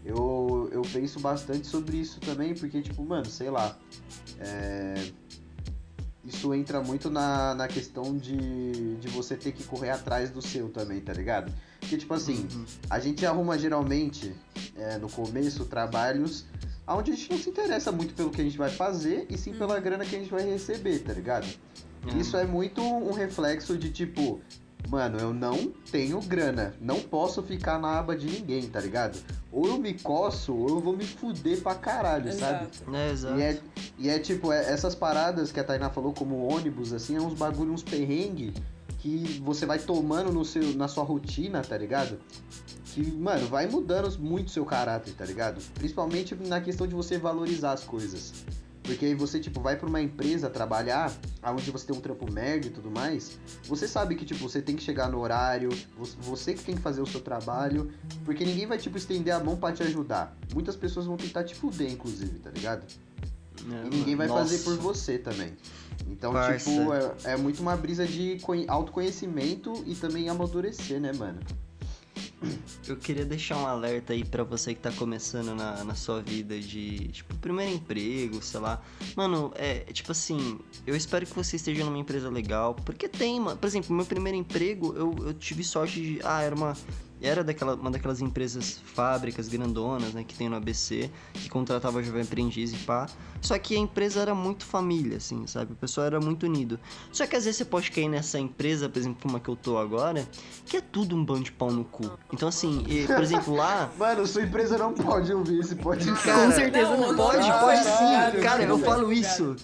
eu, 0.05 0.69
eu 0.73 0.83
penso 0.83 1.21
bastante 1.21 1.67
sobre 1.67 1.97
isso 1.99 2.19
também, 2.21 2.55
porque, 2.55 2.83
tipo, 2.83 3.05
mano, 3.05 3.27
sei 3.27 3.51
lá, 3.51 3.77
é... 4.41 4.95
isso 6.25 6.53
entra 6.55 6.83
muito 6.83 7.09
na, 7.09 7.55
na 7.55 7.69
questão 7.69 8.17
de, 8.17 8.97
de 8.97 9.09
você 9.09 9.37
ter 9.37 9.53
que 9.53 9.63
correr 9.63 9.91
atrás 9.91 10.31
do 10.31 10.43
seu 10.43 10.71
também, 10.71 11.01
tá 11.01 11.13
ligado? 11.13 11.53
Porque, 11.81 11.97
tipo 11.97 12.13
assim, 12.15 12.47
Uhum. 12.53 12.65
a 12.89 12.99
gente 13.01 13.25
arruma 13.27 13.59
geralmente, 13.59 14.35
é, 14.77 14.99
no 14.99 15.09
começo, 15.11 15.65
trabalhos 15.65 16.45
onde 16.87 17.13
a 17.13 17.15
gente 17.15 17.31
não 17.31 17.39
se 17.39 17.49
interessa 17.51 17.93
muito 17.93 18.15
pelo 18.15 18.31
que 18.31 18.41
a 18.41 18.45
gente 18.45 18.59
vai 18.59 18.69
fazer, 18.71 19.25
e 19.31 19.39
sim 19.39 19.53
pela 19.53 19.79
grana 19.79 20.05
que 20.05 20.17
a 20.17 20.19
gente 20.19 20.31
vai 20.31 20.43
receber, 20.43 20.99
tá 21.01 21.13
ligado? 21.13 21.47
Isso 22.19 22.37
é 22.37 22.45
muito 22.45 22.83
um 22.83 23.13
reflexo 23.13 23.79
de 23.79 23.91
tipo, 23.91 24.41
mano, 24.89 25.19
eu 25.19 25.33
não 25.33 25.71
tenho 25.93 26.21
grana, 26.21 26.75
não 26.81 26.99
posso 26.99 27.43
ficar 27.45 27.79
na 27.79 27.99
aba 28.01 28.17
de 28.17 28.27
ninguém, 28.27 28.69
tá 28.69 28.81
ligado? 28.81 29.19
Ou 29.53 29.67
eu 29.69 29.79
me 29.79 29.95
coço, 29.95 30.53
ou 30.53 30.69
eu 30.69 30.81
vou 30.81 30.97
me 30.97 31.05
fuder 31.05 31.61
pra 31.61 31.75
caralho, 31.77 32.33
sabe? 32.33 32.65
Exato. 32.67 32.97
É, 32.97 33.11
exato. 33.13 33.39
E 33.39 33.43
é, 33.43 33.61
e 33.99 34.09
é 34.09 34.19
tipo, 34.19 34.51
é- 34.51 34.73
essas 34.73 34.95
paradas 34.97 35.53
que 35.53 35.61
a 35.61 35.65
Tainá 35.65 35.91
falou, 35.91 36.13
como 36.13 36.45
ônibus, 36.53 36.93
assim, 36.93 37.15
é 37.17 37.21
uns 37.21 37.35
bagulho, 37.35 37.73
uns 37.73 37.83
perrengue 37.85 38.53
que 39.01 39.41
você 39.45 39.65
vai 39.67 39.79
tomando 39.79 40.33
no 40.33 40.45
seu, 40.45 40.75
na 40.77 40.89
sua 40.89 41.05
rotina, 41.05 41.63
tá 41.63 41.77
ligado? 41.77 42.19
Que, 42.87 43.03
mano, 43.13 43.47
vai 43.47 43.67
mudando 43.67 44.19
muito 44.19 44.49
o 44.49 44.51
seu 44.51 44.65
caráter, 44.65 45.15
tá 45.15 45.25
ligado? 45.25 45.61
Principalmente 45.75 46.35
na 46.35 46.61
questão 46.61 46.87
de 46.87 46.95
você 46.95 47.17
valorizar 47.19 47.73
as 47.73 47.85
coisas. 47.85 48.33
Porque 48.83 49.05
aí 49.07 49.15
você, 49.15 49.39
tipo, 49.39 49.61
vai 49.61 49.77
pra 49.77 49.87
uma 49.89 50.01
empresa 50.01 50.51
trabalhar, 50.51 51.13
onde 51.45 51.71
você 51.71 51.87
tem 51.87 51.97
um 51.97 52.01
trampo 52.01 52.29
merda 52.33 52.67
e 52.67 52.71
tudo 52.71 52.91
mais, 52.91 53.39
você 53.69 53.87
sabe 53.87 54.17
que, 54.17 54.25
tipo, 54.25 54.41
você 54.41 54.61
tem 54.61 54.75
que 54.75 54.83
chegar 54.83 55.09
no 55.09 55.21
horário, 55.21 55.69
vo- 55.97 56.09
você 56.23 56.55
que 56.55 56.65
tem 56.65 56.75
que 56.75 56.81
fazer 56.81 57.01
o 57.01 57.07
seu 57.07 57.21
trabalho, 57.21 57.93
porque 58.25 58.45
ninguém 58.45 58.67
vai, 58.67 58.79
tipo, 58.79 58.97
estender 58.99 59.33
a 59.35 59.39
mão 59.39 59.57
pra 59.57 59.71
te 59.73 59.83
ajudar. 59.85 60.37
Muitas 60.53 60.75
pessoas 60.75 61.07
vão 61.07 61.17
tentar 61.17 61.45
te 61.45 61.55
fuder, 61.55 61.93
inclusive, 61.93 62.39
tá 62.41 62.51
ligado? 62.51 62.85
É, 63.71 63.87
E 63.87 63.91
ninguém 63.91 64.17
vai 64.17 64.27
nossa. 64.27 64.41
fazer 64.43 64.65
por 64.65 64.77
você 64.79 65.19
também. 65.19 65.53
Então, 66.09 66.33
Parça. 66.33 66.71
tipo, 66.71 66.93
é, 66.93 67.33
é 67.33 67.37
muito 67.37 67.61
uma 67.61 67.77
brisa 67.77 68.07
de 68.07 68.39
conhe- 68.41 68.67
autoconhecimento 68.69 69.83
e 69.87 69.95
também 69.95 70.29
amadurecer, 70.29 71.01
né, 71.01 71.13
mano? 71.13 71.41
Eu 72.89 72.97
queria 72.97 73.25
deixar 73.25 73.57
um 73.59 73.67
alerta 73.67 74.13
aí 74.15 74.25
pra 74.25 74.43
você 74.43 74.75
que 74.75 74.81
tá 74.81 74.91
começando 74.91 75.55
na, 75.55 75.85
na 75.85 75.95
sua 75.95 76.21
vida 76.23 76.59
de, 76.59 77.09
tipo, 77.09 77.35
primeiro 77.37 77.73
emprego, 77.75 78.43
sei 78.43 78.59
lá. 78.61 78.83
Mano, 79.15 79.53
é, 79.55 79.81
tipo 79.93 80.11
assim, 80.11 80.59
eu 80.87 80.97
espero 80.97 81.27
que 81.27 81.35
você 81.35 81.57
esteja 81.57 81.85
numa 81.85 81.99
empresa 81.99 82.31
legal, 82.31 82.75
porque 82.75 83.09
tem, 83.09 83.39
mano. 83.39 83.59
Por 83.59 83.67
exemplo, 83.67 83.95
meu 83.95 84.07
primeiro 84.07 84.39
emprego, 84.39 84.95
eu, 84.97 85.15
eu 85.21 85.35
tive 85.35 85.63
sorte 85.63 86.01
de, 86.01 86.21
ah, 86.25 86.43
era 86.43 86.55
uma 86.55 86.75
era 87.23 87.45
daquela, 87.45 87.75
uma 87.75 87.91
daquelas 87.91 88.21
empresas, 88.21 88.81
fábricas 88.85 89.49
grandonas, 89.49 90.13
né, 90.13 90.25
que 90.25 90.35
tem 90.35 90.49
no 90.49 90.57
ABC, 90.57 91.11
que 91.35 91.49
contratava 91.49 92.03
jovem 92.03 92.23
aprendiz 92.23 92.73
e 92.73 92.77
pá. 92.77 93.07
Só 93.41 93.59
que 93.59 93.75
a 93.75 93.79
empresa 93.79 94.21
era 94.21 94.35
muito 94.35 94.65
família, 94.65 95.17
assim, 95.17 95.47
sabe? 95.47 95.73
O 95.73 95.77
pessoal 95.77 96.07
era 96.07 96.21
muito 96.21 96.45
unido. 96.45 96.79
Só 97.13 97.27
que 97.27 97.37
às 97.37 97.45
vezes 97.45 97.59
você 97.59 97.65
pode 97.65 97.91
cair 97.91 98.09
nessa 98.09 98.39
empresa, 98.39 98.89
por 98.89 98.99
exemplo, 98.99 99.23
como 99.23 99.37
a 99.37 99.41
que 99.41 99.49
eu 99.49 99.57
tô 99.57 99.79
agora, 99.79 100.27
que 100.67 100.77
é 100.77 100.81
tudo 100.81 101.17
um 101.17 101.25
bando 101.25 101.45
de 101.45 101.53
pau 101.53 101.71
no 101.71 101.85
cu. 101.85 102.11
Então, 102.33 102.49
assim, 102.49 102.85
e, 102.87 103.07
por 103.07 103.23
exemplo, 103.23 103.55
lá. 103.55 103.91
Mano, 103.99 104.27
sua 104.27 104.43
empresa 104.43 104.77
não 104.77 104.93
pode 104.93 105.33
ouvir 105.33 105.61
esse 105.61 105.75
podcast. 105.75 106.23
Cara, 106.25 106.47
Com 106.47 106.53
certeza 106.53 106.97
não, 106.97 107.09
não. 107.09 107.17
Pode, 107.17 107.39
Não, 107.39 107.61
pode 107.61 107.85
caralho, 107.85 108.37
sim. 108.37 108.43
Cara, 108.43 108.63
eu 108.63 108.69
não 108.69 108.79
falo 108.79 109.13
isso. 109.13 109.57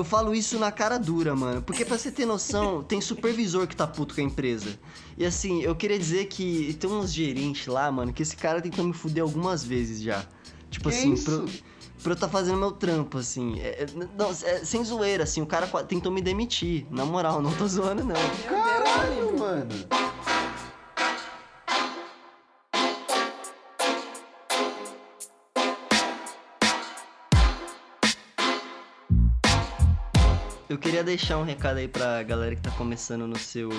Eu 0.00 0.04
falo 0.04 0.34
isso 0.34 0.58
na 0.58 0.72
cara 0.72 0.98
dura, 0.98 1.36
mano. 1.36 1.60
Porque 1.60 1.84
pra 1.84 1.98
você 1.98 2.10
ter 2.10 2.24
noção, 2.24 2.82
tem 2.82 3.02
supervisor 3.02 3.66
que 3.66 3.76
tá 3.76 3.86
puto 3.86 4.14
com 4.14 4.22
a 4.22 4.24
empresa. 4.24 4.78
E 5.18 5.26
assim, 5.26 5.60
eu 5.60 5.76
queria 5.76 5.98
dizer 5.98 6.24
que 6.24 6.74
tem 6.80 6.88
uns 6.88 7.12
gerentes 7.12 7.66
lá, 7.66 7.92
mano, 7.92 8.10
que 8.10 8.22
esse 8.22 8.34
cara 8.34 8.62
tentou 8.62 8.82
me 8.82 8.94
fuder 8.94 9.22
algumas 9.22 9.62
vezes 9.62 10.00
já. 10.00 10.24
Tipo 10.70 10.88
Que 10.88 10.96
assim, 10.96 11.14
pro, 11.22 11.44
pra 12.02 12.12
eu 12.12 12.16
tá 12.16 12.30
fazendo 12.30 12.56
meu 12.56 12.72
trampo, 12.72 13.18
assim. 13.18 13.60
É, 13.60 13.82
é, 13.82 13.86
não, 14.16 14.30
é, 14.30 14.64
sem 14.64 14.82
zoeira, 14.82 15.24
assim, 15.24 15.42
o 15.42 15.46
cara 15.46 15.66
tentou 15.82 16.10
me 16.10 16.22
demitir. 16.22 16.86
Na 16.90 17.04
moral, 17.04 17.42
não 17.42 17.52
tô 17.52 17.68
zoando, 17.68 18.02
não. 18.02 18.14
Caralho, 18.48 19.38
mano. 19.38 19.68
Eu 30.70 30.78
queria 30.78 31.02
deixar 31.02 31.36
um 31.36 31.42
recado 31.42 31.78
aí 31.78 31.88
pra 31.88 32.22
galera 32.22 32.54
que 32.54 32.62
tá 32.62 32.70
começando 32.70 33.26
no 33.26 33.36
seu 33.36 33.70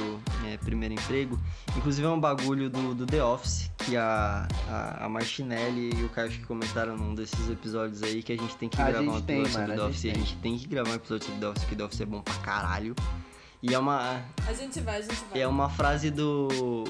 é, 0.45 0.57
primeiro 0.57 0.93
emprego. 0.93 1.39
Inclusive 1.77 2.05
é 2.05 2.09
um 2.09 2.19
bagulho 2.19 2.69
do, 2.69 2.93
do 2.93 3.05
The 3.05 3.23
Office, 3.23 3.71
que 3.77 3.95
a, 3.95 4.45
a, 4.67 5.05
a 5.05 5.07
Martinelli 5.07 5.91
e 5.97 6.03
o 6.03 6.09
Caio 6.09 6.29
que 6.29 6.45
comentaram 6.45 6.97
num 6.97 7.15
desses 7.15 7.49
episódios 7.49 8.03
aí, 8.03 8.21
que 8.21 8.33
a 8.33 8.37
gente 8.37 8.57
tem 8.57 8.67
que 8.67 8.81
A 8.81 8.91
gravar 8.91 9.09
um 9.09 9.13
gente 9.13 9.23
tem, 9.23 9.39
episódio 9.41 9.53
sobre 9.53 9.67
mano, 9.67 9.79
The 9.79 9.85
a 9.85 9.89
Office. 9.89 10.01
gente 10.01 10.07
E 10.07 10.11
a 10.11 10.19
gente 10.25 10.35
tem 10.41 10.57
que 10.57 10.67
gravar 10.67 10.89
um 10.89 10.95
episódio 10.95 11.25
sobre 11.27 11.39
The 11.39 11.47
Office, 11.47 11.63
porque 11.63 11.75
The 11.77 11.83
Office 11.85 12.01
é 12.01 12.05
bom 12.05 12.21
pra 12.21 12.33
caralho. 12.35 12.95
E 13.63 13.73
é 13.73 13.79
uma, 13.79 14.21
A 14.45 14.53
gente 14.53 14.81
vai, 14.81 14.97
a 14.97 15.01
gente 15.01 15.23
vai. 15.31 15.41
é 15.41 15.47
uma 15.47 15.69
frase 15.69 16.11
do. 16.11 16.83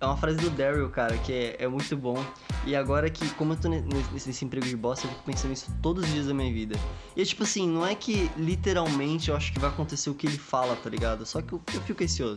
É 0.00 0.06
uma 0.06 0.16
frase 0.16 0.38
do 0.38 0.48
Daryl, 0.50 0.88
cara, 0.90 1.18
que 1.18 1.32
é, 1.32 1.56
é 1.58 1.66
muito 1.68 1.96
bom. 1.96 2.24
E 2.64 2.76
agora 2.76 3.10
que, 3.10 3.28
como 3.30 3.54
eu 3.54 3.56
tô 3.56 3.68
ne- 3.68 3.80
nesse, 3.80 4.28
nesse 4.28 4.44
emprego 4.44 4.64
de 4.64 4.76
bosta, 4.76 5.06
eu 5.06 5.10
fico 5.10 5.24
pensando 5.24 5.50
nisso 5.50 5.72
todos 5.82 6.04
os 6.04 6.10
dias 6.12 6.26
da 6.26 6.34
minha 6.34 6.52
vida. 6.52 6.78
E 7.16 7.22
é 7.22 7.24
tipo 7.24 7.42
assim, 7.42 7.68
não 7.68 7.84
é 7.84 7.96
que 7.96 8.30
literalmente 8.36 9.28
eu 9.30 9.36
acho 9.36 9.52
que 9.52 9.58
vai 9.58 9.70
acontecer 9.70 10.08
o 10.08 10.14
que 10.14 10.26
ele 10.28 10.38
fala, 10.38 10.76
tá 10.76 10.88
ligado? 10.88 11.26
Só 11.26 11.42
que 11.42 11.52
eu, 11.52 11.60
eu 11.74 11.80
fico 11.80 12.04
ansioso. 12.04 12.36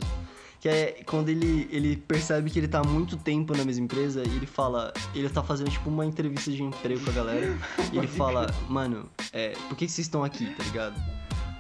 Que 0.60 0.70
é 0.70 1.04
quando 1.06 1.30
ele, 1.30 1.68
ele 1.72 1.98
percebe 1.98 2.50
que 2.50 2.58
ele 2.60 2.68
tá 2.68 2.80
há 2.80 2.84
muito 2.84 3.16
tempo 3.18 3.56
na 3.56 3.64
mesma 3.64 3.84
empresa 3.86 4.24
e 4.26 4.36
ele 4.36 4.46
fala. 4.48 4.92
Ele 5.14 5.30
tá 5.30 5.44
fazendo 5.44 5.70
tipo 5.70 5.88
uma 5.90 6.06
entrevista 6.06 6.50
de 6.52 6.64
emprego 6.64 7.04
com 7.04 7.12
a 7.12 7.14
galera. 7.14 7.58
e 7.94 7.98
ele 7.98 8.08
fala, 8.08 8.52
mano, 8.70 9.08
é, 9.34 9.50
por 9.70 9.76
que 9.78 9.86
que 9.86 9.92
vocês 9.92 10.08
estão 10.08 10.24
aqui, 10.24 10.48
tá 10.56 10.64
ligado? 10.64 11.00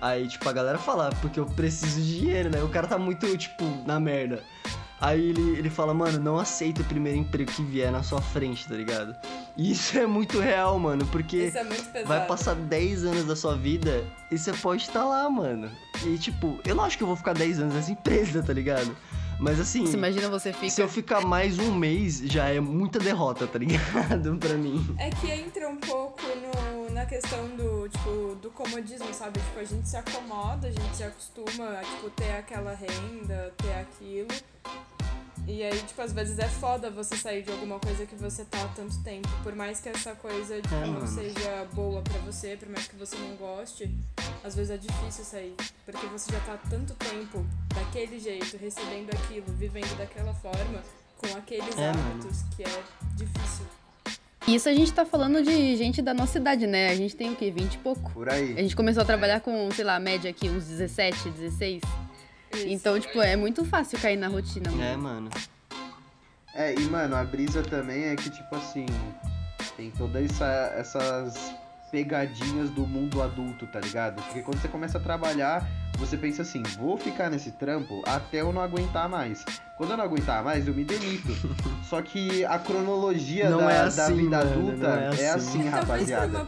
Aí, 0.02 0.28
tipo, 0.28 0.50
a 0.50 0.54
galera 0.54 0.80
fala, 0.80 1.12
porque 1.22 1.40
eu 1.40 1.46
preciso 1.46 2.02
de 2.02 2.20
dinheiro, 2.22 2.50
né? 2.50 2.64
O 2.64 2.70
cara 2.70 2.88
tá 2.88 2.98
muito, 2.98 3.38
tipo, 3.38 3.64
na 3.86 4.00
merda. 4.00 4.44
Aí 5.02 5.30
ele, 5.30 5.58
ele 5.58 5.70
fala, 5.70 5.96
mano, 5.96 6.20
não 6.20 6.38
aceita 6.38 6.84
o 6.84 6.86
primeiro 6.86 7.18
emprego 7.18 7.52
que 7.52 7.64
vier 7.64 7.92
na 7.92 8.04
sua 8.04 8.22
frente, 8.22 8.68
tá 8.68 8.76
ligado? 8.76 9.16
E 9.58 9.72
isso 9.72 9.98
é 9.98 10.06
muito 10.06 10.40
real, 10.40 10.78
mano, 10.78 11.08
porque 11.08 11.52
é 11.54 12.04
vai 12.04 12.26
passar 12.28 12.54
10 12.54 13.06
anos 13.06 13.26
da 13.26 13.36
sua 13.36 13.58
vida 13.58 14.06
e 14.32 14.38
você 14.38 14.54
pode 14.54 14.84
estar 14.84 15.04
lá, 15.04 15.28
mano. 15.28 15.72
E 16.06 16.20
tipo, 16.20 16.60
eu 16.64 16.76
não 16.76 16.84
acho 16.84 16.98
que 16.98 17.04
eu 17.04 17.08
vou 17.08 17.16
ficar 17.16 17.34
10 17.34 17.60
anos 17.62 17.74
nessa 17.74 17.92
empresa, 17.92 18.44
tá 18.44 18.54
ligado? 18.54 18.96
Mas 19.42 19.60
assim, 19.60 19.88
Você 19.88 19.98
imagina 19.98 20.30
você 20.30 20.54
fica. 20.54 20.70
se 20.70 20.80
eu 20.84 20.88
ficar 20.88 21.22
mais 21.22 21.58
um 21.58 21.74
mês, 21.74 22.20
já 22.20 22.50
é 22.50 22.60
muita 22.60 23.00
derrota, 23.00 23.48
tá 23.48 23.58
ligado? 23.58 24.38
pra 24.38 24.54
mim. 24.54 24.96
É 25.00 25.10
que 25.10 25.32
entra 25.32 25.68
um 25.68 25.78
pouco 25.78 26.22
no, 26.22 26.71
na 27.02 27.06
questão 27.08 27.48
do, 27.56 27.90
tipo, 27.90 28.36
do 28.36 28.52
comodismo, 28.52 29.12
sabe? 29.12 29.40
Tipo, 29.40 29.60
a 29.60 29.64
gente 29.64 29.90
se 29.90 29.98
acomoda, 29.98 30.68
a 30.68 30.72
gente 30.72 30.96
se 30.96 31.04
acostuma 31.04 31.80
a, 31.80 31.84
tipo, 31.84 32.10
ter 32.12 32.32
aquela 32.34 32.76
renda, 32.76 33.52
ter 33.58 33.74
aquilo. 33.74 34.28
E 35.48 35.64
aí, 35.64 35.82
tipo, 35.82 36.00
às 36.00 36.14
vezes 36.14 36.38
é 36.38 36.48
foda 36.48 36.92
você 36.92 37.16
sair 37.18 37.42
de 37.42 37.52
alguma 37.52 37.80
coisa 37.80 38.06
que 38.06 38.16
você 38.16 38.46
tá 38.46 38.62
há 38.64 38.68
tanto 38.76 39.02
tempo. 39.04 39.28
Por 39.42 39.56
mais 39.56 39.80
que 39.80 39.90
essa 39.90 40.14
coisa, 40.14 40.62
tipo, 40.62 40.76
É, 40.76 40.86
não 40.86 40.94
mano. 40.94 41.08
seja 41.08 41.68
boa 41.74 42.04
pra 42.04 42.20
você, 42.20 42.56
por 42.56 42.70
mais 42.70 42.88
que 42.88 42.96
você 42.96 43.16
não 43.18 43.36
goste, 43.36 43.90
às 44.44 44.54
vezes 44.54 44.70
é 44.70 44.78
difícil 44.78 45.26
sair. 45.26 45.56
Porque 45.84 46.06
você 46.06 46.32
já 46.32 46.40
tá 46.42 46.54
há 46.54 46.58
tanto 46.70 46.94
tempo 46.94 47.44
daquele 47.74 48.20
jeito, 48.20 48.56
recebendo 48.58 49.10
aquilo, 49.16 49.48
vivendo 49.54 49.98
daquela 49.98 50.34
forma, 50.36 50.84
com 51.18 51.36
aqueles 51.36 51.76
É, 51.76 51.92
mano. 51.92 52.12
hábitos, 52.12 52.44
que 52.56 52.62
é 52.64 52.84
difícil. 53.16 53.66
Isso 54.48 54.68
a 54.68 54.74
gente 54.74 54.92
tá 54.92 55.06
falando 55.06 55.44
de 55.44 55.76
gente 55.76 56.02
da 56.02 56.14
nossa 56.14 56.38
idade, 56.38 56.66
né? 56.66 56.90
A 56.90 56.96
gente 56.96 57.16
tem 57.16 57.32
o 57.32 57.36
quê? 57.36 57.52
20 57.52 57.76
e 57.76 57.78
pouco. 57.78 58.12
Por 58.12 58.28
A 58.30 58.34
aí. 58.34 58.56
gente 58.56 58.76
começou 58.76 59.04
a 59.04 59.06
trabalhar 59.06 59.40
com, 59.40 59.70
sei 59.72 59.86
lá, 59.86 59.96
a 59.96 60.00
média 60.00 60.30
aqui, 60.32 60.50
uns 60.50 60.66
17, 60.66 61.30
16. 61.30 61.82
Isso. 62.54 62.68
Então, 62.68 63.00
tipo, 63.00 63.22
é 63.22 63.36
muito 63.36 63.64
fácil 63.64 64.00
cair 64.00 64.18
na 64.18 64.28
rotina, 64.28 64.70
mano. 64.72 64.84
É, 64.84 64.98
mano. 64.98 65.30
É, 66.54 66.74
e 66.74 66.82
mano, 66.82 67.16
a 67.16 67.24
brisa 67.24 67.62
também 67.62 68.06
é 68.06 68.16
que, 68.16 68.30
tipo 68.30 68.56
assim, 68.56 68.86
tem 69.78 69.90
todas 69.92 70.26
essa, 70.32 70.74
essas 70.76 71.54
pegadinhas 71.92 72.70
do 72.70 72.88
mundo 72.88 73.22
adulto, 73.22 73.68
tá 73.68 73.80
ligado? 73.80 74.22
Porque 74.24 74.42
quando 74.42 74.60
você 74.60 74.68
começa 74.68 74.98
a 74.98 75.02
trabalhar, 75.02 75.68
você 75.98 76.18
pensa 76.18 76.42
assim, 76.42 76.64
vou 76.80 76.98
ficar 76.98 77.30
nesse 77.30 77.52
trampo 77.52 78.02
até 78.08 78.42
eu 78.42 78.52
não 78.54 78.62
aguentar 78.62 79.10
mais. 79.10 79.44
Quando 79.78 79.92
eu 79.92 79.98
não 79.98 80.04
aguentar 80.06 80.44
mais, 80.44 80.68
eu 80.68 80.74
me 80.74 80.84
demito. 80.86 81.30
Só 81.90 82.02
que 82.02 82.46
a 82.46 82.58
cronologia 82.58 83.50
Não 83.50 83.60
da, 83.60 83.72
é 83.72 83.78
da 83.78 83.86
assim, 84.06 84.16
vida 84.16 84.38
mano, 84.38 84.52
adulta 84.52 84.88
não 84.88 84.96
é 84.96 85.22
é 85.22 85.30
assim. 85.32 85.60
assim, 85.60 85.70
Talvez 85.70 85.72
pra 85.72 85.80
rapaziada. 85.80 86.48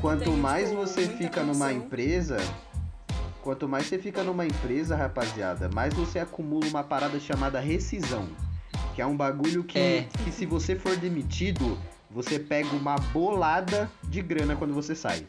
Quanto 0.00 0.30
mais 0.32 0.68
tipo, 0.68 0.80
você 0.80 1.08
fica 1.08 1.42
numa 1.42 1.72
empresa, 1.72 2.36
quanto 3.42 3.68
mais 3.68 3.86
você 3.86 3.98
fica 3.98 4.22
numa 4.22 4.46
empresa, 4.46 4.96
rapaziada, 4.96 5.68
mais 5.74 5.92
você 5.94 6.18
acumula 6.18 6.66
uma 6.66 6.84
parada 6.84 7.18
chamada 7.18 7.58
rescisão. 7.58 8.28
Que 8.94 9.02
é 9.02 9.06
um 9.06 9.16
bagulho 9.16 9.64
que, 9.64 9.78
É. 9.78 10.06
que 10.22 10.30
se 10.30 10.46
você 10.46 10.76
for 10.76 10.96
demitido, 10.96 11.76
você 12.14 12.38
pega 12.38 12.68
uma 12.76 12.94
bolada 13.12 13.90
de 14.04 14.22
grana 14.22 14.54
quando 14.54 14.72
você 14.72 14.94
sai. 14.94 15.26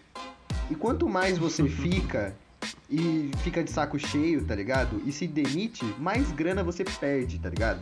E 0.69 0.75
quanto 0.75 1.09
mais 1.09 1.37
você 1.37 1.63
fica 1.67 2.35
e 2.89 3.31
fica 3.43 3.63
de 3.63 3.71
saco 3.71 3.97
cheio, 3.97 4.45
tá 4.45 4.53
ligado? 4.53 5.01
E 5.03 5.11
se 5.11 5.25
demite, 5.25 5.83
mais 5.97 6.31
grana 6.31 6.63
você 6.63 6.83
perde, 6.83 7.39
tá 7.39 7.49
ligado? 7.49 7.79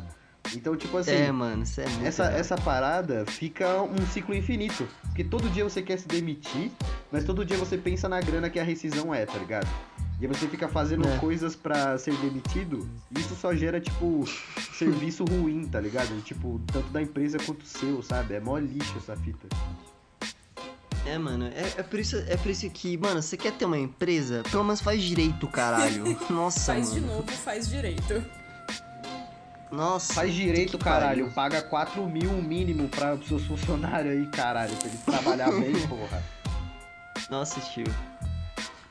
Então, 0.56 0.76
tipo 0.76 0.98
assim, 0.98 1.12
é, 1.12 1.32
mano, 1.32 1.64
isso 1.64 1.80
é 1.80 1.88
muito 1.88 2.06
essa, 2.06 2.26
essa 2.26 2.58
parada 2.58 3.26
fica 3.26 3.82
um 3.82 4.06
ciclo 4.08 4.36
infinito. 4.36 4.88
Porque 5.04 5.24
todo 5.24 5.50
dia 5.50 5.64
você 5.64 5.82
quer 5.82 5.98
se 5.98 6.08
demitir, 6.08 6.72
mas 7.12 7.24
todo 7.24 7.46
dia 7.46 7.58
você 7.58 7.78
pensa 7.78 8.10
na 8.10 8.20
grana 8.20 8.50
que 8.50 8.60
a 8.60 8.64
rescisão 8.64 9.14
é, 9.14 9.26
tá 9.26 9.38
ligado? 9.38 9.68
E 10.20 10.26
aí 10.26 10.28
você 10.28 10.48
fica 10.48 10.68
fazendo 10.70 11.08
É. 11.08 11.18
coisas 11.18 11.56
pra 11.56 11.98
ser 11.98 12.16
demitido, 12.18 12.88
isso 13.18 13.36
só 13.36 13.54
gera, 13.54 13.82
tipo, 13.82 14.24
serviço 14.78 15.26
ruim, 15.26 15.68
tá 15.68 15.80
ligado? 15.82 16.22
Tipo, 16.24 16.62
tanto 16.72 16.88
da 16.90 17.02
empresa 17.02 17.38
quanto 17.46 17.66
seu, 17.66 18.02
sabe? 18.02 18.36
É 18.36 18.40
mó 18.40 18.58
lixo 18.58 18.94
essa 18.98 19.16
fita. 19.18 19.48
É, 21.06 21.18
mano, 21.18 21.48
é, 21.48 21.74
é, 21.78 21.84
por 21.84 22.00
isso, 22.00 22.16
é 22.28 22.38
por 22.38 22.50
isso 22.50 22.70
que, 22.70 22.96
mano, 22.98 23.22
você 23.22 23.36
quer 23.36 23.52
ter 23.52 23.66
uma 23.66 23.78
empresa, 23.78 24.42
pelo 24.50 24.64
menos 24.64 24.80
faz 24.80 25.02
direito, 25.02 25.46
caralho. 25.48 26.18
Nossa, 26.30 26.74
Faz 26.74 26.94
de 26.94 27.02
mano. 27.02 27.16
novo, 27.16 27.32
faz 27.32 27.68
direito. 27.68 28.24
Nossa. 29.70 30.14
Faz 30.14 30.34
direito, 30.34 30.78
caralho. 30.78 31.24
pariu. 31.26 31.32
Paga 31.32 31.62
4 31.64 32.08
mil 32.08 32.30
o 32.30 32.42
mínimo 32.42 32.88
para 32.88 33.16
os 33.16 33.28
seus 33.28 33.44
funcionários 33.44 34.14
aí, 34.14 34.28
caralho. 34.28 34.76
Pra 34.78 34.88
eles 34.88 35.02
trabalhar 35.02 35.52
bem, 35.52 35.74
porra. 35.90 36.24
Nossa, 37.30 37.60
tio. 37.60 37.84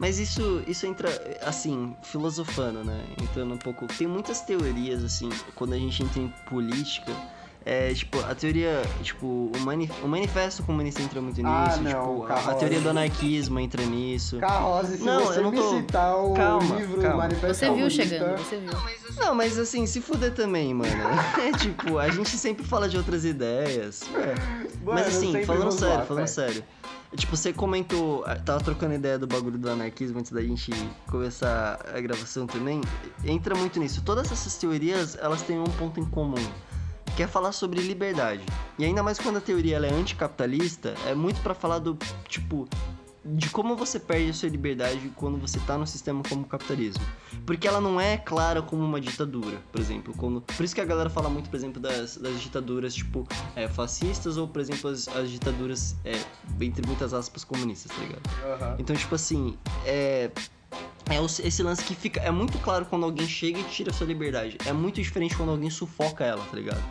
Mas 0.03 0.19
isso, 0.19 0.61
isso 0.67 0.85
entra, 0.85 1.09
assim, 1.47 1.95
filosofando, 2.03 2.83
né? 2.83 3.05
Entrando 3.23 3.55
um 3.55 3.57
pouco. 3.57 3.87
Tem 3.87 4.09
muitas 4.09 4.41
teorias, 4.41 5.05
assim, 5.05 5.29
quando 5.55 5.75
a 5.75 5.79
gente 5.79 6.03
entra 6.03 6.21
em 6.21 6.27
política. 6.51 7.13
É, 7.65 7.95
tipo, 7.95 8.19
a 8.19 8.35
teoria, 8.35 8.83
tipo, 9.05 9.25
o, 9.55 9.61
mani 9.61 9.89
o 10.03 10.09
manifesto 10.09 10.65
comunista 10.65 11.01
entra 11.01 11.23
muito 11.23 11.37
nisso. 11.37 11.49
Ah, 11.49 11.77
não, 11.81 12.23
tipo, 12.23 12.33
a- 12.33 12.55
teoria 12.55 12.81
do 12.81 12.89
anarquismo 12.91 13.61
entra 13.61 13.85
nisso. 13.85 14.39
Carroça, 14.41 14.97
se 14.97 15.05
Não, 15.05 15.25
você 15.27 15.39
eu 15.39 15.43
não 15.45 15.53
me 15.53 15.59
tô- 15.59 15.71
citar 15.77 16.17
o 16.17 16.35
Calma, 16.35 16.75
livro 16.75 17.01
calma. 17.01 17.17
Manifesto 17.19 17.55
Você 17.55 17.67
viu 17.67 17.75
Comunista- 17.75 18.03
chegando, 18.03 18.39
você 18.39 18.57
viu. 18.57 18.73
Não, 19.17 19.35
mas 19.37 19.57
assim, 19.57 19.87
se 19.87 20.01
fuder 20.01 20.35
também, 20.35 20.75
mano. 20.75 20.91
É 21.41 21.57
tipo, 21.57 21.99
a 21.99 22.09
gente 22.11 22.31
sempre 22.31 22.65
fala 22.67 22.89
de 22.89 22.97
outras 22.97 23.25
ideias. 23.25 24.03
É. 24.13 24.35
Mano, 24.85 24.99
Mas 24.99 25.07
assim, 25.07 25.45
falando 25.45 25.71
sério, 25.71 25.95
zoar, 25.95 26.05
falando 26.07 26.27
sério. 26.27 26.65
Tipo, 27.17 27.37
você 27.37 27.53
comentou, 27.53 28.25
ah, 28.27 28.37
tava 28.37 28.61
trocando 28.65 28.95
ideia 28.95 29.19
do 29.19 29.27
bagulho 29.27 29.59
do 29.59 29.69
anarquismo 29.69 30.19
antes 30.19 30.33
da 30.33 30.43
gente 30.43 30.71
começar 31.07 31.79
a 31.95 32.01
gravação 32.01 32.47
também. 32.47 32.81
Entra 33.25 33.55
muito 33.55 33.79
nisso. 33.79 34.03
Todas 34.03 34.33
essas 34.33 34.57
teorias, 34.57 35.17
elas 35.21 35.43
têm 35.43 35.59
um 35.59 35.65
ponto 35.65 36.01
em 36.01 36.05
comum. 36.05 36.43
Que 37.15 37.25
é 37.25 37.27
falar 37.27 37.53
sobre 37.53 37.83
liberdade. 37.83 38.43
E 38.79 38.85
ainda 38.87 39.03
mais 39.03 39.19
quando 39.19 39.37
a 39.37 39.41
teoria 39.41 39.77
é 39.77 39.93
anticapitalista, 39.93 40.95
é 41.07 41.15
muito 41.15 41.41
pra 41.43 41.53
falar 41.53 41.79
do, 41.79 41.99
tipo, 42.27 42.67
de 43.25 43.49
como 43.51 43.77
você 43.77 44.01
perde 44.01 44.31
a 44.31 44.35
sua 44.35 44.49
liberdade 44.49 45.13
quando 45.15 45.39
você 45.39 45.61
tá 45.61 45.79
num 45.79 45.87
sistema 45.87 46.23
como 46.29 46.43
o 46.43 46.45
capitalismo. 46.45 47.05
Porque 47.47 47.69
ela 47.69 47.81
não 47.81 48.01
é 48.01 48.17
clara 48.17 48.61
como 48.61 48.85
uma 48.85 49.01
ditadura, 49.01 49.59
por 49.71 49.81
exemplo. 49.81 50.13
Quando... 50.17 50.41
Por 50.41 50.65
isso 50.65 50.75
que 50.75 50.81
a 50.81 50.85
galera 50.85 51.09
fala 51.09 51.31
muito, 51.31 51.49
por 51.49 51.57
exemplo, 51.57 51.81
das, 51.81 52.17
das 52.17 52.41
ditaduras, 52.41 52.95
tipo, 52.95 53.27
é, 53.55 53.69
fascistas 53.69 54.37
ou, 54.37 54.49
por 54.49 54.61
exemplo, 54.61 54.91
as, 54.91 55.07
as 55.09 55.31
ditaduras, 55.31 55.97
é, 56.05 56.21
entre 56.61 56.85
muitas 56.87 57.15
aspas, 57.15 57.45
comunistas, 57.45 57.93
tá 57.97 58.03
ligado? 58.03 58.23
Aham. 58.45 58.77
Então, 58.79 58.97
tipo 58.97 59.15
assim, 59.15 59.57
é. 59.87 60.31
É 61.11 61.47
esse 61.47 61.63
lance 61.63 61.85
que 61.85 61.95
fica. 61.95 62.21
É 62.21 62.31
muito 62.31 62.59
claro 62.59 62.87
quando 62.87 63.05
alguém 63.05 63.27
chega 63.27 63.59
e 63.59 63.65
tira 63.65 63.91
a 63.91 63.93
sua 63.93 64.07
liberdade. 64.07 64.57
É 64.65 64.73
muito 64.73 65.01
diferente 65.03 65.37
quando 65.37 65.51
alguém 65.51 65.69
sufoca 65.69 66.25
ela, 66.25 66.43
tá 66.45 66.57
ligado? 66.57 66.83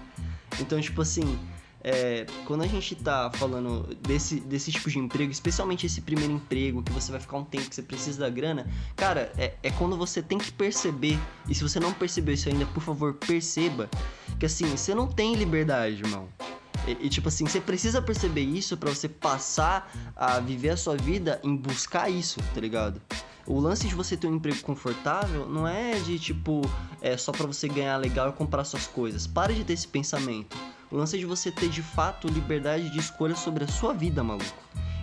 Então, 0.60 0.80
tipo 0.80 1.02
assim. 1.02 1.40
É, 1.84 2.26
quando 2.46 2.64
a 2.64 2.68
gente 2.68 2.96
tá 2.96 3.32
falando 3.34 3.96
desse, 4.02 4.40
desse 4.40 4.72
tipo 4.72 4.90
de 4.90 5.00
emprego, 5.00 5.32
especialmente 5.32 5.86
esse 5.86 6.02
primeiro 6.02 6.34
emprego, 6.34 6.84
que 6.84 6.92
você 6.92 7.12
vai 7.12 7.20
ficar 7.20 7.38
um 7.38 7.44
tempo 7.44 7.70
que 7.70 7.76
você 7.76 7.82
precisa 7.82 8.20
da 8.20 8.30
grana, 8.30 8.68
cara, 8.96 9.32
é, 9.38 9.56
é 9.64 9.72
quando 9.72 9.98
você 9.98 10.22
tem 10.22 10.38
que 10.38 10.52
perceber, 10.52 11.18
e 11.48 11.56
se 11.56 11.64
você 11.64 11.80
não 11.80 11.94
percebeu 11.94 12.34
isso 12.34 12.50
ainda, 12.50 12.66
por 12.68 12.82
favor, 12.82 13.14
perceba, 13.16 13.90
que 14.40 14.46
assim, 14.46 14.66
você 14.66 14.94
não 14.94 15.08
tem 15.08 15.36
liberdade, 15.36 16.02
irmão. 16.04 16.28
E, 16.88 17.06
e, 17.06 17.10
tipo 17.10 17.28
assim, 17.28 17.46
você 17.46 17.62
precisa 17.62 18.02
perceber 18.02 18.42
isso 18.42 18.76
pra 18.76 18.90
você 18.90 19.08
passar 19.08 19.92
a 20.16 20.40
viver 20.40 20.70
a 20.70 20.78
sua 20.78 20.98
vida 20.98 21.40
em 21.44 21.56
buscar 21.56 22.10
isso, 22.10 22.40
tá 22.54 22.62
ligado? 22.62 23.02
O 23.46 23.60
lance 23.60 23.88
de 23.88 23.96
você 23.96 24.16
ter 24.16 24.28
um 24.28 24.36
emprego 24.36 24.60
confortável 24.62 25.48
não 25.48 25.68
é 25.68 25.94
de 26.00 26.20
tipo, 26.20 26.62
é 27.02 27.18
só 27.18 27.32
pra 27.32 27.48
você 27.48 27.68
ganhar 27.68 27.98
legal 27.98 28.30
e 28.30 28.34
comprar 28.34 28.64
suas 28.64 28.88
coisas. 28.88 29.26
Pare 29.26 29.54
de 29.54 29.64
ter 29.64 29.74
esse 29.74 29.88
pensamento. 29.88 30.56
O 30.92 30.98
lance 30.98 31.16
é 31.16 31.20
de 31.20 31.26
você 31.26 31.50
ter 31.52 31.70
de 31.70 31.82
fato 31.82 32.28
liberdade 32.28 32.90
de 32.90 33.00
escolha 33.00 33.36
sobre 33.36 33.64
a 33.64 33.68
sua 33.68 33.94
vida, 33.94 34.24
maluco. 34.24 34.46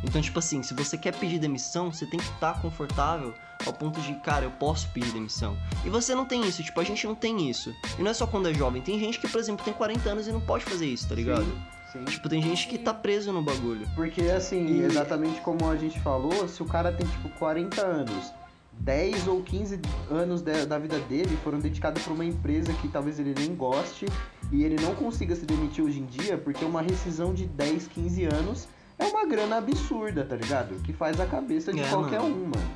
Então, 0.05 0.21
tipo 0.23 0.39
assim, 0.39 0.63
se 0.63 0.75
você 0.75 0.97
quer 0.97 1.13
pedir 1.17 1.39
demissão, 1.41 1.91
você 1.93 2.07
tem 2.07 2.21
que 2.21 2.27
estar 2.31 2.61
confortável 2.63 3.35
ao 3.67 3.73
ponto 3.73 4.01
de, 4.01 4.15
cara, 4.17 4.45
eu 4.45 4.51
posso 4.53 4.89
pedir 4.91 5.11
demissão. 5.13 5.57
E 5.85 5.91
você 5.91 6.15
não 6.15 6.25
tem 6.25 6.47
isso, 6.47 6.63
tipo, 6.63 6.79
a 6.81 6.85
gente 6.85 7.05
não 7.07 7.15
tem 7.17 7.51
isso. 7.51 7.75
E 7.99 8.03
não 8.03 8.11
é 8.11 8.15
só 8.15 8.27
quando 8.27 8.49
é 8.49 8.55
jovem, 8.55 8.81
tem 8.81 8.99
gente 9.01 9.19
que, 9.19 9.27
por 9.27 9.41
exemplo, 9.41 9.65
tem 9.65 9.75
40 9.75 10.09
anos 10.11 10.29
e 10.29 10.33
não 10.33 10.41
pode 10.41 10.65
fazer 10.65 10.87
isso, 10.87 11.09
tá 11.09 11.15
ligado? 11.17 11.47
Sim. 11.93 12.05
Tipo, 12.05 12.29
tem 12.29 12.41
gente 12.43 12.69
que 12.69 12.79
tá 12.79 12.93
preso 12.95 13.33
no 13.33 13.43
bagulho. 13.43 13.89
Porque, 13.97 14.21
assim, 14.23 14.67
E- 14.67 14.81
exatamente 14.83 15.41
como 15.41 15.69
a 15.69 15.75
gente 15.77 15.99
falou, 16.01 16.47
se 16.47 16.63
o 16.63 16.67
cara 16.67 16.93
tem, 16.93 17.07
tipo, 17.07 17.29
40 17.31 17.81
anos, 17.81 18.33
10 18.81 19.27
ou 19.29 19.43
15 19.43 19.81
anos 20.11 20.41
da, 20.43 20.65
da 20.65 20.79
vida 20.79 20.99
dele 21.01 21.37
foram 21.43 21.59
dedicados 21.59 22.03
pra 22.03 22.13
uma 22.13 22.25
empresa 22.25 22.73
que 22.75 22.89
talvez 22.89 23.19
ele 23.19 23.35
nem 23.37 23.55
goste 23.55 24.07
e 24.53 24.63
ele 24.65 24.77
não 24.83 24.95
consiga 24.95 25.35
se 25.37 25.45
demitir 25.45 25.85
hoje 25.85 26.01
em 26.01 26.07
dia, 26.07 26.39
porque 26.39 26.65
uma 26.65 26.81
rescisão 26.81 27.35
de 27.35 27.47
10, 27.47 27.89
15 27.89 28.25
anos 28.25 28.69
é 28.99 29.05
uma 29.07 29.27
grana 29.27 29.57
absurda, 29.59 30.25
tá 30.25 30.37
ligado? 30.37 30.75
Que 30.83 30.93
faz 30.93 31.21
a 31.21 31.27
cabeça 31.27 31.73
de 31.73 31.81
É, 31.81 31.89
qualquer 31.89 32.21
mano. 32.21 32.35
um, 32.35 32.45
mano. 32.45 32.71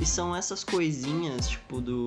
E 0.00 0.06
são 0.06 0.34
essas 0.34 0.64
coisinhas, 0.64 1.48
tipo, 1.48 1.80
do. 1.80 2.06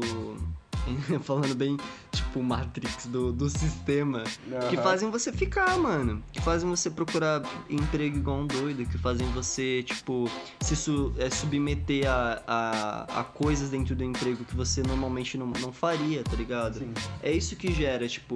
falando 1.24 1.56
bem, 1.56 1.78
tipo, 2.12 2.42
Matrix 2.44 3.06
do, 3.08 3.32
do 3.32 3.50
sistema, 3.50 4.24
que 4.70 4.76
Aham. 4.76 4.84
fazem 4.84 5.10
você 5.12 5.32
ficar, 5.32 5.78
mano. 5.78 6.24
Que 6.32 6.42
fazem 6.42 6.70
você 6.70 6.90
procurar 6.90 7.42
emprego 7.70 8.18
igual 8.18 8.40
um 8.40 8.48
doido, 8.48 8.86
que 8.86 8.98
fazem 8.98 9.26
você, 9.32 9.84
tipo, 9.84 10.30
se 10.62 10.76
su- 10.76 11.14
é, 11.18 11.30
submeter 11.30 12.10
a, 12.10 12.42
a, 12.48 13.20
a 13.22 13.24
coisas 13.24 13.70
dentro 13.70 13.96
do 13.96 14.04
emprego 14.04 14.44
que 14.44 14.56
você 14.56 14.82
normalmente 14.84 15.38
não, 15.38 15.48
não 15.48 15.72
faria, 15.72 16.24
tá 16.24 16.36
ligado? 16.36 16.80
Sim. 16.80 16.94
É 17.22 17.32
isso 17.32 17.56
que 17.56 17.72
gera, 17.74 18.08
tipo, 18.08 18.36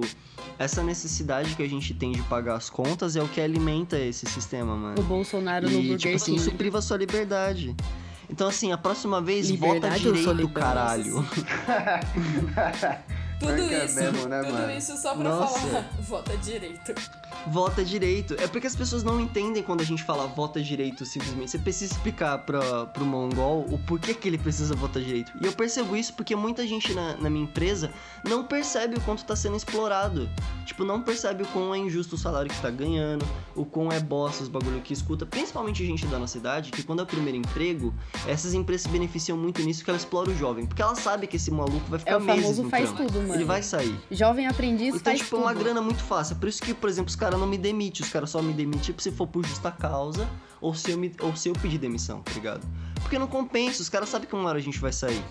essa 0.58 0.82
necessidade 0.82 1.54
que 1.54 1.62
a 1.62 1.68
gente 1.68 1.92
tem 1.94 2.12
de 2.12 2.22
pagar 2.22 2.54
as 2.56 2.70
contas 2.70 3.14
é 3.16 3.22
o 3.22 3.28
que 3.28 3.40
alimenta 3.40 3.98
esse 3.98 4.26
sistema, 4.26 4.74
mano. 4.76 5.00
O 5.00 5.04
Bolsonaro 5.04 5.68
no 5.68 5.78
E, 5.80 5.82
Burger 5.88 5.98
tipo 5.98 6.16
assim, 6.16 6.32
King. 6.32 6.40
isso 6.48 6.52
priva 6.56 6.78
a 6.78 6.82
sua 6.82 6.96
liberdade. 6.96 7.74
Então, 8.30 8.48
assim, 8.48 8.72
a 8.72 8.78
próxima 8.78 9.20
vez, 9.20 9.48
Liberdade 9.48 10.06
ou 10.06 10.14
direito, 10.14 10.48
caralho. 10.50 11.26
Tudo 13.38 13.52
é 13.52 13.84
isso, 13.84 13.94
mesmo, 13.94 14.28
né, 14.28 14.42
tudo 14.42 14.52
mano? 14.52 14.72
isso 14.72 14.96
só 14.96 15.14
pra 15.14 15.28
Nossa. 15.30 15.58
falar, 15.60 15.88
vota 16.00 16.36
direito. 16.38 16.94
Vota 17.46 17.84
direito. 17.84 18.34
É 18.38 18.46
porque 18.48 18.66
as 18.66 18.74
pessoas 18.74 19.02
não 19.04 19.20
entendem 19.20 19.62
quando 19.62 19.80
a 19.80 19.84
gente 19.84 20.02
fala 20.02 20.26
vota 20.26 20.60
direito 20.60 21.04
simplesmente. 21.06 21.50
Você 21.52 21.58
precisa 21.58 21.92
explicar 21.92 22.38
pra, 22.38 22.86
pro 22.86 23.04
mongol 23.04 23.64
o 23.70 23.78
porquê 23.78 24.12
que 24.12 24.28
ele 24.28 24.38
precisa 24.38 24.74
votar 24.74 25.02
direito. 25.02 25.32
E 25.40 25.46
eu 25.46 25.52
percebo 25.52 25.96
isso 25.96 26.12
porque 26.14 26.34
muita 26.34 26.66
gente 26.66 26.92
na, 26.92 27.16
na 27.16 27.30
minha 27.30 27.44
empresa 27.44 27.90
não 28.24 28.44
percebe 28.44 28.96
o 28.96 29.00
quanto 29.02 29.24
tá 29.24 29.36
sendo 29.36 29.56
explorado. 29.56 30.28
Tipo, 30.66 30.84
não 30.84 31.00
percebe 31.00 31.44
o 31.44 31.46
quão 31.46 31.74
é 31.74 31.78
injusto 31.78 32.16
o 32.16 32.18
salário 32.18 32.50
que 32.50 32.60
tá 32.60 32.70
ganhando, 32.70 33.24
o 33.54 33.64
quão 33.64 33.90
é 33.92 34.00
bosta 34.00 34.42
os 34.42 34.48
bagulho 34.48 34.80
que 34.80 34.92
escuta. 34.92 35.24
Principalmente 35.24 35.86
gente 35.86 36.06
da 36.06 36.18
nossa 36.18 36.36
idade, 36.36 36.70
que 36.72 36.82
quando 36.82 37.00
é 37.00 37.02
o 37.04 37.06
primeiro 37.06 37.38
emprego, 37.38 37.94
essas 38.26 38.52
empresas 38.52 38.82
se 38.82 38.88
beneficiam 38.88 39.38
muito 39.38 39.62
nisso 39.62 39.84
que 39.84 39.90
ela 39.90 39.96
explora 39.98 40.28
o 40.30 40.36
jovem. 40.36 40.66
Porque 40.66 40.82
ela 40.82 40.94
sabe 40.96 41.26
que 41.26 41.36
esse 41.36 41.50
maluco 41.50 41.88
vai 41.88 41.98
ficar 41.98 42.10
É 42.12 42.16
o 42.16 42.20
meses 42.20 42.42
famoso 42.42 42.62
no 42.64 42.70
faz 42.70 42.90
trampo. 42.92 43.12
tudo, 43.12 43.27
mano. 43.28 43.40
Ele 43.40 43.44
vai 43.44 43.62
sair. 43.62 43.98
Jovem 44.10 44.46
aprendiz 44.46 44.88
Então, 44.94 45.00
faz 45.00 45.18
tipo, 45.20 45.36
é 45.36 45.38
tudo. 45.38 45.42
uma 45.46 45.54
grana 45.54 45.80
muito 45.82 46.02
fácil. 46.02 46.34
É 46.34 46.38
por 46.38 46.48
isso 46.48 46.62
que, 46.62 46.74
por 46.74 46.88
exemplo, 46.88 47.08
os 47.10 47.16
caras 47.16 47.38
não 47.38 47.46
me 47.46 47.58
demitem. 47.58 48.02
Os 48.04 48.12
caras 48.12 48.30
só 48.30 48.42
me 48.42 48.52
demitem 48.52 48.80
tipo, 48.82 49.00
se 49.02 49.10
for 49.12 49.26
por 49.26 49.44
justa 49.46 49.70
causa 49.70 50.28
ou 50.60 50.74
se, 50.74 50.90
eu 50.90 50.98
me- 50.98 51.14
ou 51.20 51.36
se 51.36 51.48
eu 51.48 51.52
pedir 51.54 51.78
demissão, 51.78 52.20
tá 52.22 52.32
ligado? 52.32 52.66
Porque 53.00 53.18
não 53.18 53.26
compensa. 53.26 53.80
Os 53.82 53.88
caras 53.88 54.08
sabem 54.08 54.28
que 54.28 54.34
uma 54.34 54.48
hora 54.48 54.58
a 54.58 54.62
gente 54.62 54.78
vai 54.78 54.92
sair. 54.92 55.22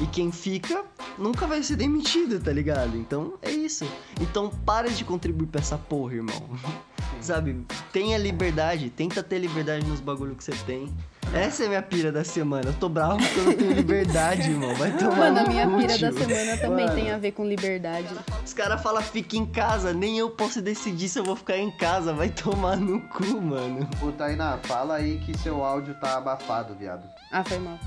E 0.00 0.06
quem 0.06 0.32
fica 0.32 0.84
nunca 1.18 1.46
vai 1.46 1.62
ser 1.62 1.76
demitido, 1.76 2.40
tá 2.40 2.50
ligado? 2.50 2.96
Então 2.96 3.34
é 3.42 3.50
isso. 3.50 3.86
Então 4.20 4.48
para 4.64 4.88
de 4.88 5.04
contribuir 5.04 5.48
pra 5.48 5.60
essa 5.60 5.76
porra, 5.76 6.14
irmão. 6.14 6.34
Sabe? 7.20 7.64
Tenha 7.92 8.18
liberdade. 8.18 8.90
Tenta 8.90 9.22
ter 9.22 9.38
liberdade 9.38 9.86
nos 9.86 10.00
bagulho 10.00 10.34
que 10.34 10.42
você 10.42 10.52
tem. 10.66 10.92
Essa 11.32 11.62
é 11.62 11.66
a 11.66 11.68
minha 11.68 11.82
pira 11.82 12.10
da 12.12 12.24
semana. 12.24 12.66
Eu 12.70 12.74
tô 12.74 12.88
bravo 12.88 13.16
porque 13.18 13.38
eu 13.40 13.44
não 13.44 13.52
tenho 13.54 13.72
liberdade, 13.72 14.50
irmão. 14.50 14.74
Vai 14.74 14.90
tomar 14.98 15.16
Mano, 15.16 15.38
a 15.40 15.44
minha 15.44 15.66
pira 15.66 15.98
da 15.98 16.12
semana 16.12 16.56
também 16.58 16.84
Mano. 16.84 16.94
tem 16.96 17.10
a 17.10 17.16
ver 17.18 17.32
com 17.32 17.46
liberdade. 17.46 18.08
Os 18.44 18.52
caras 18.52 18.82
falam 18.82 19.00
fica 19.02 19.36
em 19.36 19.46
casa, 19.46 19.92
nem 19.94 20.18
eu 20.18 20.30
posso 20.30 20.60
decidir 20.60 21.08
se 21.08 21.18
eu 21.18 21.24
vou 21.24 21.36
ficar 21.36 21.56
em 21.56 21.70
casa. 21.70 22.12
Vai 22.12 22.28
tomar 22.28 22.76
no 22.76 23.00
cu, 23.08 23.40
mano. 23.40 23.88
Ô, 24.02 24.10
Tainá, 24.12 24.58
fala 24.64 24.96
aí 24.96 25.18
que 25.20 25.36
seu 25.38 25.64
áudio 25.64 25.94
tá 25.94 26.18
abafado, 26.18 26.74
viado. 26.74 27.08
Ah, 27.30 27.44
foi 27.44 27.58
mal. 27.58 27.78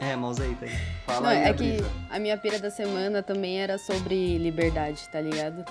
É, 0.00 0.14
mouse 0.16 0.42
aí, 0.42 0.54
tá 0.56 0.66
aí. 0.66 0.72
Fala 1.06 1.20
Não, 1.20 1.28
aí, 1.30 1.38
é 1.38 1.48
a 1.48 1.54
que 1.54 1.64
brisa. 1.72 1.90
a 2.10 2.18
minha 2.18 2.36
pira 2.36 2.58
da 2.58 2.70
semana 2.70 3.22
também 3.22 3.60
era 3.60 3.78
sobre 3.78 4.36
liberdade, 4.38 5.08
tá 5.10 5.20
ligado? 5.20 5.64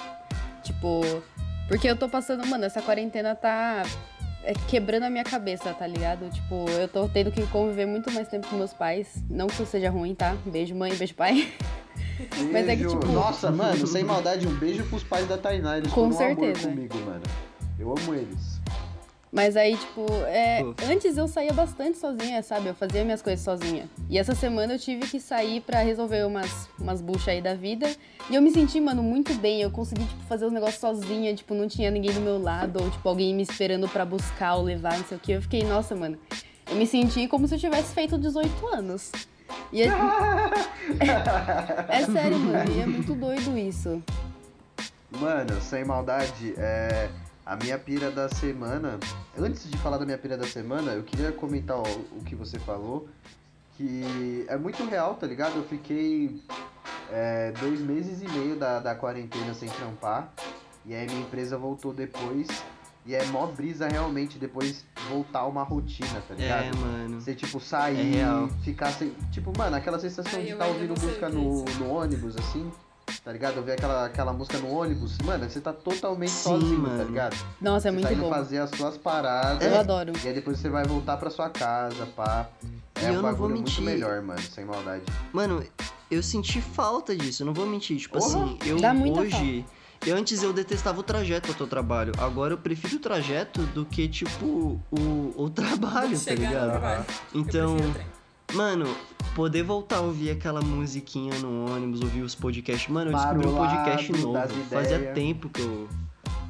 Tipo, 0.63 1.21
porque 1.71 1.87
eu 1.89 1.95
tô 1.95 2.09
passando, 2.09 2.45
mano, 2.45 2.65
essa 2.65 2.81
quarentena 2.81 3.33
tá 3.33 3.81
é, 4.43 4.51
quebrando 4.67 5.03
a 5.03 5.09
minha 5.09 5.23
cabeça, 5.23 5.73
tá 5.73 5.87
ligado? 5.87 6.29
Tipo, 6.29 6.69
eu 6.69 6.85
tô 6.89 7.07
tendo 7.07 7.31
que 7.31 7.47
conviver 7.47 7.85
muito 7.85 8.11
mais 8.11 8.27
tempo 8.27 8.45
com 8.47 8.57
meus 8.57 8.73
pais. 8.73 9.23
Não 9.29 9.47
que 9.47 9.53
isso 9.53 9.65
seja 9.65 9.89
ruim, 9.89 10.13
tá? 10.13 10.35
Beijo, 10.45 10.75
mãe, 10.75 10.93
beijo, 10.95 11.15
pai. 11.15 11.49
Mas 12.51 12.67
é 12.67 12.75
que, 12.75 12.83
Beijo. 12.83 12.99
tipo- 12.99 13.07
Nossa, 13.13 13.49
mano, 13.51 13.87
sem 13.87 14.03
maldade, 14.03 14.45
um 14.45 14.53
beijo 14.55 14.83
pros 14.83 15.01
pais 15.01 15.25
da 15.29 15.37
Tainá. 15.37 15.77
Eles 15.77 15.91
Com 15.93 16.11
certeza. 16.11 16.67
comigo, 16.67 16.97
mano. 17.05 17.23
Eu 17.79 17.95
amo 17.97 18.13
eles. 18.15 18.60
Mas 19.31 19.55
aí, 19.55 19.77
tipo, 19.77 20.05
é, 20.25 20.61
antes 20.91 21.15
eu 21.15 21.25
saía 21.25 21.53
bastante 21.53 21.97
sozinha, 21.97 22.43
sabe? 22.43 22.67
Eu 22.67 22.75
fazia 22.75 23.05
minhas 23.05 23.21
coisas 23.21 23.43
sozinha. 23.43 23.89
E 24.09 24.17
essa 24.17 24.35
semana 24.35 24.73
eu 24.73 24.79
tive 24.79 25.07
que 25.07 25.21
sair 25.21 25.61
pra 25.61 25.79
resolver 25.79 26.25
umas, 26.25 26.67
umas 26.77 27.01
buchas 27.01 27.29
aí 27.29 27.41
da 27.41 27.55
vida. 27.55 27.89
E 28.29 28.35
eu 28.35 28.41
me 28.41 28.51
senti, 28.51 28.81
mano, 28.81 29.01
muito 29.01 29.33
bem. 29.35 29.61
Eu 29.61 29.71
consegui, 29.71 30.03
tipo, 30.03 30.21
fazer 30.23 30.45
os 30.45 30.51
negócios 30.51 30.81
sozinha. 30.81 31.33
Tipo, 31.33 31.53
não 31.53 31.65
tinha 31.65 31.89
ninguém 31.89 32.13
do 32.13 32.19
meu 32.19 32.41
lado. 32.41 32.83
Ou, 32.83 32.89
tipo, 32.89 33.07
alguém 33.07 33.33
me 33.33 33.41
esperando 33.41 33.87
pra 33.87 34.03
buscar 34.03 34.55
ou 34.55 34.63
levar, 34.63 34.97
não 34.97 35.05
sei 35.05 35.17
o 35.17 35.21
que. 35.21 35.31
Eu 35.31 35.41
fiquei, 35.41 35.63
nossa, 35.63 35.95
mano. 35.95 36.17
Eu 36.69 36.75
me 36.75 36.85
senti 36.85 37.25
como 37.29 37.47
se 37.47 37.55
eu 37.55 37.59
tivesse 37.59 37.93
feito 37.93 38.17
18 38.17 38.67
anos. 38.67 39.13
E 39.71 39.81
é, 39.81 39.87
é 41.87 42.05
sério, 42.05 42.37
mano. 42.37 42.69
E 42.69 42.81
é 42.81 42.85
muito 42.85 43.15
doido 43.15 43.57
isso. 43.57 44.03
Mano, 45.09 45.61
sem 45.61 45.85
maldade, 45.85 46.53
é. 46.57 47.09
A 47.45 47.55
minha 47.55 47.77
pira 47.77 48.11
da 48.11 48.29
semana. 48.29 48.99
Antes 49.37 49.69
de 49.69 49.77
falar 49.77 49.97
da 49.97 50.05
minha 50.05 50.17
pira 50.17 50.37
da 50.37 50.45
semana, 50.47 50.91
eu 50.93 51.03
queria 51.03 51.31
comentar 51.31 51.77
o, 51.77 51.81
o 52.17 52.23
que 52.23 52.35
você 52.35 52.59
falou. 52.59 53.07
Que 53.77 54.45
é 54.47 54.57
muito 54.57 54.83
real, 54.85 55.15
tá 55.15 55.25
ligado? 55.25 55.55
Eu 55.55 55.63
fiquei 55.63 56.39
é, 57.11 57.51
dois 57.59 57.79
meses 57.79 58.21
e 58.21 58.27
meio 58.29 58.55
da, 58.55 58.79
da 58.79 58.93
quarentena 58.95 59.53
sem 59.53 59.69
trampar. 59.69 60.31
E 60.85 60.93
aí 60.93 61.07
minha 61.07 61.21
empresa 61.21 61.57
voltou 61.57 61.93
depois. 61.93 62.47
E 63.03 63.15
é 63.15 63.25
mó 63.25 63.47
brisa 63.47 63.87
realmente 63.87 64.37
depois 64.37 64.85
voltar 65.09 65.47
uma 65.47 65.63
rotina, 65.63 66.21
tá 66.27 66.35
ligado? 66.35 66.65
É, 66.65 66.71
mano. 66.75 67.19
Você, 67.19 67.33
tipo, 67.33 67.57
É 67.57 67.61
sair, 67.61 68.11
real. 68.17 68.47
ficar 68.63 68.91
sem. 68.91 69.09
Tipo, 69.31 69.51
mano, 69.57 69.75
aquela 69.75 69.97
sensação 69.97 70.39
Ai, 70.39 70.45
de 70.45 70.51
estar 70.51 70.65
ainda 70.65 70.75
ouvindo 70.75 71.01
música 71.01 71.25
é 71.25 71.29
no, 71.29 71.65
no 71.65 71.89
ônibus, 71.89 72.37
assim. 72.37 72.71
Tá 73.23 73.31
ligado? 73.31 73.57
Ouvir 73.57 73.73
aquela, 73.73 74.05
aquela 74.05 74.33
música 74.33 74.57
no 74.57 74.69
ônibus. 74.73 75.17
Mano, 75.19 75.49
você 75.49 75.59
tá 75.61 75.71
totalmente 75.73 76.31
Sim, 76.31 76.43
sozinho, 76.43 76.81
tá 76.83 76.87
mano. 76.89 77.03
ligado? 77.05 77.35
Nossa, 77.59 77.89
é 77.89 77.91
você 77.91 78.01
tá 78.01 78.07
muito 78.09 78.13
indo 78.19 78.21
bom. 78.29 78.29
fazer 78.35 78.57
as 78.59 78.69
suas 78.71 78.97
paradas. 78.97 79.61
Eu 79.67 79.79
adoro. 79.79 80.13
E 80.23 80.27
aí 80.27 80.33
depois 80.33 80.57
você 80.59 80.69
vai 80.69 80.83
voltar 80.85 81.17
pra 81.17 81.29
sua 81.29 81.49
casa, 81.49 82.05
pá. 82.15 82.47
E 83.01 83.05
É 83.05 83.09
eu 83.09 83.11
um 83.11 83.15
não 83.15 83.21
vou 83.21 83.31
bagulho 83.31 83.55
muito 83.55 83.67
mentir. 83.69 83.83
melhor, 83.83 84.21
mano, 84.21 84.41
sem 84.41 84.65
maldade. 84.65 85.03
Mano, 85.33 85.63
eu 86.09 86.21
senti 86.23 86.61
falta 86.61 87.15
disso, 87.15 87.43
eu 87.43 87.45
não 87.47 87.53
vou 87.53 87.65
mentir. 87.65 87.97
Tipo 87.97 88.19
Porra. 88.19 88.43
assim, 88.45 88.57
eu 88.65 88.79
Dá 88.79 88.93
muita 88.93 89.21
hoje. 89.21 89.65
Eu 90.05 90.17
antes 90.17 90.41
eu 90.41 90.51
detestava 90.51 90.99
o 90.99 91.03
trajeto 91.03 91.51
até 91.51 91.63
o 91.63 91.67
trabalho. 91.67 92.11
Agora 92.17 92.53
eu 92.53 92.57
prefiro 92.57 92.95
o 92.95 92.99
trajeto 92.99 93.61
do 93.67 93.85
que, 93.85 94.07
tipo, 94.07 94.79
o, 94.91 95.33
o 95.37 95.47
trabalho, 95.49 96.19
tá 96.19 96.33
ligado? 96.33 97.05
Então. 97.35 97.77
Mano, 98.53 98.85
poder 99.35 99.63
voltar 99.63 99.97
a 99.97 100.01
ouvir 100.01 100.31
aquela 100.31 100.61
musiquinha 100.61 101.33
no 101.39 101.71
ônibus, 101.71 102.01
ouvir 102.01 102.21
os 102.21 102.35
podcasts. 102.35 102.89
Mano, 102.89 103.11
eu 103.11 103.15
descobri 103.15 103.47
um 103.47 103.55
podcast 103.55 104.11
novo. 104.13 104.39
Fazia 104.69 104.95
ideias. 104.97 105.15
tempo 105.15 105.49
que 105.49 105.61
eu. 105.61 105.89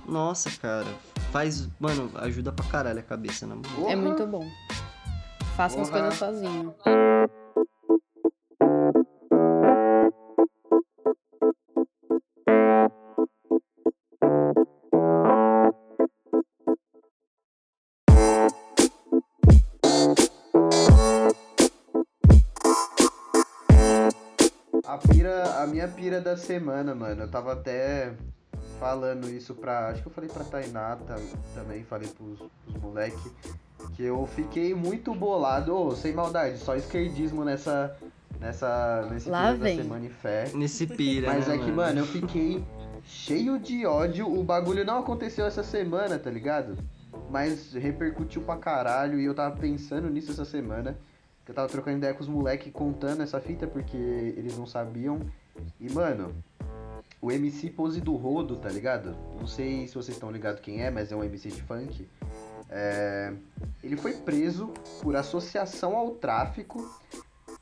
Nossa, 0.08 0.50
cara. 0.60 0.88
Faz. 1.32 1.68
Mano, 1.80 2.12
ajuda 2.16 2.52
pra 2.52 2.66
caralho 2.66 3.00
a 3.00 3.04
cabeça, 3.04 3.46
na. 3.48 3.56
Porra. 3.56 3.92
É 3.92 3.96
muito 3.96 4.26
bom. 4.26 4.46
Faça 5.56 5.82
as 5.82 5.90
coisas 5.90 6.16
sozinho. 6.16 6.74
A 25.64 25.68
minha 25.68 25.88
pira 25.88 26.20
da 26.22 26.36
semana, 26.38 26.94
mano. 26.96 27.24
Eu 27.24 27.28
tava 27.30 27.54
até 27.54 28.14
falando 28.80 29.30
isso 29.30 29.54
pra. 29.54 29.90
Acho 29.90 30.02
que 30.02 30.08
eu 30.08 30.12
falei 30.12 30.30
pra 30.30 30.44
Tainá 30.44 30.96
tam- 30.96 31.20
também, 31.56 31.84
falei 31.84 32.08
pros, 32.10 32.40
pros 32.66 32.82
moleque. 32.82 33.32
Que 33.96 34.04
eu 34.04 34.26
fiquei 34.28 34.74
muito 34.74 35.14
bolado. 35.16 35.76
Ô, 35.76 35.96
sem 35.96 36.14
maldade, 36.14 36.58
só 36.58 36.76
esquerdismo 36.76 37.44
nessa. 37.44 37.96
Nessa. 38.40 39.08
Nesse 39.12 39.30
Lá 39.30 39.52
pira 39.52 39.58
vem. 39.64 39.78
da 39.78 39.84
semana 39.84 40.06
em 40.06 40.10
fé. 40.10 40.52
Nesse 40.54 40.88
pira. 40.88 41.28
Mas 41.28 41.48
né, 41.48 41.56
é 41.56 41.58
que, 41.60 41.72
mano, 41.72 42.00
eu 42.00 42.06
fiquei 42.06 42.64
cheio 43.04 43.60
de 43.60 43.86
ódio. 43.86 44.28
O 44.32 44.44
bagulho 44.44 44.84
não 44.86 45.00
aconteceu 45.00 45.46
essa 45.46 45.64
semana, 45.64 46.18
tá 46.18 46.30
ligado? 46.30 46.78
Mas 47.30 47.74
repercutiu 47.74 48.42
pra 48.42 48.58
caralho 48.58 49.20
e 49.20 49.26
eu 49.26 49.34
tava 49.34 49.56
pensando 49.58 50.10
nisso 50.10 50.32
essa 50.32 50.46
semana. 50.46 50.98
Que 51.46 51.52
eu 51.52 51.56
tava 51.56 51.68
trocando 51.68 51.98
ideia 51.98 52.14
com 52.14 52.22
os 52.22 52.28
moleques 52.28 52.72
contando 52.72 53.22
essa 53.24 53.40
fita 53.40 53.66
porque 53.68 53.98
eles 53.98 54.58
não 54.58 54.66
sabiam. 54.68 55.20
E, 55.80 55.92
mano, 55.92 56.34
o 57.22 57.32
MC 57.32 57.70
Pose 57.70 58.02
do 58.02 58.16
Rodo, 58.16 58.56
tá 58.56 58.70
ligado? 58.70 59.16
Não 59.40 59.48
sei 59.48 59.88
se 59.88 59.94
vocês 59.94 60.16
estão 60.16 60.32
ligados 60.32 60.62
quem 60.62 60.82
é, 60.82 60.90
mas 60.90 61.12
é 61.12 61.16
um 61.16 61.24
MC 61.24 61.50
de 61.50 61.62
funk. 61.62 62.08
É, 62.70 63.34
Ele 63.84 63.98
foi 63.98 64.14
preso 64.14 64.74
por 65.02 65.16
associação 65.16 65.96
ao 65.96 66.12
tráfico 66.12 66.90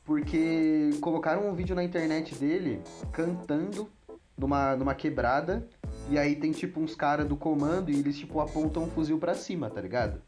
porque 0.04 0.90
colocaram 1.00 1.48
um 1.48 1.54
vídeo 1.54 1.74
na 1.74 1.84
internet 1.84 2.34
dele 2.34 2.80
cantando 3.12 3.88
numa, 4.36 4.74
numa 4.74 4.94
quebrada 4.94 5.68
e 6.08 6.18
aí 6.18 6.34
tem 6.34 6.52
tipo 6.52 6.80
uns 6.80 6.94
caras 6.94 7.26
do 7.26 7.36
comando 7.36 7.90
e 7.90 7.98
eles 7.98 8.16
tipo 8.16 8.40
apontam 8.40 8.84
um 8.84 8.90
fuzil 8.90 9.18
pra 9.18 9.34
cima, 9.34 9.68
tá 9.68 9.80
ligado? 9.80 10.20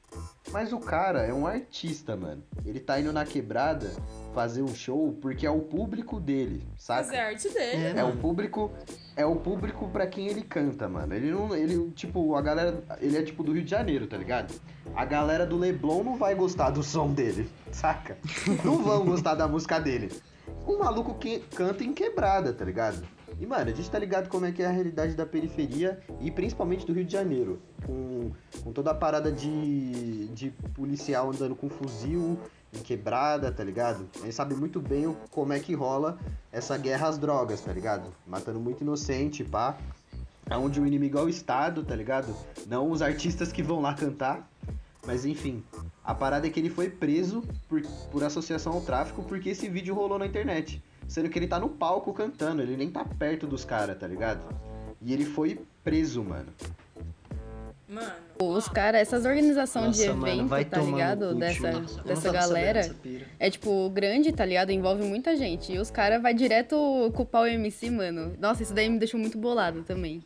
Mas 0.51 0.73
o 0.73 0.79
cara 0.79 1.23
é 1.23 1.33
um 1.33 1.47
artista, 1.47 2.17
mano. 2.17 2.43
Ele 2.65 2.79
tá 2.79 3.01
indo 3.01 3.13
na 3.13 3.25
quebrada 3.25 3.91
fazer 4.33 4.63
um 4.63 4.75
show 4.75 5.17
porque 5.21 5.47
é 5.47 5.51
o 5.51 5.61
público 5.61 6.19
dele, 6.21 6.63
saca? 6.77 7.05
Fazer 7.05 7.17
a 7.17 7.27
arte 7.27 7.49
dele. 7.49 7.83
É, 7.85 7.99
É 7.99 8.05
o 8.05 8.17
público, 8.17 8.71
é 9.17 9.25
o 9.25 9.37
público 9.37 9.89
para 9.89 10.07
quem 10.07 10.29
ele 10.29 10.43
canta, 10.43 10.89
mano. 10.89 11.15
Ele 11.15 11.31
não, 11.31 11.55
ele 11.55 11.91
tipo, 11.91 12.35
a 12.35 12.43
galera, 12.43 12.83
ele 13.01 13.17
é 13.17 13.23
tipo 13.23 13.43
do 13.43 13.53
Rio 13.53 13.65
de 13.65 13.71
Janeiro, 13.71 14.07
tá 14.07 14.17
ligado? 14.17 14.55
A 14.95 15.05
galera 15.05 15.47
do 15.47 15.57
Leblon 15.57 16.03
não 16.03 16.17
vai 16.17 16.35
gostar 16.35 16.71
do 16.71 16.83
som 16.83 17.13
dele, 17.13 17.49
saca? 17.71 18.17
Não 18.65 18.83
vão 18.83 19.05
gostar 19.05 19.35
da 19.35 19.47
música 19.47 19.79
dele. 19.79 20.11
O 20.67 20.79
maluco 20.79 21.15
que 21.15 21.41
canta 21.55 21.85
em 21.85 21.93
quebrada, 21.93 22.53
tá 22.53 22.65
ligado? 22.65 23.03
E, 23.41 23.47
mano, 23.47 23.71
a 23.71 23.75
gente 23.75 23.91
tá 23.91 23.99
ligado 23.99 24.29
como 24.29 24.47
é 24.47 24.53
que 24.53 24.63
é 24.63 24.67
a 24.67 24.71
realidade 24.71 25.15
da 25.15 25.27
periferia 25.27 25.99
e 26.21 26.31
principalmente 26.31 26.87
do 26.87 26.93
Rio 26.93 27.05
de 27.05 27.13
Janeiro. 27.13 27.61
Com, 27.85 28.31
com 28.63 28.73
toda 28.73 28.91
a 28.91 28.95
parada 28.95 29.33
de, 29.33 30.29
de 30.29 30.51
policial 30.75 31.31
andando 31.31 31.57
com 31.57 31.69
fuzil 31.69 32.39
em 32.73 32.79
quebrada, 32.81 33.51
tá 33.53 33.63
ligado? 33.63 34.09
Gente 34.21 34.33
sabe 34.35 34.55
muito 34.55 34.81
bem 34.81 35.07
o- 35.07 35.17
como 35.31 35.53
é 35.53 35.61
que 35.61 35.75
rola 35.75 36.19
essa 36.51 36.77
guerra 36.79 37.09
às 37.09 37.19
drogas, 37.19 37.61
tá 37.61 37.73
ligado? 37.73 38.09
Matando 38.27 38.59
muito 38.59 38.83
inocente, 38.83 39.45
pá. 39.45 39.77
Onde 40.51 40.81
o 40.81 40.87
inimigo 40.87 41.19
é 41.19 41.23
o 41.23 41.29
Estado, 41.29 41.83
tá 41.85 41.95
ligado? 41.95 42.35
Não 42.67 42.91
os 42.91 43.01
artistas 43.03 43.53
que 43.53 43.63
vão 43.63 43.81
lá 43.81 43.95
cantar. 43.95 44.49
Mas 45.07 45.25
enfim, 45.25 45.65
a 46.05 46.15
parada 46.15 46.47
é 46.47 46.51
que 46.51 46.61
ele 46.61 46.71
foi 46.71 46.89
preso 46.89 47.43
por, 47.69 47.83
por 48.11 48.23
associação 48.25 48.73
ao 48.73 48.81
tráfico 48.81 49.23
porque 49.25 49.49
esse 49.51 49.69
vídeo 49.69 49.95
rolou 49.95 50.19
na 50.19 50.27
internet. 50.27 50.83
Sendo 51.09 51.29
que 51.29 51.39
ele 51.39 51.49
tá 51.49 51.59
no 51.59 51.69
palco 51.69 52.13
cantando, 52.15 52.63
ele 52.63 52.77
nem 52.77 52.91
tá 52.91 53.05
perto 53.05 53.47
dos 53.47 53.65
caras, 53.65 53.99
tá 53.99 54.07
ligado? 54.07 54.41
E 55.01 55.13
ele 55.13 55.25
foi 55.25 55.61
preso, 55.83 56.23
mano. 56.23 56.47
Mano. 57.93 58.13
Os 58.41 58.67
caras, 58.69 59.03
essas 59.03 59.25
organizações 59.25 59.97
de 59.97 60.09
mano, 60.09 60.27
evento, 60.27 60.49
vai 60.49 60.65
tá 60.65 60.81
ligado? 60.81 61.29
cu, 61.29 61.35
Dessa, 61.35 61.71
dessa 62.05 62.21
sabendo 62.23 62.33
galera. 62.33 62.97
É 63.39 63.51
tipo, 63.51 63.91
grande, 63.91 64.33
tá 64.33 64.45
ligado? 64.45 64.71
Envolve 64.71 65.05
muita 65.05 65.37
gente. 65.37 65.73
E 65.73 65.79
os 65.79 65.91
caras 65.91 66.21
vai 66.23 66.33
direto 66.35 66.77
culpar 67.15 67.43
o 67.43 67.47
MC, 67.47 67.91
mano. 67.91 68.33
Nossa, 68.41 68.63
isso 68.63 68.73
daí 68.75 68.89
me 68.89 68.99
deixou 68.99 69.21
muito 69.21 69.37
bolado 69.39 69.83
também. 69.83 70.25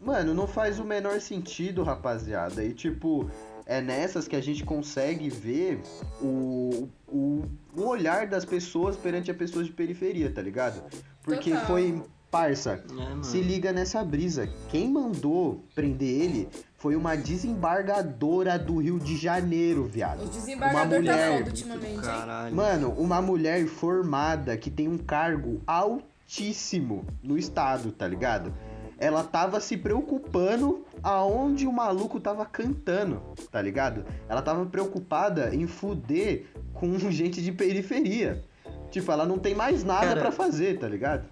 Mano, 0.00 0.34
não 0.34 0.46
faz 0.46 0.78
o 0.78 0.84
menor 0.84 1.20
sentido, 1.20 1.82
rapaziada. 1.82 2.62
E 2.64 2.72
tipo, 2.72 3.30
é 3.66 3.80
nessas 3.80 4.26
que 4.28 4.36
a 4.36 4.40
gente 4.42 4.64
consegue 4.64 5.28
ver 5.30 5.80
o, 6.20 6.88
o, 7.06 7.44
o 7.76 7.82
olhar 7.86 8.26
das 8.26 8.44
pessoas 8.44 8.96
perante 8.96 9.30
a 9.30 9.34
pessoas 9.34 9.66
de 9.66 9.72
periferia, 9.72 10.30
tá 10.30 10.42
ligado? 10.42 10.82
Porque 11.22 11.50
Total. 11.50 11.66
foi, 11.66 12.02
parça, 12.30 12.82
É, 12.90 12.92
mano. 12.94 13.24
se 13.24 13.40
liga 13.40 13.72
nessa 13.72 14.04
brisa. 14.04 14.48
Quem 14.70 14.88
mandou 14.90 15.64
prender 15.74 16.22
ele 16.22 16.48
foi 16.78 16.94
uma 16.94 17.16
desembargadora 17.16 18.56
do 18.56 18.78
Rio 18.78 19.00
de 19.00 19.16
Janeiro, 19.16 19.84
viado. 19.86 20.22
O 20.22 20.28
desembargador 20.28 20.90
tá 20.90 20.98
mulher. 20.98 21.38
foda 21.38 21.50
ultimamente, 21.50 21.94
hein? 21.94 22.00
Caralho. 22.00 22.54
Mano, 22.54 22.90
uma 22.92 23.20
mulher 23.20 23.66
formada 23.66 24.56
que 24.56 24.70
tem 24.70 24.86
um 24.86 24.96
cargo 24.96 25.60
altíssimo 25.66 27.04
no 27.20 27.36
estado, 27.36 27.90
tá 27.90 28.06
ligado? 28.06 28.54
Ela 28.96 29.24
tava 29.24 29.58
se 29.58 29.76
preocupando 29.76 30.84
aonde 31.02 31.66
o 31.66 31.72
maluco 31.72 32.20
tava 32.20 32.46
cantando, 32.46 33.22
tá 33.50 33.60
ligado? 33.60 34.04
Ela 34.28 34.40
tava 34.40 34.64
preocupada 34.64 35.52
em 35.52 35.66
fuder 35.66 36.46
com 36.72 36.96
gente 37.10 37.42
de 37.42 37.50
periferia. 37.50 38.44
Tipo, 38.88 39.10
ela 39.10 39.26
não 39.26 39.38
tem 39.38 39.54
mais 39.54 39.82
nada 39.82 40.16
pra 40.16 40.30
fazer, 40.30 40.78
tá 40.78 40.88
ligado? 40.88 41.24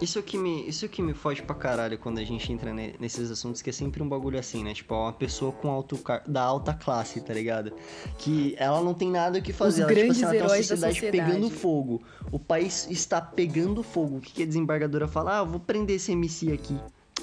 Isso 0.00 0.22
que 0.22 0.38
me, 0.38 0.66
isso 0.66 0.88
que 0.88 1.02
me 1.02 1.12
fode 1.12 1.42
pra 1.42 1.54
caralho 1.54 1.98
quando 1.98 2.18
a 2.18 2.24
gente 2.24 2.50
entra 2.52 2.72
ne- 2.72 2.94
nesses 2.98 3.30
assuntos, 3.30 3.60
que 3.60 3.68
é 3.68 3.72
sempre 3.72 4.02
um 4.02 4.08
bagulho 4.08 4.38
assim, 4.38 4.64
né? 4.64 4.72
Tipo, 4.72 4.94
uma 4.94 5.12
pessoa 5.12 5.52
com 5.52 5.70
alto 5.70 5.98
da 6.26 6.40
alta 6.42 6.72
classe, 6.72 7.20
tá 7.20 7.34
ligado? 7.34 7.72
Que 8.18 8.54
ela 8.58 8.80
não 8.80 8.94
tem 8.94 9.10
nada 9.10 9.38
o 9.38 9.42
que 9.42 9.52
fazer. 9.52 9.82
ela, 9.82 9.90
grandes 9.92 10.16
tipo 10.16 10.26
assim, 10.28 10.36
ela 10.38 10.46
heróis 10.46 10.68
tem 10.68 10.76
uma 10.76 10.86
sociedade, 10.86 10.94
sociedade. 11.12 11.32
pegando 11.32 11.50
fogo. 11.50 12.02
O 12.32 12.38
país 12.38 12.88
está 12.90 13.20
pegando 13.20 13.82
fogo. 13.82 14.16
O 14.16 14.20
que, 14.20 14.32
que 14.32 14.42
a 14.42 14.46
desembargadora 14.46 15.06
fala? 15.06 15.36
Ah, 15.36 15.42
eu 15.42 15.46
vou 15.46 15.60
prender 15.60 15.96
esse 15.96 16.12
MC 16.12 16.50
aqui. 16.52 16.78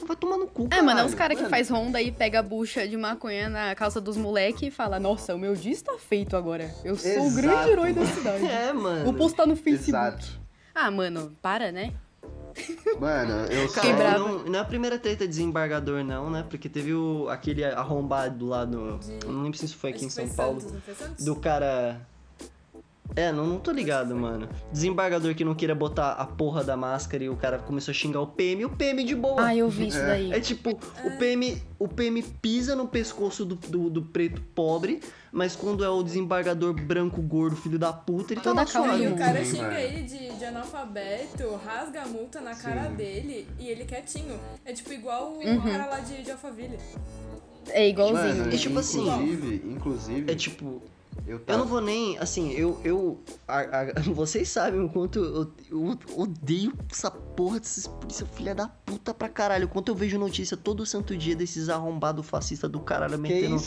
Vai 0.06 0.16
tomar 0.16 0.38
no 0.38 0.46
cu, 0.46 0.66
É, 0.66 0.68
caralho. 0.68 0.86
mano, 0.86 1.00
é 1.00 1.04
uns 1.06 1.16
caras 1.16 1.36
que 1.36 1.42
mano. 1.44 1.50
faz 1.50 1.70
ronda 1.70 2.00
e 2.00 2.12
pega 2.12 2.40
a 2.40 2.44
bucha 2.44 2.88
de 2.88 2.96
maconha 2.96 3.50
na 3.50 3.74
calça 3.74 4.00
dos 4.00 4.16
moleque 4.16 4.68
e 4.68 4.72
fala, 4.72 5.00
nossa, 5.00 5.34
o 5.34 5.40
meu 5.40 5.56
dia 5.56 5.72
está 5.72 5.98
feito 5.98 6.38
agora. 6.38 6.72
Eu 6.84 6.96
sou 6.96 7.10
o 7.10 7.16
Exato, 7.26 7.36
grande 7.36 7.70
herói 7.72 7.94
da 7.94 8.06
cidade. 8.06 8.46
É, 8.46 8.72
mano. 8.72 9.04
Vou 9.06 9.13
postar 9.16 9.48
no 9.48 9.56
Facebook. 9.56 9.90
Exato. 9.90 10.40
Ah, 10.76 10.92
mano, 10.92 11.36
para, 11.42 11.72
né? 11.72 11.94
Mano, 13.00 13.46
eu 13.52 13.67
só... 13.70 13.82
Brava. 13.82 14.20
Não, 14.20 14.39
não 14.46 14.60
é 14.60 14.62
a 14.62 14.65
primeira 14.65 14.98
treta 14.98 15.26
de 15.26 15.30
desembargador, 15.30 16.04
não, 16.04 16.30
né? 16.30 16.46
Porque 16.50 16.67
teve 16.67 16.93
o, 16.93 17.28
aquele 17.30 17.63
arrombado 17.63 18.46
lá 18.48 18.65
do. 18.65 18.98
De- 18.98 19.20
eu 19.26 19.32
Não 19.32 19.43
lembro 19.43 19.58
se 19.58 19.65
isso 19.65 19.78
foi 19.78 19.91
aqui 19.91 20.04
em 20.04 20.08
Acho 20.08 20.15
São 20.15 20.24
que 20.28 20.30
foi 20.36 20.38
Paulo. 20.46 20.60
Santos, 20.62 20.74
não 20.74 20.82
foi 20.82 20.93
Santos? 20.96 21.26
Do 21.26 21.36
cara. 21.36 22.02
É, 23.15 23.32
não, 23.32 23.48
não 23.48 23.60
tô 23.60 23.72
ligado, 23.72 24.15
mano. 24.15 24.48
Desembargador 24.72 25.34
que 25.34 25.43
não 25.43 25.56
queria 25.56 25.74
botar 25.74 26.12
a 26.13 26.26
porra 26.26 26.63
da 26.63 26.78
máscara 26.78 27.24
e 27.24 27.30
o 27.30 27.36
cara 27.36 27.58
começou 27.58 27.91
a 27.91 27.96
xingar 27.96 28.22
o 28.22 28.28
PM, 28.28 28.62
e 28.62 28.65
o 28.65 28.70
PM 28.70 29.04
de 29.04 29.15
boa. 29.15 29.43
Ah, 29.43 29.56
eu 29.56 29.67
vi 29.70 29.88
isso 29.88 30.00
daí. 30.00 30.32
É 30.32 30.39
tipo, 30.39 30.72
o 31.04 31.12
PM, 31.17 31.60
o 31.80 31.88
PM 31.88 32.22
pisa 32.22 32.76
no 32.76 32.88
pescoço 32.88 33.43
do, 33.43 33.56
do, 33.56 33.89
do 33.89 34.02
preto 34.04 34.39
pobre, 34.54 35.00
mas 35.32 35.56
quando 35.56 35.84
é 35.84 35.89
o 35.89 36.04
desembargador 36.04 36.74
branco 36.74 37.20
gordo, 37.22 37.56
filho 37.56 37.80
da 37.80 37.91
puta, 37.91 38.34
ele 38.34 38.41
tá 38.41 38.52
Toda 38.52 38.62
na 38.62 38.67
calma. 38.67 38.96
E 38.98 39.08
o 39.08 39.15
cara 39.15 39.43
xinga 39.43 39.80
ele 39.82 40.04
de, 40.04 40.38
de 40.38 40.46
analfabeto, 40.46 41.56
rasga 41.65 42.04
a 42.04 42.08
multa 42.08 42.39
na 42.39 42.54
cara 42.56 42.89
Sim. 42.89 42.96
dele 42.96 43.48
e 43.60 43.67
ele 43.67 43.86
quietinho. 43.86 44.39
É 44.63 44.74
tipo 44.74 44.93
igual 44.93 45.32
o 45.34 45.38
Uhum. 45.48 45.62
cara 45.62 45.86
lá 45.88 46.00
de, 46.02 46.22
de 46.22 46.30
Alphaville. 46.32 46.78
É 47.70 47.89
igualzinho. 47.89 48.38
Mano, 48.38 48.54
É 48.54 48.58
tipo 48.58 48.80
assim, 48.80 49.02
inclusive, 49.02 49.63
inclusive, 49.72 50.32
É 50.32 50.36
tipo, 50.36 50.82
eu 51.26 51.34
Eu 51.34 51.40
tava... 51.40 51.60
não 51.60 51.66
vou 51.66 51.82
nem, 51.82 52.18
assim, 52.20 52.52
eu. 52.52 52.80
eu 52.84 53.20
a- 53.48 53.60
a- 53.62 54.02
vocês 54.14 54.50
sabem 54.50 54.80
o 54.82 54.90
quanto 54.90 55.20
eu, 55.20 55.52
eu 55.72 55.98
odeio 56.16 56.74
essa 56.92 57.10
porra 57.12 57.60
desses 57.60 57.88
polícia 57.88 58.26
filha 58.26 58.54
da 58.56 58.68
puta 58.68 59.14
pra 59.14 59.28
caralho. 59.30 59.66
O 59.66 59.70
quanto 59.70 59.90
eu 59.90 59.96
vejo 59.96 60.18
notícia 60.18 60.56
todo 60.58 60.86
santo 60.86 61.16
dia 61.16 61.36
desses 61.36 61.70
arrombados 61.70 62.26
fascistas 62.26 62.70
do 62.70 62.80
caralho 62.80 63.18
metendo, 63.18 63.62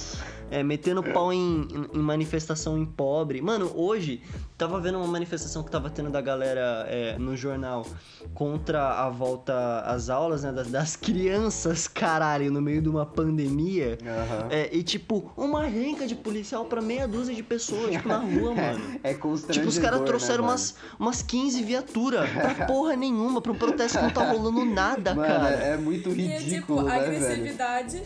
é, 0.50 0.62
metendo 0.62 1.02
pau 1.02 1.32
em, 1.32 1.66
em- 1.94 1.98
manifestação 1.98 2.78
em 2.78 2.84
pobre. 2.86 3.40
Mano, 3.40 3.70
hoje 3.74 4.22
tava 4.58 4.80
vendo 4.80 4.98
uma 4.98 5.06
manifestação 5.06 5.62
que 5.62 5.70
tava 5.70 5.88
tendo 5.90 6.10
da 6.10 6.20
galera 6.20 6.86
é, 6.88 7.18
no 7.18 7.36
jornal 7.36 7.86
contra 8.34 9.04
a 9.04 9.08
volta 9.08 9.80
às 9.80 10.08
aulas, 10.10 10.42
né? 10.42 10.52
Das, 10.52 10.68
das 10.70 10.96
crianças, 10.96 11.86
caralho, 11.88 12.50
no 12.50 12.60
meio 12.60 12.82
de 12.82 12.88
uma 12.88 13.06
pandemia. 13.06 13.98
Aham. 14.02 14.48
É, 14.50 14.74
e 14.74 14.82
tipo, 14.82 15.30
uma 15.36 15.64
renca 15.66 16.06
de 16.06 16.14
policial 16.14 16.64
pra 16.64 16.80
meia 16.80 17.06
dúzia 17.06 17.34
de 17.34 17.39
pessoas, 17.42 17.90
tipo, 17.90 18.08
na 18.08 18.18
rua, 18.22 18.54
mano. 18.54 19.00
É 19.02 19.14
constrangedor, 19.14 19.52
Tipo, 19.54 19.68
os 19.68 19.78
caras 19.78 20.00
né, 20.00 20.06
trouxeram 20.06 20.44
mano? 20.44 20.52
umas, 20.52 20.74
umas 20.98 21.22
15 21.22 21.62
viaturas 21.62 22.28
pra 22.32 22.66
porra 22.66 22.96
nenhuma, 22.96 23.40
pra 23.40 23.52
um 23.52 23.54
protesto 23.56 23.98
que 23.98 24.04
não 24.04 24.10
tá 24.10 24.30
rolando 24.30 24.64
nada, 24.64 25.14
Mano, 25.14 25.26
cara. 25.28 25.48
é 25.56 25.76
muito 25.76 26.10
E 26.10 26.30
é 26.30 26.38
ridículo, 26.38 26.80
tipo, 26.80 26.88
né, 26.90 27.00
velho? 27.00 27.16
agressividade. 27.16 28.02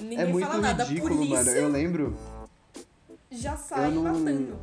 Ninguém 0.00 0.18
É 0.20 0.26
muito 0.26 0.46
fala 0.46 0.60
nada. 0.60 0.84
ridículo, 0.84 1.14
polícia 1.16 1.36
mano. 1.44 1.50
Eu 1.50 1.68
lembro, 1.68 2.16
já 3.30 3.56
sai 3.56 3.86
eu 3.86 3.90
não- 3.92 4.02
matando. 4.02 4.56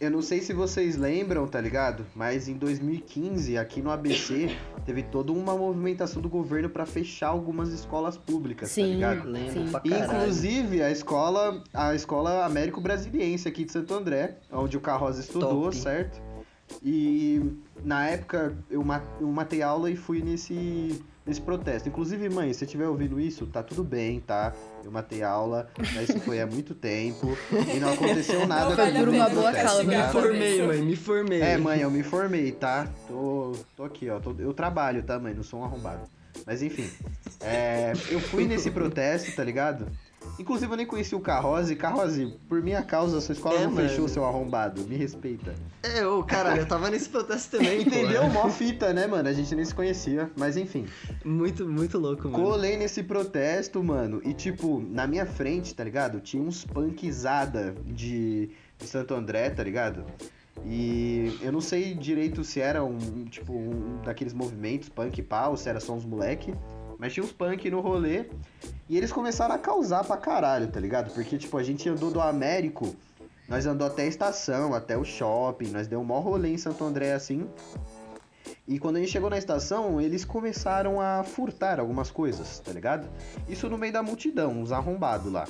Eu 0.00 0.10
não 0.10 0.20
sei 0.22 0.40
se 0.40 0.52
vocês 0.52 0.96
lembram, 0.96 1.46
tá 1.46 1.60
ligado? 1.60 2.04
Mas 2.14 2.48
em 2.48 2.54
2015, 2.54 3.56
aqui 3.56 3.80
no 3.80 3.90
ABC, 3.90 4.50
teve 4.84 5.02
toda 5.02 5.32
uma 5.32 5.56
movimentação 5.56 6.20
do 6.20 6.28
governo 6.28 6.68
pra 6.68 6.84
fechar 6.84 7.28
algumas 7.28 7.70
escolas 7.70 8.16
públicas, 8.16 8.68
tá 8.68 8.74
Sim. 8.74 8.94
ligado? 8.94 9.28
Lembro 9.28 9.52
Sim. 9.52 9.72
Inclusive 9.84 10.82
a 10.82 10.90
escola, 10.90 11.62
a 11.72 11.94
escola 11.94 12.44
Américo 12.44 12.80
Brasiliense 12.80 13.48
aqui 13.48 13.64
de 13.64 13.72
Santo 13.72 13.94
André, 13.94 14.38
onde 14.52 14.76
o 14.76 14.80
Carroza 14.80 15.20
estudou, 15.20 15.64
Top. 15.64 15.76
certo? 15.76 16.20
E 16.82 17.40
na 17.84 18.06
época 18.08 18.56
eu 18.70 18.82
matei 19.20 19.62
aula 19.62 19.90
e 19.90 19.96
fui 19.96 20.22
nesse, 20.22 21.02
nesse 21.26 21.40
protesto. 21.40 21.88
Inclusive, 21.88 22.28
mãe, 22.28 22.52
se 22.52 22.60
você 22.60 22.64
estiver 22.64 22.86
ouvindo 22.88 23.18
isso, 23.20 23.46
tá 23.46 23.62
tudo 23.62 23.82
bem, 23.82 24.20
tá? 24.20 24.52
Eu 24.84 24.90
matei 24.90 25.22
aula, 25.22 25.68
mas 25.94 26.08
isso 26.08 26.20
foi 26.20 26.40
há 26.40 26.46
muito 26.46 26.74
tempo 26.74 27.36
e 27.74 27.78
não 27.78 27.92
aconteceu 27.92 28.46
nada. 28.46 28.64
Não 28.64 28.70
a 28.70 28.72
o 28.72 28.76
pena 28.76 29.00
protesto, 29.02 29.34
boa 29.34 29.52
causa, 29.52 29.84
Me 29.84 29.94
a 29.94 30.08
formei, 30.08 30.62
mãe, 30.66 30.82
me 30.82 30.96
formei. 30.96 31.40
É, 31.40 31.56
mãe, 31.56 31.80
eu 31.80 31.90
me 31.90 32.02
formei, 32.02 32.52
tá? 32.52 32.88
Tô, 33.08 33.52
tô 33.76 33.84
aqui, 33.84 34.08
ó. 34.10 34.20
tô- 34.20 34.34
eu 34.38 34.52
trabalho, 34.52 35.02
tá, 35.02 35.18
mãe? 35.18 35.34
Não 35.34 35.42
sou 35.42 35.60
um 35.60 35.64
arrombado. 35.64 36.02
Mas 36.46 36.62
enfim. 36.62 36.88
é, 37.40 37.92
eu 38.10 38.20
fui 38.20 38.44
nesse 38.44 38.70
protesto, 38.70 39.34
tá 39.34 39.42
ligado? 39.44 39.86
Inclusive 40.38 40.72
eu 40.72 40.76
nem 40.76 40.86
conheci 40.86 41.14
o 41.14 41.20
Carrose. 41.20 41.76
Carrose, 41.76 42.36
por 42.48 42.62
minha 42.62 42.82
causa, 42.82 43.20
sua 43.20 43.32
escola 43.34 43.56
É, 43.60 43.64
não 43.64 43.70
mano. 43.72 43.88
fechou, 43.88 44.08
seu 44.08 44.24
arrombado. 44.24 44.82
Me 44.84 44.96
respeita. 44.96 45.54
É, 45.82 46.06
ô, 46.06 46.22
caralho, 46.24 46.60
eu 46.60 46.66
tava 46.66 46.90
nesse 46.90 47.08
protesto 47.08 47.56
também, 47.58 47.82
Entendeu? 47.86 48.22
pô. 48.22 48.28
Mó 48.30 48.48
fita, 48.48 48.92
né, 48.92 49.06
mano? 49.06 49.28
A 49.28 49.32
gente 49.32 49.54
nem 49.54 49.64
se 49.64 49.74
conhecia. 49.74 50.30
Mas 50.36 50.56
enfim. 50.56 50.86
Muito, 51.24 51.68
muito 51.68 51.98
louco, 51.98 52.28
mano. 52.28 52.42
Colei 52.44 52.76
nesse 52.76 53.02
protesto, 53.02 53.82
mano. 53.82 54.20
E 54.24 54.32
tipo, 54.34 54.80
na 54.90 55.06
minha 55.06 55.26
frente, 55.26 55.74
tá 55.74 55.84
ligado? 55.84 56.20
Tinha 56.20 56.42
uns 56.42 56.64
punkzada 56.64 57.74
de, 57.86 58.50
de 58.78 58.86
Santo 58.86 59.14
André, 59.14 59.50
tá 59.50 59.62
ligado? 59.62 60.04
E 60.64 61.36
eu 61.42 61.52
não 61.52 61.60
sei 61.60 61.94
direito 61.94 62.42
se 62.44 62.60
era 62.60 62.82
um, 62.82 63.24
tipo, 63.24 63.52
um 63.52 64.00
daqueles 64.04 64.32
movimentos 64.32 64.88
punk 64.88 65.20
pau, 65.22 65.50
ou 65.50 65.56
se 65.56 65.68
era 65.68 65.80
só 65.80 65.92
uns 65.92 66.04
moleque. 66.04 66.54
Mas 66.98 67.12
tinha 67.12 67.24
uns 67.24 67.32
punk 67.32 67.70
no 67.70 67.80
rolê. 67.80 68.26
E 68.88 68.96
eles 68.96 69.12
começaram 69.12 69.54
a 69.54 69.58
causar 69.58 70.04
pra 70.04 70.16
caralho, 70.16 70.68
tá 70.68 70.78
ligado? 70.78 71.12
Porque, 71.12 71.38
tipo, 71.38 71.56
a 71.56 71.62
gente 71.62 71.88
andou 71.88 72.10
do 72.10 72.20
Américo 72.20 72.94
Nós 73.48 73.66
andou 73.66 73.86
até 73.86 74.02
a 74.02 74.06
estação, 74.06 74.74
até 74.74 74.96
o 74.96 75.04
shopping, 75.04 75.68
nós 75.68 75.86
deu 75.86 76.00
um 76.00 76.04
maior 76.04 76.20
rolê 76.20 76.50
em 76.50 76.58
Santo 76.58 76.82
André 76.84 77.12
assim. 77.12 77.46
E 78.66 78.78
quando 78.78 78.96
a 78.96 79.00
gente 79.00 79.10
chegou 79.12 79.28
na 79.28 79.36
estação, 79.36 80.00
eles 80.00 80.24
começaram 80.24 81.00
a 81.00 81.22
furtar 81.22 81.78
algumas 81.78 82.10
coisas, 82.10 82.58
tá 82.60 82.72
ligado? 82.72 83.06
Isso 83.48 83.68
no 83.68 83.76
meio 83.76 83.92
da 83.92 84.02
multidão, 84.02 84.52
uns 84.52 84.72
arrombados 84.72 85.30
lá. 85.30 85.46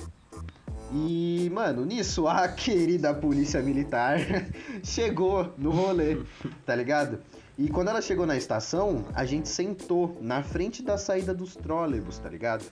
E, 0.92 1.48
mano, 1.52 1.84
nisso 1.84 2.26
a 2.26 2.46
querida 2.50 3.14
polícia 3.14 3.62
militar 3.62 4.18
chegou 4.82 5.52
no 5.56 5.70
rolê, 5.70 6.18
tá 6.66 6.74
ligado? 6.74 7.20
E 7.56 7.68
quando 7.68 7.88
ela 7.88 8.02
chegou 8.02 8.26
na 8.26 8.36
estação, 8.36 9.04
a 9.14 9.24
gente 9.24 9.48
sentou 9.48 10.18
na 10.20 10.42
frente 10.42 10.82
da 10.82 10.98
saída 10.98 11.32
dos 11.32 11.54
trólebus, 11.54 12.18
tá 12.18 12.28
ligado? 12.28 12.64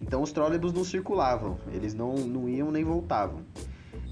Então 0.00 0.22
os 0.22 0.32
trólebus 0.32 0.72
não 0.72 0.84
circulavam, 0.84 1.58
eles 1.72 1.94
não, 1.94 2.14
não 2.14 2.48
iam 2.48 2.70
nem 2.70 2.84
voltavam. 2.84 3.42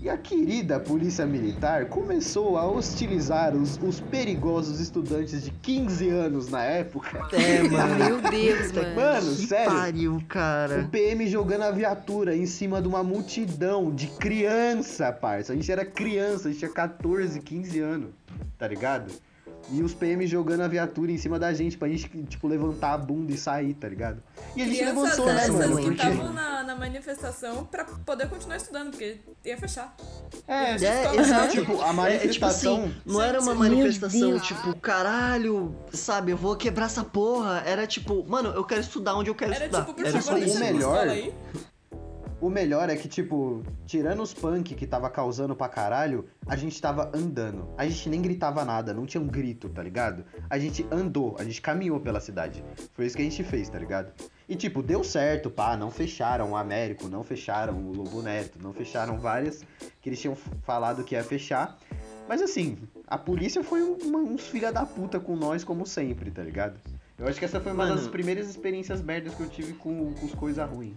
E 0.00 0.08
a 0.08 0.16
querida 0.16 0.78
polícia 0.78 1.26
militar 1.26 1.86
começou 1.86 2.56
a 2.56 2.64
hostilizar 2.64 3.54
os, 3.54 3.76
os 3.82 4.00
perigosos 4.00 4.78
estudantes 4.80 5.42
de 5.44 5.50
15 5.50 6.08
anos 6.08 6.48
na 6.48 6.62
época. 6.62 7.28
É, 7.32 7.62
mano. 7.68 7.96
Meu 7.96 8.20
Deus, 8.30 8.72
mano. 8.72 8.94
Mano, 8.94 9.36
que 9.36 9.46
sério. 9.46 9.72
pariu, 9.72 10.16
O 10.16 10.24
cara. 10.24 10.88
PM 10.90 11.26
jogando 11.26 11.62
a 11.62 11.70
viatura 11.70 12.36
em 12.36 12.46
cima 12.46 12.80
de 12.80 12.86
uma 12.86 13.02
multidão 13.02 13.92
de 13.92 14.06
criança, 14.06 15.12
parça. 15.12 15.52
A 15.52 15.56
gente 15.56 15.70
era 15.70 15.84
criança, 15.84 16.48
a 16.48 16.50
gente 16.52 16.60
tinha 16.60 16.72
14, 16.72 17.40
15 17.40 17.80
anos, 17.80 18.10
tá 18.56 18.68
ligado? 18.68 19.12
E 19.70 19.82
os 19.82 19.92
PM 19.92 20.26
jogando 20.26 20.62
a 20.62 20.68
viatura 20.68 21.12
em 21.12 21.18
cima 21.18 21.38
da 21.38 21.52
gente 21.52 21.76
pra 21.76 21.88
gente, 21.88 22.08
tipo, 22.24 22.48
levantar 22.48 22.94
a 22.94 22.98
bunda 22.98 23.32
e 23.32 23.36
sair, 23.36 23.74
tá 23.74 23.88
ligado? 23.88 24.22
E 24.56 24.62
a 24.62 24.64
gente 24.64 24.78
Crianças 24.78 25.18
levantou, 25.18 25.26
né, 25.26 25.48
mano? 25.48 25.76
que 25.76 25.82
Porque... 25.82 26.02
estavam 26.08 26.32
na, 26.32 26.62
na 26.62 26.74
manifestação 26.74 27.64
pra 27.64 27.84
poder 27.84 28.28
continuar 28.28 28.56
estudando, 28.56 28.90
porque 28.90 29.18
ia 29.44 29.58
fechar. 29.58 29.94
É, 30.46 30.72
É, 30.72 30.74
exato. 30.74 31.50
Tipo, 31.50 31.80
a 31.82 31.86
É, 31.86 32.16
é, 32.16 32.28
tipo 32.28 32.46
manifestação... 32.46 32.84
assim, 32.84 32.94
não 33.04 33.20
era 33.22 33.40
uma 33.40 33.54
manifestação 33.54 34.40
tipo, 34.40 34.74
caralho, 34.76 35.74
sabe, 35.92 36.32
eu 36.32 36.36
vou 36.36 36.56
quebrar 36.56 36.86
essa 36.86 37.04
porra. 37.04 37.62
Era 37.66 37.86
tipo, 37.86 38.24
mano, 38.26 38.50
eu 38.50 38.64
quero 38.64 38.80
estudar 38.80 39.14
onde 39.16 39.28
eu 39.28 39.34
quero 39.34 39.52
Era 39.52 39.66
estudar. 39.66 39.84
tipo, 39.84 40.00
era 40.00 40.12
deixa 40.12 40.32
O 40.32 40.56
a 40.56 40.60
melhor-. 40.60 41.06
O 42.40 42.48
melhor 42.48 42.88
é 42.88 42.94
que, 42.94 43.08
tipo, 43.08 43.64
tirando 43.84 44.22
os 44.22 44.32
punk 44.32 44.72
que 44.76 44.86
tava 44.86 45.10
causando 45.10 45.56
pra 45.56 45.68
caralho, 45.68 46.24
a 46.46 46.54
gente 46.54 46.80
tava 46.80 47.10
andando. 47.12 47.68
A 47.76 47.84
gente 47.84 48.08
nem 48.08 48.22
gritava 48.22 48.64
nada, 48.64 48.94
não 48.94 49.06
tinha 49.06 49.20
um 49.20 49.26
grito, 49.26 49.68
tá 49.68 49.82
ligado? 49.82 50.24
A 50.48 50.56
gente 50.56 50.86
andou, 50.88 51.34
a 51.36 51.42
gente 51.42 51.60
caminhou 51.60 51.98
pela 51.98 52.20
cidade. 52.20 52.62
Foi 52.94 53.06
isso 53.06 53.16
que 53.16 53.22
a 53.22 53.24
gente 53.24 53.42
fez, 53.42 53.68
tá 53.68 53.76
ligado? 53.76 54.12
E, 54.48 54.54
tipo, 54.54 54.84
deu 54.84 55.02
certo, 55.02 55.50
pá, 55.50 55.76
não 55.76 55.90
fecharam 55.90 56.52
o 56.52 56.56
Américo, 56.56 57.08
não 57.08 57.24
fecharam 57.24 57.74
o 57.74 57.92
Lobo 57.92 58.22
Neto, 58.22 58.56
não 58.62 58.72
fecharam 58.72 59.18
várias 59.18 59.64
que 60.00 60.08
eles 60.08 60.20
tinham 60.20 60.36
falado 60.62 61.02
que 61.02 61.16
ia 61.16 61.24
fechar. 61.24 61.76
Mas, 62.28 62.40
assim, 62.40 62.78
a 63.08 63.18
polícia 63.18 63.64
foi 63.64 63.82
um- 63.82 63.96
uma- 64.04 64.20
uns 64.20 64.46
filha 64.46 64.70
da 64.72 64.86
puta 64.86 65.18
com 65.18 65.34
nós, 65.34 65.64
como 65.64 65.84
sempre, 65.84 66.30
tá 66.30 66.42
ligado? 66.44 66.78
Eu 67.18 67.26
acho 67.26 67.36
que 67.36 67.44
essa 67.44 67.58
foi 67.60 67.72
uma 67.72 67.84
Mano. 67.84 67.96
das 67.96 68.06
primeiras 68.06 68.48
experiências 68.48 69.02
merdas 69.02 69.34
que 69.34 69.40
eu 69.42 69.48
tive 69.48 69.72
com, 69.72 70.14
com 70.14 70.26
as 70.26 70.34
coisas 70.34 70.70
ruins. 70.70 70.94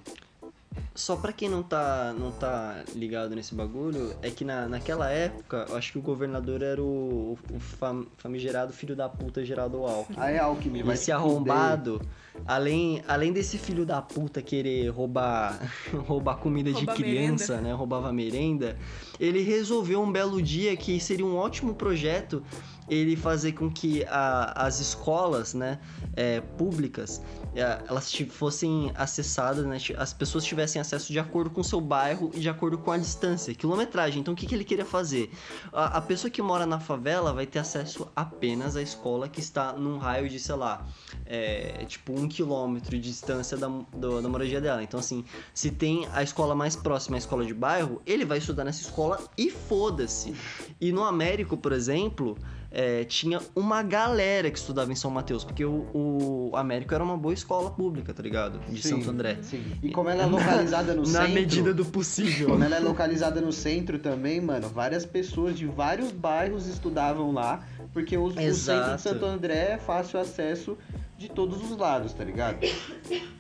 Só 0.94 1.16
pra 1.16 1.32
quem 1.34 1.50
não 1.50 1.64
tá, 1.64 2.14
não 2.18 2.32
tá 2.32 2.84
ligado 2.96 3.34
nesse 3.36 3.56
bagulho, 3.56 4.14
é 4.22 4.30
que 4.30 4.44
na, 4.46 4.68
naquela 4.68 5.10
época, 5.10 5.66
eu 5.70 5.76
acho 5.78 5.92
que 5.94 5.98
o 5.98 6.02
governador 6.02 6.62
era 6.62 6.82
o, 6.82 7.38
o 7.50 7.60
fam- 7.60 8.06
famigerado 8.18 8.72
filho 8.74 8.96
da 8.96 9.08
puta 9.10 9.44
Geraldo 9.44 9.86
Alckmin. 9.86 10.18
Aí, 10.20 10.38
Alckmin, 10.38 10.84
vai 10.84 10.96
Esse 10.96 11.12
arrombado, 11.12 12.02
além, 12.46 13.02
além 13.08 13.32
desse 13.32 13.58
filho 13.58 13.86
da 13.86 14.02
puta 14.02 14.42
querer 14.42 14.90
roubar, 14.90 15.60
roubar 16.08 16.36
comida 16.38 16.70
Roubar 16.72 16.96
de 16.96 17.04
criança, 17.04 17.60
né? 17.62 17.74
Roubava 17.74 18.12
merenda, 18.12 18.78
ele 19.20 19.42
resolveu 19.42 20.02
um 20.02 20.12
belo 20.12 20.42
dia 20.42 20.76
que 20.76 21.00
seria 21.00 21.26
um 21.26 21.36
ótimo 21.38 21.74
projeto 21.74 22.44
ele 22.90 23.16
fazer 23.16 23.54
com 23.54 23.70
que 23.72 24.04
a- 24.06 24.54
as 24.66 24.80
escolas, 24.80 25.54
né, 25.54 25.80
é, 26.16 26.42
públicas, 26.42 27.22
é, 27.56 27.82
elas 27.88 28.12
fossem 28.30 28.92
acessadas, 28.96 29.66
né, 29.66 29.78
as 29.98 30.14
pessoas 30.14 30.44
tivessem 30.44 30.82
acesso 30.82 31.12
de 31.12 31.20
acordo 31.20 31.50
com 31.50 31.62
o 31.62 31.64
seu 31.64 31.80
bairro 31.80 32.32
e 32.34 32.40
de 32.40 32.50
acordo 32.50 32.78
com 32.78 32.92
a 32.92 32.98
distância, 32.98 33.54
quilometragem. 33.56 34.20
Então, 34.22 34.34
o 34.34 34.38
que, 34.38 34.46
que 34.46 34.56
ele 34.56 34.64
queria 34.64 34.86
fazer? 34.86 35.32
A, 35.72 35.98
a 35.98 36.02
pessoa 36.02 36.30
que 36.30 36.42
mora 36.42 36.66
na 36.66 36.80
favela 36.80 37.34
vai 37.34 37.46
ter 37.46 37.60
acesso 37.60 38.08
apenas 38.16 38.76
à 38.76 38.82
escola 38.82 39.30
que 39.30 39.40
está 39.40 39.74
num 39.74 39.98
raio 39.98 40.28
de, 40.30 40.40
sei 40.40 40.56
lá, 40.56 40.86
é, 41.26 41.86
tipo 41.88 42.14
um 42.20 42.28
quilômetro 42.28 42.92
de 42.92 43.02
distância 43.02 43.58
da, 43.58 43.68
do- 43.68 44.22
da 44.22 44.28
moradia 44.30 44.60
dela. 44.60 44.84
Então, 44.84 45.00
assim, 45.00 45.24
se 45.54 45.72
tem 45.72 46.08
a 46.14 46.24
escola 46.24 46.54
mais 46.56 46.76
próxima, 46.76 47.16
a 47.16 47.20
escola 47.20 47.46
de 47.46 47.54
bairro, 47.54 48.02
ele 48.06 48.26
vai 48.26 48.38
estudar 48.40 48.64
nessa 48.66 48.82
escola 48.82 49.20
e 49.38 49.50
foda-se. 49.50 50.34
E 50.80 50.92
no 50.92 51.04
Américo, 51.04 51.56
por 51.56 51.72
exemplo, 51.72 52.38
é, 52.72 53.04
tinha 53.04 53.40
uma 53.54 53.84
galera 53.84 54.50
que 54.50 54.58
estudava 54.58 54.92
em 54.92 54.96
São 54.96 55.12
Mateus, 55.12 55.44
porque 55.44 55.66
o, 55.66 55.86
o 55.94 56.52
Américo 56.56 56.94
era 56.94 57.04
uma 57.04 57.18
boa 57.18 57.34
escola 57.34 57.70
pública, 57.70 58.14
tá 58.14 58.24
ligado? 58.24 58.60
De 58.70 58.82
Sim, 58.82 58.90
Santo 59.02 59.10
André. 59.10 59.38
Sim. 59.42 59.62
E 59.84 59.92
como 59.92 60.10
ela 60.10 60.24
é 60.24 60.26
localizada 60.26 60.94
no 60.94 61.02
Na 61.12 61.22
centro. 61.22 61.34
medida 61.34 61.74
do 61.74 61.84
possível. 61.86 62.50
Como 62.50 62.64
ela 62.64 62.78
é 62.78 62.80
localizada 62.80 63.42
no 63.42 63.52
centro 63.52 64.00
também, 64.00 64.40
mano, 64.40 64.70
várias 64.70 65.06
pessoas 65.06 65.58
de 65.58 65.66
vários 65.66 66.12
bairros 66.12 66.68
estudavam 66.68 67.34
lá, 67.34 67.62
porque 67.94 68.18
os, 68.18 68.36
o 68.36 68.54
centro 68.54 68.96
de 68.96 69.02
Santo 69.02 69.26
André 69.26 69.74
é 69.74 69.78
fácil 69.78 70.20
acesso 70.20 70.78
de 71.22 71.30
todos 71.30 71.62
os 71.70 71.78
lados, 71.78 72.14
tá 72.14 72.24
ligado? 72.24 72.58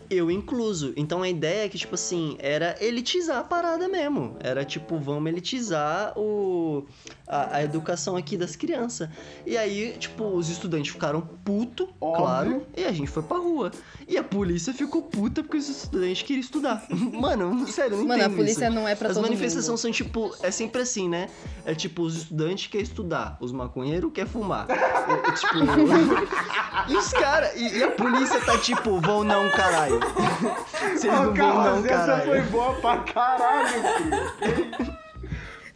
Eu 0.07 0.29
incluso. 0.29 0.93
Então 0.95 1.23
a 1.23 1.29
ideia 1.29 1.65
é 1.65 1.69
que, 1.69 1.77
tipo 1.77 1.95
assim, 1.95 2.35
era 2.37 2.75
elitizar 2.79 3.39
a 3.39 3.43
parada 3.43 3.87
mesmo. 3.87 4.35
Era 4.39 4.63
tipo, 4.63 4.99
vamos 4.99 5.31
elitizar 5.31 6.13
o, 6.17 6.85
a, 7.25 7.55
a 7.55 7.63
educação 7.63 8.17
aqui 8.17 8.37
das 8.37 8.55
crianças. 8.55 9.09
E 9.47 9.57
aí, 9.57 9.95
tipo, 9.97 10.25
os 10.25 10.49
estudantes 10.49 10.91
ficaram 10.91 11.21
puto, 11.21 11.87
Óbvio. 11.99 12.23
claro, 12.23 12.67
e 12.75 12.83
a 12.83 12.91
gente 12.91 13.09
foi 13.09 13.23
pra 13.23 13.37
rua. 13.37 13.71
E 14.07 14.17
a 14.17 14.23
polícia 14.23 14.73
ficou 14.73 15.01
puta 15.01 15.41
porque 15.41 15.57
os 15.57 15.69
estudantes 15.69 16.21
queriam 16.21 16.41
estudar. 16.41 16.85
Mano, 16.91 17.65
sério, 17.67 17.97
não 17.97 18.05
Mano, 18.05 18.25
a 18.25 18.29
polícia 18.29 18.65
isso. 18.65 18.75
não 18.75 18.85
é 18.87 18.93
pra 18.95 19.07
As 19.09 19.15
todo 19.15 19.23
manifestações 19.23 19.69
mundo. 19.69 19.77
são 19.79 19.91
tipo, 19.91 20.35
é 20.43 20.51
sempre 20.51 20.81
assim, 20.81 21.07
né? 21.07 21.29
É 21.65 21.73
tipo, 21.73 22.03
os 22.03 22.17
estudantes 22.17 22.67
querem 22.67 22.83
estudar, 22.83 23.37
os 23.39 23.53
maconheiros 23.53 24.11
querem 24.13 24.29
fumar. 24.29 24.67
É, 24.69 24.73
é, 25.29 25.31
tipo. 25.31 25.55
e 26.91 26.97
os 26.97 27.13
caras, 27.13 27.55
e, 27.55 27.70
e 27.73 27.83
a 27.83 27.91
polícia 27.91 28.39
tá 28.41 28.57
tipo, 28.57 28.99
vão 28.99 29.23
não, 29.23 29.49
caralho. 29.49 29.99
Vocês 30.93 31.03
não 31.13 31.33
vão 31.33 31.75
não, 31.75 31.83
caralho. 31.83 32.43
boa 32.45 32.73
pra 32.75 32.97
caralho, 32.99 33.69
filho. 33.97 35.01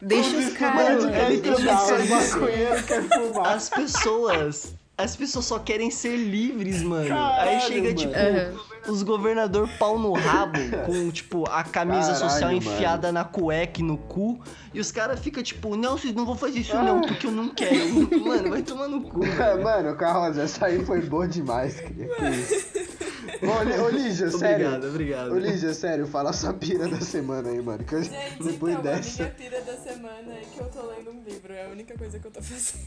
Deixa 0.01 0.37
os 0.37 0.53
caras, 0.53 1.03
ele 1.03 1.37
Deixa 1.41 2.37
os. 2.37 3.37
As 3.45 3.69
pessoas. 3.69 4.75
As 4.97 5.15
pessoas 5.15 5.45
só 5.45 5.59
querem 5.59 5.91
ser 5.91 6.15
livres, 6.15 6.81
mano. 6.81 7.03
Aí 7.03 7.09
Caralho, 7.09 7.61
chega, 7.61 7.81
mano. 7.83 7.95
tipo, 7.95 8.13
Aham. 8.15 8.74
Os 8.87 9.03
governador 9.03 9.67
pau 9.79 9.97
no 9.99 10.13
rabo, 10.13 10.59
com, 10.85 11.09
tipo, 11.11 11.45
a 11.49 11.63
camisa 11.63 12.13
Caralho, 12.13 12.17
social 12.17 12.51
mano. 12.51 12.57
enfiada 12.57 13.11
na 13.11 13.23
cueca 13.23 13.79
e 13.79 13.83
no 13.83 13.97
cu. 13.97 14.39
E 14.73 14.79
os 14.79 14.91
caras 14.91 15.19
ficam, 15.19 15.41
tipo, 15.41 15.75
não, 15.75 15.97
vocês 15.97 16.13
não 16.13 16.25
vão 16.25 16.35
fazer 16.35 16.59
isso 16.59 16.75
não, 16.75 17.01
porque 17.01 17.27
eu 17.27 17.31
não 17.31 17.49
quero. 17.49 17.75
Mano, 18.25 18.49
vai 18.49 18.61
tomar 18.61 18.87
no 18.87 19.01
cu. 19.01 19.21
velho. 19.23 19.63
Mano, 19.63 19.95
Carroza, 19.95 20.43
essa 20.43 20.65
aí 20.65 20.83
foi 20.85 21.01
boa 21.01 21.27
demais, 21.27 21.79
queria. 21.79 22.09
Ô, 23.41 23.85
Ô, 23.85 23.89
Lígia, 23.89 24.29
sério. 24.31 24.67
Obrigado, 24.67 24.87
obrigado. 24.89 25.31
Ô, 25.33 25.37
Lígia, 25.37 25.73
sério, 25.73 26.05
fala 26.07 26.29
a 26.29 26.33
sua 26.33 26.53
pira 26.53 26.87
da 26.87 27.01
semana 27.01 27.49
aí, 27.49 27.61
mano. 27.61 27.83
Que 27.83 27.95
eu- 27.95 28.03
Gente, 28.03 28.43
depois 28.43 28.73
então, 28.73 28.83
dessa. 28.83 29.23
a 29.23 29.25
minha 29.25 29.35
pira 29.35 29.61
da 29.61 29.73
semana 29.77 30.33
é 30.33 30.41
que 30.53 30.59
eu 30.59 30.65
tô 30.67 30.81
lendo 30.87 31.11
um 31.11 31.23
livro. 31.23 31.51
É 31.53 31.65
a 31.65 31.69
única 31.69 31.97
coisa 31.97 32.19
que 32.19 32.27
eu 32.27 32.31
tô 32.31 32.41
fazendo. 32.41 32.85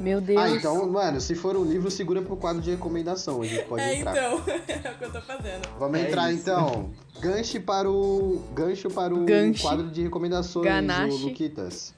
Meu 0.00 0.20
Deus. 0.20 0.40
Ah, 0.40 0.50
então, 0.50 0.88
mano, 0.90 1.20
se 1.20 1.34
for 1.34 1.56
um 1.56 1.64
livro, 1.64 1.90
segura 1.90 2.20
pro 2.22 2.36
quadro 2.36 2.60
de 2.60 2.70
recomendação. 2.70 3.40
A 3.42 3.46
gente 3.46 3.64
pode 3.66 3.82
é, 3.82 3.96
entrar. 3.98 4.12
então. 4.16 4.42
é 4.84 4.90
o 4.90 4.98
que 4.98 5.04
eu 5.04 5.12
tô 5.12 5.20
fazendo. 5.22 5.68
Vamos 5.78 5.98
É 6.00 6.08
entrar 6.08 6.32
isso. 6.32 6.42
então. 6.42 6.90
Gancho 7.20 7.60
para 7.60 7.88
o. 7.90 8.42
Gancho 8.52 8.90
para 8.90 9.14
o 9.14 9.24
Gancho. 9.24 9.62
quadro 9.62 9.88
de 9.90 10.02
recomendações, 10.02 10.64
Ganache. 10.66 11.12
ô 11.14 11.16
Luquitas. 11.18 11.94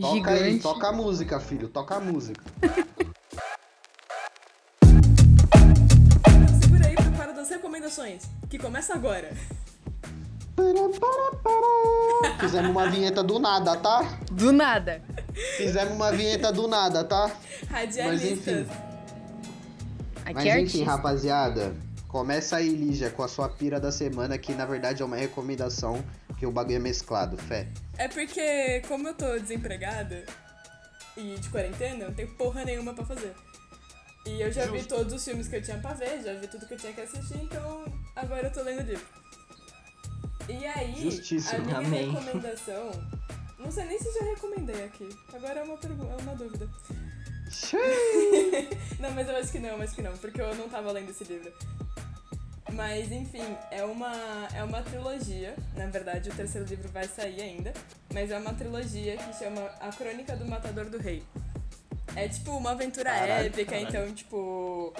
Toca 0.00 0.30
aí, 0.30 0.38
Gigante. 0.44 0.62
toca 0.62 0.88
a 0.88 0.92
música, 0.92 1.40
filho. 1.40 1.68
Toca 1.68 1.96
a 1.96 2.00
música. 2.00 2.42
Segura 6.62 6.86
aí 6.86 6.94
pro 6.94 7.12
quadro 7.12 7.34
das 7.34 7.48
recomendações, 7.50 8.22
que 8.48 8.58
começa 8.58 8.94
agora. 8.94 9.32
Fizemos 12.40 12.70
uma 12.70 12.90
vinheta 12.90 13.22
do 13.22 13.38
nada, 13.38 13.76
tá? 13.76 14.18
Do 14.30 14.52
nada. 14.52 15.02
Fizemos 15.56 15.94
uma 15.94 16.12
vinheta 16.12 16.52
do 16.52 16.68
nada, 16.68 17.04
tá? 17.04 17.30
Radialistas. 17.68 18.66
Aqui 20.24 20.34
Mas 20.34 20.46
é 20.46 20.50
enfim, 20.50 20.62
artista. 20.62 20.84
rapaziada. 20.84 21.74
Começa 22.06 22.56
aí, 22.56 22.68
Lígia, 22.68 23.10
com 23.10 23.22
a 23.22 23.28
sua 23.28 23.48
pira 23.48 23.80
da 23.80 23.90
semana, 23.90 24.36
que 24.36 24.52
na 24.52 24.66
verdade 24.66 25.02
é 25.02 25.04
uma 25.04 25.16
recomendação, 25.16 26.04
que 26.38 26.44
o 26.44 26.50
bagulho 26.50 26.76
é 26.76 26.78
mesclado, 26.78 27.38
fé. 27.38 27.68
É 27.96 28.06
porque, 28.06 28.82
como 28.86 29.08
eu 29.08 29.14
tô 29.14 29.38
desempregada 29.38 30.22
e 31.16 31.36
de 31.38 31.48
quarentena, 31.48 32.04
eu 32.04 32.08
não 32.08 32.14
tenho 32.14 32.28
porra 32.34 32.64
nenhuma 32.64 32.92
pra 32.92 33.04
fazer. 33.04 33.34
E 34.26 34.40
eu 34.40 34.52
já 34.52 34.66
vi 34.66 34.82
todos 34.84 35.12
os 35.12 35.24
filmes 35.24 35.48
que 35.48 35.56
eu 35.56 35.62
tinha 35.62 35.78
pra 35.78 35.94
ver, 35.94 36.22
já 36.22 36.34
vi 36.34 36.46
tudo 36.46 36.66
que 36.66 36.74
eu 36.74 36.78
tinha 36.78 36.92
que 36.92 37.00
assistir, 37.00 37.38
então 37.42 37.84
agora 38.14 38.48
eu 38.48 38.52
tô 38.52 38.62
lendo 38.62 38.82
livro. 38.82 39.21
E 40.48 40.66
aí, 40.66 40.94
Justíssimo. 41.10 41.58
a 41.58 41.58
minha 41.62 41.78
Amém. 41.78 42.10
recomendação. 42.10 42.90
Não 43.58 43.70
sei 43.70 43.84
nem 43.84 43.98
se 43.98 44.12
já 44.12 44.24
recomendei 44.24 44.84
aqui. 44.84 45.08
Agora 45.32 45.60
é 45.60 45.62
uma, 45.62 45.76
pergu- 45.76 46.08
é 46.10 46.22
uma 46.22 46.34
dúvida. 46.34 46.68
não, 48.98 49.10
mas 49.12 49.28
eu 49.28 49.36
acho 49.36 49.52
que 49.52 49.58
não, 49.58 49.68
eu 49.70 49.82
acho 49.82 49.94
que 49.94 50.02
não, 50.02 50.16
porque 50.16 50.40
eu 50.40 50.54
não 50.56 50.68
tava 50.68 50.90
lendo 50.92 51.10
esse 51.10 51.24
livro. 51.24 51.52
Mas 52.72 53.12
enfim, 53.12 53.44
é 53.70 53.84
uma, 53.84 54.48
é 54.54 54.64
uma 54.64 54.82
trilogia. 54.82 55.54
Na 55.76 55.86
verdade, 55.86 56.30
o 56.30 56.34
terceiro 56.34 56.66
livro 56.66 56.88
vai 56.88 57.06
sair 57.06 57.40
ainda. 57.42 57.72
Mas 58.12 58.30
é 58.30 58.38
uma 58.38 58.54
trilogia 58.54 59.16
que 59.16 59.32
chama 59.38 59.60
A 59.80 59.90
Crônica 59.90 60.34
do 60.36 60.46
Matador 60.46 60.86
do 60.86 60.98
Rei. 60.98 61.22
É 62.16 62.28
tipo 62.28 62.50
uma 62.52 62.70
aventura 62.72 63.10
Caralho, 63.10 63.46
épica, 63.46 63.72
caralho. 63.72 63.88
então, 63.88 64.14
tipo. 64.14 64.92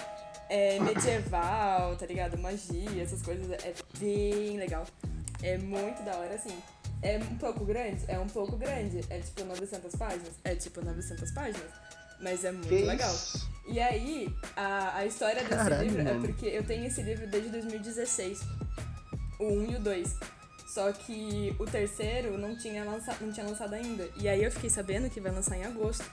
É 0.49 0.79
medieval, 0.81 1.97
tá 1.97 2.05
ligado? 2.05 2.37
Magia, 2.39 3.03
essas 3.03 3.23
coisas. 3.23 3.51
É 3.65 3.73
bem 3.99 4.59
legal. 4.59 4.87
É 5.43 5.59
muito 5.59 6.03
da 6.05 6.17
hora, 6.17 6.35
assim. 6.35 6.57
É 7.03 7.19
um 7.19 7.37
pouco 7.37 7.65
grande? 7.65 8.05
É 8.09 8.19
um 8.19 8.29
pouco 8.29 8.57
grande. 8.57 9.01
É 9.11 9.19
tipo 9.19 9.45
900 9.45 9.95
páginas? 9.97 10.33
É 10.45 10.55
tipo 10.55 10.85
900 10.85 11.31
páginas. 11.33 11.71
Mas 12.21 12.45
é 12.45 12.53
muito 12.53 12.69
Que 12.69 12.85
legal. 12.85 13.13
isso? 13.13 13.51
E 13.67 13.81
aí, 13.81 14.33
a, 14.57 14.99
a 14.99 15.07
história 15.07 15.43
desse 15.43 15.57
Caralho, 15.57 15.83
livro 15.83 16.01
é 16.01 16.05
mano. 16.05 16.21
porque 16.29 16.47
eu 16.47 16.63
tenho 16.65 16.87
esse 16.87 17.03
livro 17.03 17.27
desde 17.27 17.51
2016. 17.51 18.41
O 19.41 19.45
1 19.47 19.71
e 19.73 19.77
o 19.77 19.81
2. 19.81 20.17
Só 20.73 20.91
que 20.93 21.55
o 21.59 21.67
terceiro 21.67 22.39
não 22.39 22.57
tinha, 22.57 22.85
lança, 22.85 23.15
não 23.21 23.33
tinha 23.33 23.45
lançado 23.45 23.75
ainda. 23.75 24.09
E 24.17 24.29
aí 24.29 24.43
eu 24.43 24.51
fiquei 24.53 24.71
sabendo 24.71 25.11
que 25.11 25.21
vai 25.21 25.33
lançar 25.33 25.57
em 25.57 25.65
agosto. 25.65 26.05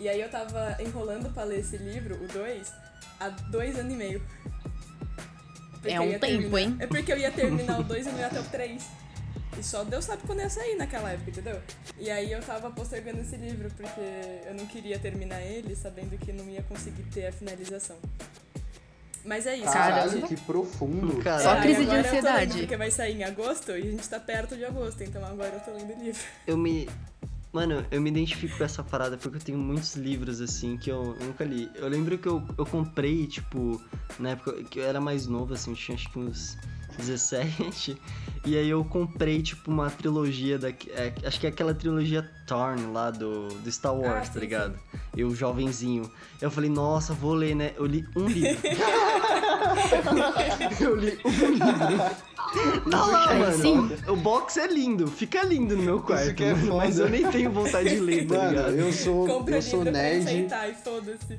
E 0.00 0.08
aí 0.08 0.20
eu 0.20 0.28
tava 0.28 0.76
enrolando 0.80 1.32
pra 1.32 1.44
ler 1.44 1.60
esse 1.60 1.76
livro, 1.76 2.16
o 2.22 2.26
2, 2.28 2.72
há 3.20 3.28
dois 3.28 3.78
anos 3.78 3.92
e 3.92 3.96
meio. 3.96 4.22
É 5.84 6.00
um 6.00 6.08
tempo, 6.10 6.20
terminar- 6.20 6.58
hein? 6.60 6.76
É 6.80 6.86
porque 6.86 7.12
eu 7.12 7.18
ia 7.18 7.30
terminar 7.30 7.80
o 7.80 7.82
2 7.84 8.06
e 8.06 8.10
não 8.10 8.18
ia 8.18 8.26
até 8.26 8.40
o 8.40 8.44
3. 8.44 8.82
E 9.58 9.62
só 9.62 9.84
Deus 9.84 10.04
sabe 10.06 10.22
quando 10.26 10.40
ia 10.40 10.48
sair 10.48 10.76
naquela 10.76 11.10
época, 11.12 11.30
entendeu? 11.30 11.60
E 11.98 12.10
aí 12.10 12.32
eu 12.32 12.40
tava 12.40 12.70
postergando 12.70 13.20
esse 13.20 13.36
livro 13.36 13.70
porque 13.76 14.00
eu 14.46 14.54
não 14.54 14.66
queria 14.66 14.98
terminar 14.98 15.40
ele 15.42 15.76
sabendo 15.76 16.16
que 16.18 16.32
não 16.32 16.48
ia 16.48 16.62
conseguir 16.62 17.02
ter 17.12 17.26
a 17.26 17.32
finalização. 17.32 17.96
Mas 19.24 19.46
é 19.46 19.54
isso, 19.56 19.72
Caralho, 19.72 20.10
gente. 20.10 20.26
que 20.34 20.36
profundo. 20.40 21.22
Cara, 21.22 21.40
Só 21.42 21.50
É, 21.54 21.56
aí 21.58 21.62
crise 21.62 21.84
de 21.84 21.94
ansiedade. 21.94 22.58
porque 22.60 22.76
vai 22.76 22.90
sair 22.90 23.18
em 23.20 23.24
agosto 23.24 23.70
e 23.72 23.74
a 23.74 23.90
gente 23.90 24.08
tá 24.08 24.18
perto 24.18 24.56
de 24.56 24.64
agosto, 24.64 25.02
então 25.04 25.24
agora 25.24 25.50
eu 25.54 25.60
tô 25.60 25.70
lendo 25.72 25.96
o 25.96 26.02
livro. 26.02 26.20
eu 26.46 26.56
me. 26.56 26.88
Mano, 27.52 27.84
eu 27.90 28.00
me 28.00 28.08
identifico 28.08 28.56
com 28.56 28.64
essa 28.64 28.82
parada 28.82 29.18
porque 29.18 29.36
eu 29.36 29.40
tenho 29.42 29.58
muitos 29.58 29.94
livros 29.94 30.40
assim 30.40 30.78
que 30.78 30.90
eu, 30.90 31.14
nunca 31.20 31.44
li. 31.44 31.70
Eu 31.74 31.86
lembro 31.86 32.16
que 32.16 32.26
eu, 32.26 32.42
eu 32.56 32.64
comprei, 32.64 33.26
tipo, 33.26 33.78
na 34.18 34.30
época 34.30 34.64
que 34.64 34.78
eu 34.78 34.84
era 34.84 35.02
mais 35.02 35.26
novo, 35.26 35.52
assim, 35.52 35.72
eu 35.72 35.76
tinha 35.76 35.94
acho 35.94 36.10
que 36.10 36.18
uns 36.18 36.56
17. 36.98 37.96
E 38.44 38.58
aí 38.58 38.68
eu 38.68 38.84
comprei, 38.84 39.40
tipo, 39.40 39.70
uma 39.70 39.88
trilogia 39.88 40.58
da. 40.58 40.70
é, 40.70 41.12
acho 41.24 41.38
que 41.38 41.46
é 41.46 41.48
aquela 41.48 41.72
trilogia 41.72 42.28
Thorn 42.44 42.86
lá 42.92 43.08
do, 43.08 43.46
do 43.46 43.70
Star 43.70 43.94
Wars, 43.94 44.26
sim, 44.26 44.32
tá 44.34 44.40
ligado? 44.40 44.74
Eu, 45.16 45.32
jovenzinho. 45.32 46.10
Eu 46.40 46.50
falei, 46.50 46.68
nossa, 46.68 47.14
vou 47.14 47.34
ler, 47.34 47.54
né? 47.54 47.70
Eu 47.76 47.86
li 47.86 48.04
um 48.16 48.26
livro. 48.26 48.58
eu 50.80 50.96
li 50.96 51.16
um 51.24 51.30
livro. 51.30 52.90
Tá 52.90 53.06
lá, 53.06 53.30
Aí 53.30 53.38
mano. 53.38 53.62
sim. 53.62 53.90
O 54.10 54.16
box 54.16 54.56
é 54.58 54.66
lindo, 54.66 55.06
fica 55.06 55.44
lindo 55.44 55.76
no 55.76 55.82
meu 55.84 56.00
quarto, 56.02 56.42
é 56.42 56.52
mano, 56.52 56.78
mas 56.78 56.98
eu 56.98 57.08
nem 57.08 57.24
tenho 57.30 57.50
vontade 57.52 57.90
de 57.90 58.00
ler, 58.00 58.26
tá 58.26 58.34
Mano, 58.34 58.50
ligado? 58.50 58.74
eu 58.74 58.92
sou, 58.92 59.24
Compra 59.26 59.54
eu 59.56 59.62
sou 59.62 59.84
nerd. 59.84 60.22
enfeitar 60.24 60.68
e 60.68 60.74
foda-se. 60.74 61.38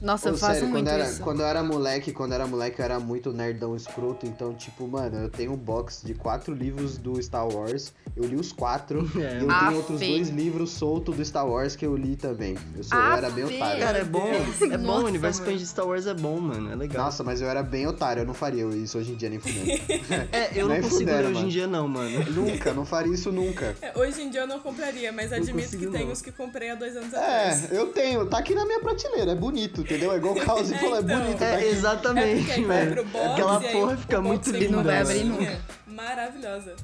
Nossa, 0.00 0.28
Pô, 0.30 0.34
eu 0.34 0.38
faço 0.38 0.52
sério, 0.54 0.68
muito 0.68 0.84
quando, 0.86 0.94
era, 0.94 1.04
isso. 1.04 1.22
quando 1.22 1.40
eu 1.40 1.46
era 1.46 1.62
moleque, 1.62 2.12
quando 2.12 2.30
eu 2.32 2.34
era 2.36 2.46
moleque, 2.46 2.80
eu 2.80 2.84
era 2.84 2.98
muito 2.98 3.32
nerdão 3.32 3.76
escroto. 3.76 4.26
Então, 4.26 4.54
tipo, 4.54 4.88
mano, 4.88 5.18
eu 5.18 5.28
tenho 5.28 5.52
um 5.52 5.56
box 5.56 6.02
de 6.04 6.14
quatro 6.14 6.54
livros 6.54 6.96
do 6.96 7.20
Star 7.22 7.46
Wars. 7.46 7.92
Eu 8.16 8.24
li 8.24 8.36
os 8.36 8.52
quatro. 8.52 9.00
É. 9.20 9.38
e 9.38 9.42
eu 9.42 9.50
Ah, 9.50 9.66
tenho 9.66 9.76
outros 9.76 9.98
feio. 9.98 10.14
dois 10.16 10.28
livros 10.30 10.70
soltos 10.70 11.14
do 11.16 11.24
Star 11.24 11.46
Wars 11.46 11.76
que 11.76 11.84
eu 11.84 11.94
li 11.96 12.16
também. 12.16 12.56
Eu, 12.76 12.82
sou, 12.82 12.98
eu 12.98 13.12
era 13.12 13.30
bem 13.30 13.46
feio. 13.46 13.60
otário. 13.60 13.80
Cara, 13.82 13.98
é 13.98 14.04
bom, 14.04 14.26
é 14.28 14.78
bom, 14.78 14.86
Nossa, 14.86 15.04
o 15.04 15.06
universo 15.06 15.40
expandido 15.40 15.64
de 15.64 15.68
Star 15.70 15.86
Wars 15.86 16.06
é 16.06 16.14
bom, 16.14 16.40
mano, 16.40 16.72
é 16.72 16.76
legal. 16.76 17.04
Nossa, 17.04 17.22
mas 17.22 17.40
eu 17.42 17.48
era 17.48 17.62
bem 17.62 17.86
otário, 17.86 18.22
eu 18.22 18.26
não 18.26 18.32
faria 18.32 18.64
isso 18.76 18.96
hoje 18.98 19.12
em 19.12 19.16
dia 19.16 19.28
nem 19.28 19.38
fudendo. 19.38 19.66
é, 20.32 20.50
eu 20.58 20.68
não 20.68 20.80
consigo 20.80 21.10
ler 21.10 21.26
hoje 21.26 21.44
em 21.44 21.48
dia 21.48 21.66
não, 21.66 21.86
mano. 21.86 22.24
nunca, 22.30 22.72
não 22.72 22.86
faria 22.86 23.12
isso 23.12 23.30
nunca. 23.30 23.76
É, 23.82 23.92
hoje 23.98 24.22
em 24.22 24.30
dia 24.30 24.40
eu 24.42 24.46
não 24.46 24.60
compraria, 24.60 25.12
mas 25.12 25.32
admito 25.32 25.52
que 25.70 25.76
consigo, 25.76 25.92
tem 25.92 26.06
não. 26.06 26.12
os 26.12 26.22
que 26.22 26.32
comprei 26.32 26.70
há 26.70 26.74
dois 26.74 26.96
anos 26.96 27.12
atrás. 27.12 27.70
É, 27.70 27.76
eu 27.78 27.88
tenho, 27.88 28.24
tá 28.26 28.38
aqui 28.38 28.54
na 28.54 28.64
minha 28.64 28.80
prateleira, 28.80 29.32
é 29.32 29.34
bonito, 29.34 29.84
entendeu? 29.94 30.12
É 30.12 30.16
igual 30.16 30.34
o 30.34 30.40
Caos 30.44 30.70
É, 30.72 30.78
falou, 30.78 30.96
é 30.96 31.00
então. 31.00 31.20
bonito. 31.20 31.42
É, 31.42 31.54
aqui. 31.54 31.64
É 31.64 31.68
exatamente, 31.70 32.50
aí 32.52 32.64
velho. 32.64 33.02
o 33.02 33.04
box 33.06 33.26
Aquela 33.32 33.60
porra 33.60 33.94
o 33.94 33.98
fica 33.98 34.20
muito 34.20 34.50
linda, 34.50 34.76
Não 34.76 34.84
vai 34.84 35.00
abrir 35.00 35.28
caixinha. 35.30 35.60
Maravilhosa. 35.86 36.76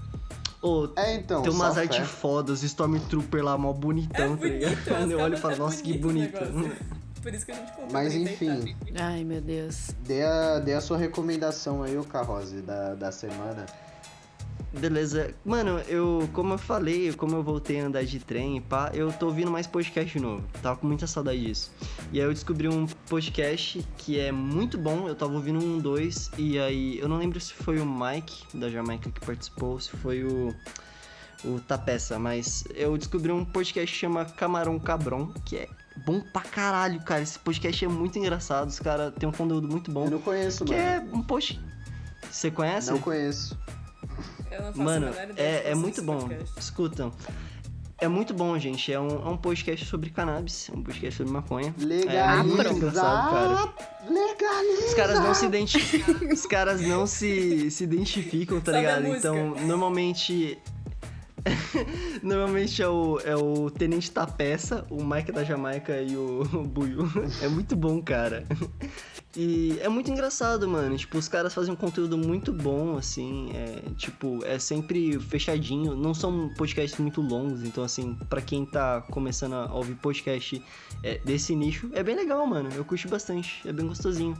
Ô, 0.62 0.88
É, 0.96 1.14
então, 1.14 1.42
tem 1.42 1.52
umas 1.52 1.78
artes 1.78 2.06
fodas, 2.08 2.62
Stormtrooper 2.62 3.44
lá, 3.44 3.56
mó 3.56 3.72
bonitão, 3.72 4.24
É 4.24 4.28
tá 4.28 4.36
bonito, 4.36 4.52
ligado? 4.54 4.84
Quando 4.88 5.10
eu 5.12 5.18
olho 5.20 5.34
e 5.34 5.36
falo, 5.36 5.54
é 5.54 5.58
nossa, 5.58 5.82
que 5.82 5.96
bonito 5.98 6.36
o. 6.42 6.96
Por 7.22 7.34
isso 7.34 7.44
que 7.44 7.52
a 7.52 7.54
gente 7.56 7.70
comprou. 7.72 7.88
Mas 7.92 8.14
enfim, 8.14 8.76
Ai, 9.00 9.24
meu 9.24 9.40
Deus. 9.40 9.90
dê 10.04 10.22
a, 10.22 10.60
dê 10.60 10.74
a 10.74 10.80
sua 10.80 10.96
recomendação 10.96 11.82
aí, 11.82 11.98
ô 11.98 12.04
Carrose, 12.04 12.60
da, 12.62 12.94
da 12.94 13.10
semana. 13.10 13.66
Beleza. 14.78 15.34
Mano, 15.44 15.78
eu, 15.88 16.28
como 16.32 16.54
eu 16.54 16.58
falei, 16.58 17.12
como 17.14 17.34
eu 17.36 17.42
voltei 17.42 17.80
a 17.80 17.86
andar 17.86 18.04
de 18.04 18.18
trem, 18.18 18.60
pá, 18.60 18.90
eu 18.92 19.10
tô 19.12 19.26
ouvindo 19.26 19.50
mais 19.50 19.66
podcast 19.66 20.12
de 20.12 20.22
novo. 20.22 20.44
Tava 20.62 20.76
com 20.78 20.86
muita 20.86 21.06
saudade 21.06 21.40
disso. 21.46 21.72
E 22.12 22.20
aí 22.20 22.26
eu 22.26 22.32
descobri 22.32 22.68
um 22.68 22.86
podcast 23.08 23.82
que 23.96 24.18
é 24.20 24.30
muito 24.30 24.76
bom. 24.76 25.08
Eu 25.08 25.14
tava 25.14 25.32
ouvindo 25.32 25.64
um, 25.64 25.78
dois, 25.78 26.30
e 26.36 26.58
aí 26.58 26.98
eu 26.98 27.08
não 27.08 27.16
lembro 27.18 27.40
se 27.40 27.54
foi 27.54 27.78
o 27.78 27.86
Mike 27.86 28.56
da 28.56 28.68
Jamaica 28.68 29.10
que 29.10 29.20
participou, 29.24 29.80
se 29.80 29.90
foi 29.90 30.24
o 30.24 30.54
o 31.44 31.60
Tapeça, 31.60 32.18
mas 32.18 32.64
eu 32.74 32.96
descobri 32.96 33.30
um 33.30 33.44
podcast 33.44 33.92
que 33.92 34.00
chama 34.00 34.24
Camarão 34.24 34.78
Cabron, 34.80 35.32
que 35.44 35.56
é 35.58 35.68
bom 36.04 36.20
pra 36.20 36.40
caralho, 36.40 36.98
cara. 37.04 37.22
Esse 37.22 37.38
podcast 37.38 37.84
é 37.84 37.88
muito 37.88 38.18
engraçado, 38.18 38.68
os 38.68 38.80
caras 38.80 39.12
têm 39.18 39.28
um 39.28 39.32
conteúdo 39.32 39.68
muito 39.68 39.90
bom. 39.90 40.06
Eu 40.06 40.12
não 40.12 40.18
conheço, 40.20 40.64
Que 40.64 40.74
mano. 40.74 40.82
é 40.82 41.16
um 41.16 41.22
post. 41.22 41.60
Você 42.30 42.50
conhece? 42.50 42.90
Não 42.90 42.98
conheço. 42.98 43.56
Eu 44.56 44.62
não 44.62 44.72
faço 44.72 44.82
Mano, 44.82 45.10
é, 45.36 45.70
é 45.70 45.74
muito 45.74 46.02
bom. 46.02 46.18
podcast. 46.20 46.58
Escutam. 46.58 47.12
É 47.98 48.08
muito 48.08 48.34
bom, 48.34 48.58
gente. 48.58 48.92
É 48.92 49.00
um, 49.00 49.08
é 49.08 49.28
um 49.28 49.36
podcast 49.38 49.86
sobre 49.86 50.10
cannabis, 50.10 50.68
é 50.68 50.76
um 50.76 50.82
podcast 50.82 51.16
sobre 51.16 51.32
maconha. 51.32 51.74
É 52.08 52.42
muito 52.42 52.72
engraçado, 52.72 53.30
cara. 53.30 53.74
Legaliza. 54.06 54.86
Os 54.86 54.94
caras 54.94 55.20
não 55.20 55.34
se 55.34 55.46
identificam. 55.46 56.28
Os 56.30 56.46
caras 56.46 56.80
não 56.82 57.06
se, 57.06 57.70
se 57.70 57.84
identificam, 57.84 58.60
tá 58.60 58.72
Sabe 58.72 58.84
ligado? 58.84 59.06
Então, 59.06 59.54
normalmente. 59.66 60.58
normalmente 62.22 62.82
é 62.82 62.88
o, 62.88 63.20
é 63.20 63.36
o 63.36 63.70
Tenente 63.70 64.10
Tapeça, 64.10 64.84
o 64.90 65.02
Mike 65.04 65.30
da 65.30 65.44
Jamaica 65.44 66.02
e 66.02 66.16
o, 66.16 66.42
o 66.42 66.64
Buiu. 66.66 67.08
É 67.40 67.48
muito 67.48 67.76
bom, 67.76 68.02
cara. 68.02 68.44
E 69.36 69.78
é 69.82 69.88
muito 69.88 70.10
engraçado, 70.10 70.66
mano. 70.66 70.96
Tipo, 70.96 71.18
os 71.18 71.28
caras 71.28 71.52
fazem 71.52 71.72
um 71.72 71.76
conteúdo 71.76 72.16
muito 72.16 72.52
bom, 72.54 72.96
assim. 72.96 73.50
É, 73.52 73.82
tipo, 73.96 74.42
é 74.46 74.58
sempre 74.58 75.20
fechadinho. 75.20 75.94
Não 75.94 76.14
são 76.14 76.48
podcasts 76.56 76.98
muito 76.98 77.20
longos. 77.20 77.62
Então, 77.62 77.84
assim, 77.84 78.16
pra 78.30 78.40
quem 78.40 78.64
tá 78.64 79.02
começando 79.10 79.52
a 79.52 79.72
ouvir 79.74 79.94
podcast 79.96 80.62
é, 81.02 81.18
desse 81.18 81.54
nicho, 81.54 81.90
é 81.92 82.02
bem 82.02 82.16
legal, 82.16 82.46
mano. 82.46 82.70
Eu 82.74 82.84
curto 82.84 83.08
bastante. 83.08 83.60
É 83.68 83.72
bem 83.72 83.86
gostosinho. 83.86 84.36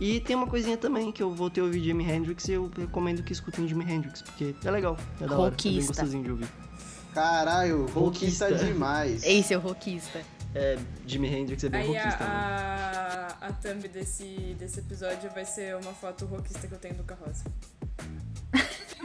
E 0.00 0.20
tem 0.20 0.36
uma 0.36 0.46
coisinha 0.46 0.76
também 0.76 1.12
que 1.12 1.22
eu 1.22 1.34
voltei 1.34 1.62
a 1.62 1.66
ouvir 1.66 1.82
Jimi 1.82 2.04
Hendrix 2.04 2.48
e 2.48 2.52
eu 2.52 2.70
recomendo 2.78 3.22
que 3.22 3.32
escutem 3.32 3.66
Jimi 3.68 3.84
Hendrix, 3.84 4.22
porque 4.22 4.54
é 4.64 4.70
legal, 4.70 4.96
é 5.20 5.26
da 5.26 5.36
hora, 5.36 5.54
é 5.54 5.62
bem 5.62 5.72
Rockista. 5.72 5.88
gostosinho 5.88 6.22
de 6.24 6.30
ouvir. 6.30 6.48
Caralho, 7.12 7.86
Rockista. 7.86 8.46
rockista 8.46 8.66
demais. 8.66 9.22
Ei, 9.24 9.42
seu 9.42 9.58
rockista. 9.58 10.20
É, 10.54 10.76
Jimi 11.06 11.28
Hendrix 11.28 11.62
é 11.64 11.68
bem 11.68 11.80
Aí 11.82 11.86
rockista, 11.88 12.24
mano. 12.24 12.34
a, 12.34 13.36
a, 13.40 13.46
a 13.48 13.52
thumb 13.52 13.86
desse, 13.88 14.56
desse 14.58 14.80
episódio 14.80 15.30
vai 15.30 15.44
ser 15.44 15.76
uma 15.76 15.92
foto 15.92 16.26
rockista 16.26 16.66
que 16.66 16.74
eu 16.74 16.78
tenho 16.78 16.94
do 16.94 17.04
carroça. 17.04 17.44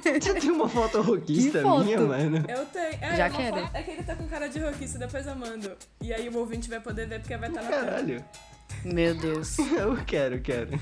Você 0.03 0.33
tem 0.35 0.51
uma 0.51 0.67
foto 0.69 1.01
rockista 1.01 1.61
foto? 1.61 1.83
minha, 1.85 1.99
mano? 2.01 2.37
Eu 2.49 2.65
tenho. 2.65 2.97
É, 3.01 3.15
Já 3.15 3.27
uma 3.27 3.37
quero. 3.37 3.57
foto- 3.61 3.75
é 3.77 3.83
que 3.83 3.91
ele 3.91 4.03
tá 4.03 4.15
com 4.15 4.27
cara 4.27 4.47
de 4.47 4.59
rockista, 4.59 4.99
depois 4.99 5.25
eu 5.25 5.35
mando. 5.35 5.71
E 6.01 6.13
aí 6.13 6.29
o 6.29 6.37
ouvinte 6.37 6.69
vai 6.69 6.79
poder 6.79 7.07
ver 7.07 7.19
porque 7.19 7.35
vai 7.37 7.49
estar 7.49 7.61
na 7.63 7.69
thumb. 7.69 7.85
Caralho. 7.85 8.25
Meu 8.83 9.15
Deus. 9.15 9.57
Eu 9.77 9.95
quero, 10.05 10.39
quero. 10.41 10.79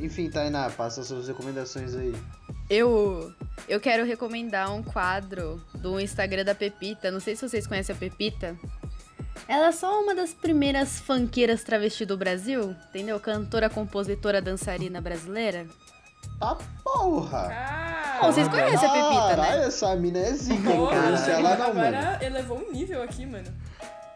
Enfim, 0.00 0.28
Tainá, 0.28 0.68
passa 0.70 1.02
suas 1.02 1.28
recomendações 1.28 1.94
aí. 1.94 2.12
Eu, 2.68 3.32
eu 3.68 3.80
quero 3.80 4.04
recomendar 4.04 4.72
um 4.72 4.82
quadro 4.82 5.60
do 5.74 5.98
Instagram 6.00 6.44
da 6.44 6.54
Pepita. 6.54 7.10
Não 7.10 7.20
sei 7.20 7.34
se 7.36 7.48
vocês 7.48 7.66
conhecem 7.66 7.94
a 7.94 7.98
Pepita. 7.98 8.56
Ela 9.48 9.66
é 9.68 9.72
só 9.72 10.00
uma 10.00 10.14
das 10.14 10.32
primeiras 10.32 11.00
funkeiras 11.00 11.62
travesti 11.64 12.04
do 12.06 12.16
Brasil, 12.16 12.74
entendeu? 12.88 13.18
Cantora, 13.20 13.68
compositora, 13.68 14.40
dançarina 14.40 15.00
brasileira. 15.00 15.66
Tá 16.40 16.56
porra! 16.82 17.48
Ah, 17.52 18.18
Bom, 18.20 18.32
vocês 18.32 18.48
conhecem 18.48 18.88
a 18.88 18.92
Pepita, 18.92 19.36
Caralho, 19.36 19.60
né? 19.60 19.66
essa 19.66 19.96
mina 19.96 20.18
é 20.18 20.32
zica. 20.32 20.60
Não 20.60 20.86
conheço 20.86 21.30
ela 21.30 21.56
não, 21.56 21.74
mano. 21.74 21.96
agora 21.96 22.18
elevou 22.24 22.58
um 22.58 22.72
nível 22.72 23.02
aqui, 23.02 23.26
mano. 23.26 23.44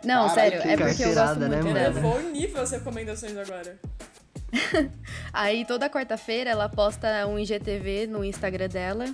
Não, 0.05 0.29
Caralho, 0.29 0.35
sério, 0.35 0.71
é 0.71 0.77
porque 0.77 1.05
eu 1.05 1.15
gosto 1.15 1.39
né, 1.41 1.49
muito 1.49 1.65
mano? 1.65 1.75
dela. 1.75 1.91
Elevou 1.91 2.17
o 2.17 2.31
nível 2.31 2.63
as 2.63 2.71
recomendações 2.71 3.37
agora. 3.37 3.79
Aí 5.33 5.65
toda 5.65 5.89
quarta-feira 5.91 6.51
ela 6.51 6.69
posta 6.69 7.27
um 7.27 7.39
IGTV 7.39 8.07
no 8.07 8.25
Instagram 8.25 8.69
dela, 8.69 9.05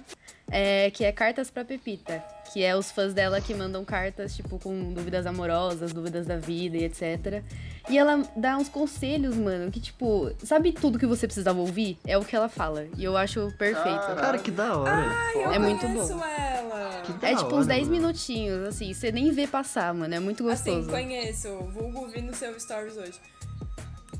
é, 0.50 0.90
que 0.90 1.04
é 1.04 1.12
Cartas 1.12 1.50
pra 1.50 1.64
Pepita. 1.64 2.22
Que 2.52 2.62
é 2.62 2.76
os 2.76 2.90
fãs 2.92 3.12
dela 3.14 3.40
que 3.40 3.52
mandam 3.54 3.84
cartas, 3.84 4.36
tipo, 4.36 4.58
com 4.60 4.92
dúvidas 4.92 5.26
amorosas, 5.26 5.92
dúvidas 5.92 6.26
da 6.26 6.36
vida 6.36 6.76
e 6.76 6.84
etc. 6.84 7.42
E 7.88 7.98
ela 7.98 8.22
dá 8.36 8.56
uns 8.56 8.68
conselhos, 8.68 9.34
mano, 9.36 9.72
que, 9.72 9.80
tipo, 9.80 10.30
sabe 10.44 10.70
tudo 10.70 10.98
que 10.98 11.06
você 11.06 11.26
precisava 11.26 11.58
ouvir? 11.58 11.98
É 12.06 12.16
o 12.16 12.24
que 12.24 12.36
ela 12.36 12.48
fala. 12.48 12.86
E 12.96 13.02
eu 13.02 13.16
acho 13.16 13.50
perfeito. 13.58 13.98
Caraca. 13.98 14.20
Cara, 14.20 14.38
que 14.38 14.50
da 14.52 14.76
hora. 14.76 15.32
Eu 15.34 15.52
É 15.52 15.58
muito 15.58 15.80
conheço 15.84 16.14
bom. 16.16 16.24
ela. 16.24 17.02
Que 17.18 17.26
É 17.26 17.30
tipo 17.34 17.48
uns 17.48 17.66
hora, 17.66 17.66
10 17.66 17.88
mano. 17.88 18.00
minutinhos, 18.02 18.68
assim, 18.68 18.92
você 18.94 19.10
nem 19.10 19.32
vê 19.32 19.46
passar, 19.48 19.92
mano. 19.92 20.14
É 20.14 20.20
muito 20.20 20.46
Assim, 20.48 20.76
gostoso. 20.76 20.90
conheço. 20.90 21.48
Vulgo 21.72 22.06
vi 22.08 22.20
no 22.20 22.34
seu 22.34 22.58
stories 22.60 22.96
hoje. 22.96 23.18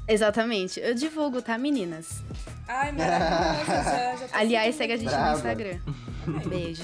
Exatamente. 0.07 0.81
Eu 0.81 0.95
divulgo, 0.95 1.41
tá, 1.41 1.57
meninas? 1.59 2.23
Ai, 2.69 2.93
maravilhosa. 2.93 3.83
já, 3.83 4.17
já 4.17 4.29
tô 4.29 4.37
Aliás, 4.37 4.75
segue 4.75 4.93
a 4.93 4.97
gente 4.97 5.09
Brava. 5.09 5.31
no 5.31 5.37
Instagram. 5.37 5.79
Beijo. 6.49 6.83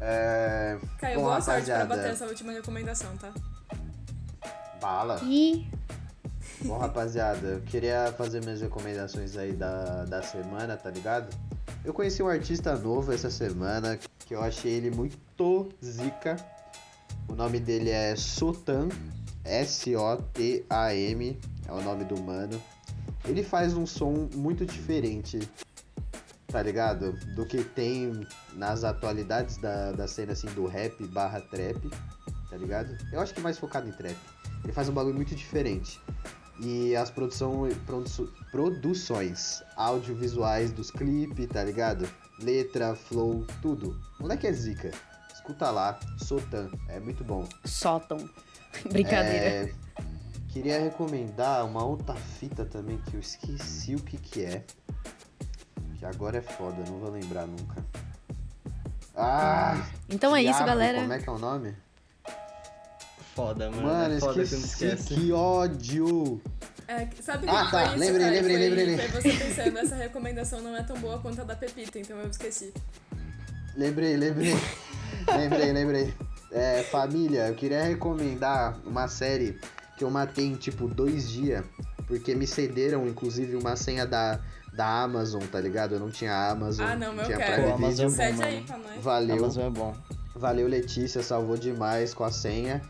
É... 0.00 0.78
Caio, 0.98 1.16
Bom, 1.16 1.24
boa 1.24 1.40
sorte 1.40 1.66
pra 1.66 1.78
rapaziada. 1.78 1.96
bater 1.96 2.12
essa 2.12 2.26
última 2.26 2.52
recomendação, 2.52 3.16
tá? 3.16 3.32
Bala. 4.80 5.20
E 5.24 5.68
Bom, 6.62 6.76
rapaziada, 6.76 7.46
eu 7.48 7.60
queria 7.62 8.12
fazer 8.18 8.42
minhas 8.42 8.60
recomendações 8.60 9.34
aí 9.36 9.52
da, 9.52 10.04
da 10.04 10.22
semana, 10.22 10.76
tá 10.76 10.90
ligado? 10.90 11.34
Eu 11.82 11.94
conheci 11.94 12.22
um 12.22 12.28
artista 12.28 12.76
novo 12.76 13.12
essa 13.12 13.30
semana, 13.30 13.98
que 14.26 14.34
eu 14.34 14.42
achei 14.42 14.72
ele 14.72 14.90
muito 14.90 15.68
zica. 15.82 16.36
O 17.28 17.34
nome 17.34 17.58
dele 17.60 17.88
é 17.90 18.14
Sotan, 18.14 18.88
S-O-T-A-M, 19.42 21.38
é 21.68 21.72
o 21.72 21.80
nome 21.82 22.04
do 22.04 22.20
mano. 22.20 22.60
Ele 23.24 23.42
faz 23.42 23.74
um 23.74 23.86
som 23.86 24.28
muito 24.34 24.64
diferente, 24.64 25.38
tá 26.48 26.62
ligado? 26.62 27.12
Do 27.34 27.44
que 27.46 27.62
tem 27.62 28.26
nas 28.54 28.82
atualidades 28.84 29.56
da, 29.58 29.92
da 29.92 30.08
cena 30.08 30.32
assim 30.32 30.48
do 30.48 30.66
rap 30.66 31.04
barra 31.08 31.40
trap, 31.40 31.90
tá 32.48 32.56
ligado? 32.56 32.96
Eu 33.12 33.20
acho 33.20 33.34
que 33.34 33.40
mais 33.40 33.58
focado 33.58 33.88
em 33.88 33.92
trap. 33.92 34.16
Ele 34.64 34.72
faz 34.72 34.88
um 34.88 34.92
bagulho 34.92 35.14
muito 35.14 35.34
diferente. 35.34 36.00
E 36.62 36.94
as 36.94 37.10
produção, 37.10 37.66
produ- 37.86 38.30
produções 38.50 39.62
audiovisuais 39.76 40.72
dos 40.72 40.90
clipes, 40.90 41.46
tá 41.48 41.64
ligado? 41.64 42.06
Letra, 42.38 42.94
flow, 42.94 43.46
tudo. 43.62 43.98
O 44.18 44.22
moleque 44.22 44.46
é 44.46 44.52
zica. 44.52 44.90
Escuta 45.32 45.70
lá, 45.70 45.98
Sotan, 46.18 46.70
é 46.88 47.00
muito 47.00 47.24
bom. 47.24 47.46
sótão. 47.64 48.18
Brincadeira. 48.92 49.44
É, 49.46 49.72
queria 50.52 50.80
recomendar 50.80 51.64
uma 51.64 51.84
outra 51.84 52.14
fita 52.14 52.64
também 52.64 52.98
que 52.98 53.14
eu 53.14 53.20
esqueci 53.20 53.94
o 53.94 54.00
que 54.00 54.16
que 54.16 54.44
é. 54.44 54.64
Que 55.98 56.04
agora 56.06 56.38
é 56.38 56.42
foda, 56.42 56.82
não 56.88 56.98
vou 56.98 57.10
lembrar 57.10 57.46
nunca. 57.46 57.84
Ah! 59.14 59.86
Então 60.08 60.34
é 60.34 60.42
isso, 60.42 60.64
galera. 60.64 61.00
Como 61.00 61.12
é 61.12 61.18
que 61.18 61.28
é 61.28 61.32
o 61.32 61.38
nome? 61.38 61.74
Foda, 63.34 63.70
mano. 63.70 63.82
Mano, 63.82 64.14
é 64.14 64.20
foda 64.20 64.42
esqueci, 64.42 64.64
esquece. 64.66 65.14
que 65.14 65.32
ódio! 65.32 66.40
É, 66.88 67.06
sabe 67.22 67.46
o 67.46 67.50
Ah, 67.50 67.66
que 67.66 67.70
tá, 67.70 67.86
foi 67.86 67.88
isso? 67.90 67.98
lembrei, 67.98 68.26
Caio? 68.26 68.34
lembrei, 68.34 68.56
foi, 68.58 68.84
lembrei, 68.84 69.08
Foi 69.08 69.22
você 69.22 69.44
pensando, 69.44 69.78
essa 69.78 69.94
recomendação 69.94 70.60
não 70.60 70.76
é 70.76 70.82
tão 70.82 70.98
boa 70.98 71.18
quanto 71.20 71.40
a 71.40 71.44
da 71.44 71.54
Pepita, 71.54 71.98
então 71.98 72.18
eu 72.18 72.28
esqueci. 72.28 72.72
Lembrei, 73.76 74.16
lembrei. 74.16 74.54
lembrei, 75.36 75.72
lembrei. 75.72 76.14
É, 76.50 76.82
família, 76.82 77.46
eu 77.46 77.54
queria 77.54 77.84
recomendar 77.84 78.80
uma 78.84 79.06
série 79.06 79.60
que 80.00 80.04
eu 80.04 80.10
matei 80.10 80.46
em 80.46 80.54
tipo 80.54 80.88
dois 80.88 81.28
dias, 81.28 81.62
porque 82.06 82.34
me 82.34 82.46
cederam, 82.46 83.06
inclusive, 83.06 83.54
uma 83.54 83.76
senha 83.76 84.06
da, 84.06 84.40
da 84.72 85.02
Amazon, 85.02 85.42
tá 85.42 85.60
ligado? 85.60 85.92
Eu 85.94 86.00
não 86.00 86.10
tinha 86.10 86.32
Amazon, 86.50 86.86
Ah, 86.86 86.96
não, 86.96 87.12
eu 87.12 87.24
tinha 87.26 87.36
quero. 87.36 87.64
Pô, 87.64 87.74
Amazon 87.74 88.06
é 88.06 88.08
bom, 88.08 88.16
Cede 88.16 88.42
aí 88.42 88.54
mano. 88.54 88.66
pra 88.66 88.78
nós. 88.78 89.04
Valeu, 89.04 89.36
Amazon 89.36 89.66
é 89.66 89.70
bom. 89.70 89.94
valeu 90.34 90.66
Letícia, 90.68 91.22
salvou 91.22 91.58
demais 91.58 92.14
com 92.14 92.24
a 92.24 92.32
senha. 92.32 92.80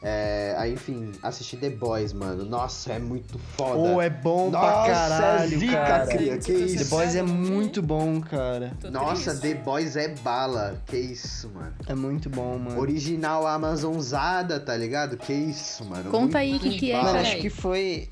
É, 0.00 0.54
aí, 0.56 0.74
enfim, 0.74 1.10
assisti 1.24 1.56
The 1.56 1.70
Boys, 1.70 2.12
mano. 2.12 2.44
Nossa, 2.44 2.92
é 2.92 2.98
muito 3.00 3.36
foda. 3.56 3.76
Ou 3.78 4.00
é 4.00 4.08
bom 4.08 4.48
Nossa, 4.48 4.66
pra 4.84 4.94
caralho, 4.94 5.42
é 5.54 5.58
zica, 5.58 5.72
cara. 5.72 6.06
cria, 6.06 6.38
que 6.38 6.52
isso? 6.52 6.84
The 6.84 6.84
Boys 6.84 7.14
é 7.16 7.22
muito 7.22 7.82
bom, 7.82 8.20
cara. 8.20 8.72
Tô 8.80 8.90
Nossa, 8.92 9.32
triste. 9.36 9.40
The 9.40 9.54
Boys 9.62 9.96
é 9.96 10.08
bala. 10.08 10.80
Que 10.86 10.96
isso, 10.96 11.50
mano. 11.52 11.74
É 11.86 11.94
muito 11.96 12.30
bom, 12.30 12.56
mano. 12.58 12.78
Original 12.80 13.44
Amazonzada, 13.46 14.60
tá 14.60 14.76
ligado? 14.76 15.16
Que 15.16 15.32
isso, 15.32 15.84
mano. 15.84 16.10
Conta 16.10 16.38
aí 16.38 16.50
o 16.50 16.52
Muito 16.52 16.68
que, 16.70 16.78
que 16.78 16.92
é, 16.92 17.00
cara. 17.00 17.20
acho 17.20 17.36
que 17.38 17.50
foi. 17.50 18.08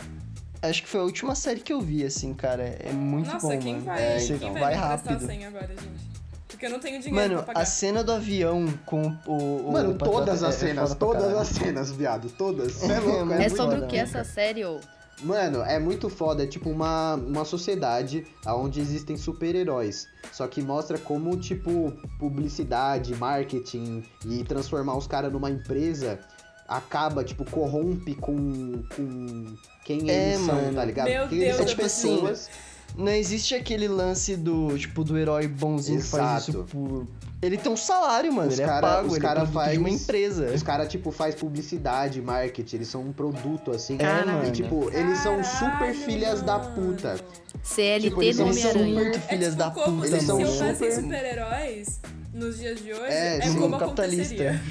Acho 0.63 0.83
que 0.83 0.89
foi 0.89 1.01
a 1.01 1.05
última 1.05 1.35
série 1.37 1.61
que 1.61 1.73
eu 1.73 1.81
vi, 1.81 2.05
assim, 2.05 2.35
cara. 2.35 2.65
É 2.81 2.93
muito 2.93 3.31
Nossa, 3.31 3.47
bom, 3.47 3.59
quem 3.59 3.75
mano. 3.75 3.85
vai, 3.87 4.03
É, 4.03 4.19
Você 4.19 4.27
quem 4.39 4.49
então, 4.49 4.53
vai, 4.55 4.63
vai 4.63 4.75
rápido. 4.75 5.25
agora, 5.47 5.69
gente? 5.69 6.17
Porque 6.49 6.67
eu 6.67 6.71
não 6.71 6.79
tenho 6.79 7.01
dinheiro 7.01 7.17
Mano, 7.31 7.35
pra 7.43 7.55
pagar. 7.55 7.61
a 7.61 7.65
cena 7.65 8.05
do 8.05 8.13
avião 8.13 8.67
com 8.87 9.03
o. 9.27 9.69
o 9.69 9.73
Mano, 9.73 9.91
o 9.91 9.99
todas 9.99 10.43
as 10.43 10.55
é- 10.63 10.67
é 10.67 10.69
cenas, 10.69 10.91
pra 10.95 10.99
todas 11.07 11.35
as 11.35 11.49
cenas, 11.49 11.91
viado, 11.91 12.29
todas. 12.31 12.83
É 12.89 12.99
louco, 13.01 13.33
É 13.33 13.35
É 13.35 13.39
muito 13.39 13.57
sobre 13.57 13.75
foda, 13.77 13.87
o 13.87 13.89
que 13.89 13.97
essa 13.97 14.23
série, 14.25 14.65
ô? 14.65 14.79
Mano, 15.23 15.63
é 15.63 15.79
muito 15.79 16.09
foda. 16.11 16.45
É 16.45 16.47
tipo 16.47 16.69
uma, 16.69 17.15
uma 17.15 17.45
sociedade 17.45 18.27
onde 18.47 18.81
existem 18.81 19.17
super-heróis. 19.17 20.07
Só 20.31 20.47
que 20.47 20.61
mostra 20.63 20.99
como, 20.99 21.37
tipo, 21.39 21.93
publicidade, 22.19 23.15
marketing 23.17 24.05
e 24.27 24.45
transformar 24.45 24.97
os 24.97 25.07
caras 25.07 25.33
numa 25.33 25.51
empresa 25.51 26.21
acaba, 26.69 27.25
tipo, 27.25 27.49
corrompe 27.51 28.15
com, 28.15 28.83
com 28.95 29.57
quem 29.85 30.11
É, 30.11 30.33
eles 30.35 30.45
são, 30.45 30.55
mano. 30.55 30.75
tá 30.75 30.85
ligado? 30.85 31.07
Meu 31.09 31.21
Porque 31.23 31.35
eles 31.37 31.47
Deus, 31.47 31.57
são 31.59 31.67
tipo 31.67 31.87
assim, 31.87 32.15
pessoas. 32.17 32.51
Não 32.97 33.13
existe 33.13 33.55
aquele 33.55 33.89
lance 33.89 34.37
do, 34.37 34.77
tipo, 34.79 35.05
do 35.05 35.19
herói 35.19 35.47
bonzinho 35.47 36.01
que 36.01 36.07
faz 36.07 36.43
isso 36.43 36.51
Exato. 36.53 36.67
por. 36.71 37.07
Ele 37.43 37.59
tem 37.59 37.71
um 37.71 37.77
salário, 37.77 38.33
mano. 38.33 38.49
Os 38.49 38.59
ele 38.59 38.67
cara- 38.67 38.79
é 38.79 38.91
pago, 38.91 39.09
os 39.09 39.13
ele 39.15 39.21
cara 39.21 39.41
é 39.41 39.45
produto 39.45 39.71
de 39.73 39.79
uma 39.79 39.89
faz- 39.91 40.03
empresa. 40.03 40.47
Os 40.55 40.63
caras, 40.63 40.89
tipo, 40.89 41.11
faz 41.11 41.35
publicidade, 41.35 42.23
marketing, 42.23 42.77
eles 42.77 42.89
são 42.89 43.03
um 43.03 43.13
produto, 43.13 43.71
assim. 43.73 43.99
É, 43.99 44.23
e, 44.23 44.33
mano. 44.37 44.51
tipo, 44.53 44.91
eles 44.91 45.19
são 45.19 45.45
super 45.45 45.69
Caralho, 45.69 45.95
filhas 45.95 46.41
da 46.43 46.59
puta. 46.59 47.21
CLT 47.63 48.09
Tipo, 48.09 48.23
eles 48.23 48.37
do 48.39 48.55
são 48.55 48.71
Homem-Aranha. 48.71 48.95
muito 48.95 49.19
É 49.19 49.21
filhas 49.21 49.55
tipo 49.55 49.59
da 49.59 49.71
como 49.71 49.97
puta, 49.97 50.09
se 50.09 50.15
Eles 50.15 50.25
são 50.27 50.47
super- 50.47 50.93
super-heróis 50.93 52.01
nos 52.33 52.59
dias 52.59 52.83
de 52.83 52.93
hoje, 52.93 53.05
É, 53.13 53.37
é, 53.37 53.41
como 53.51 53.79
capitalista. 53.79 54.23
aconteceria. 54.35 54.63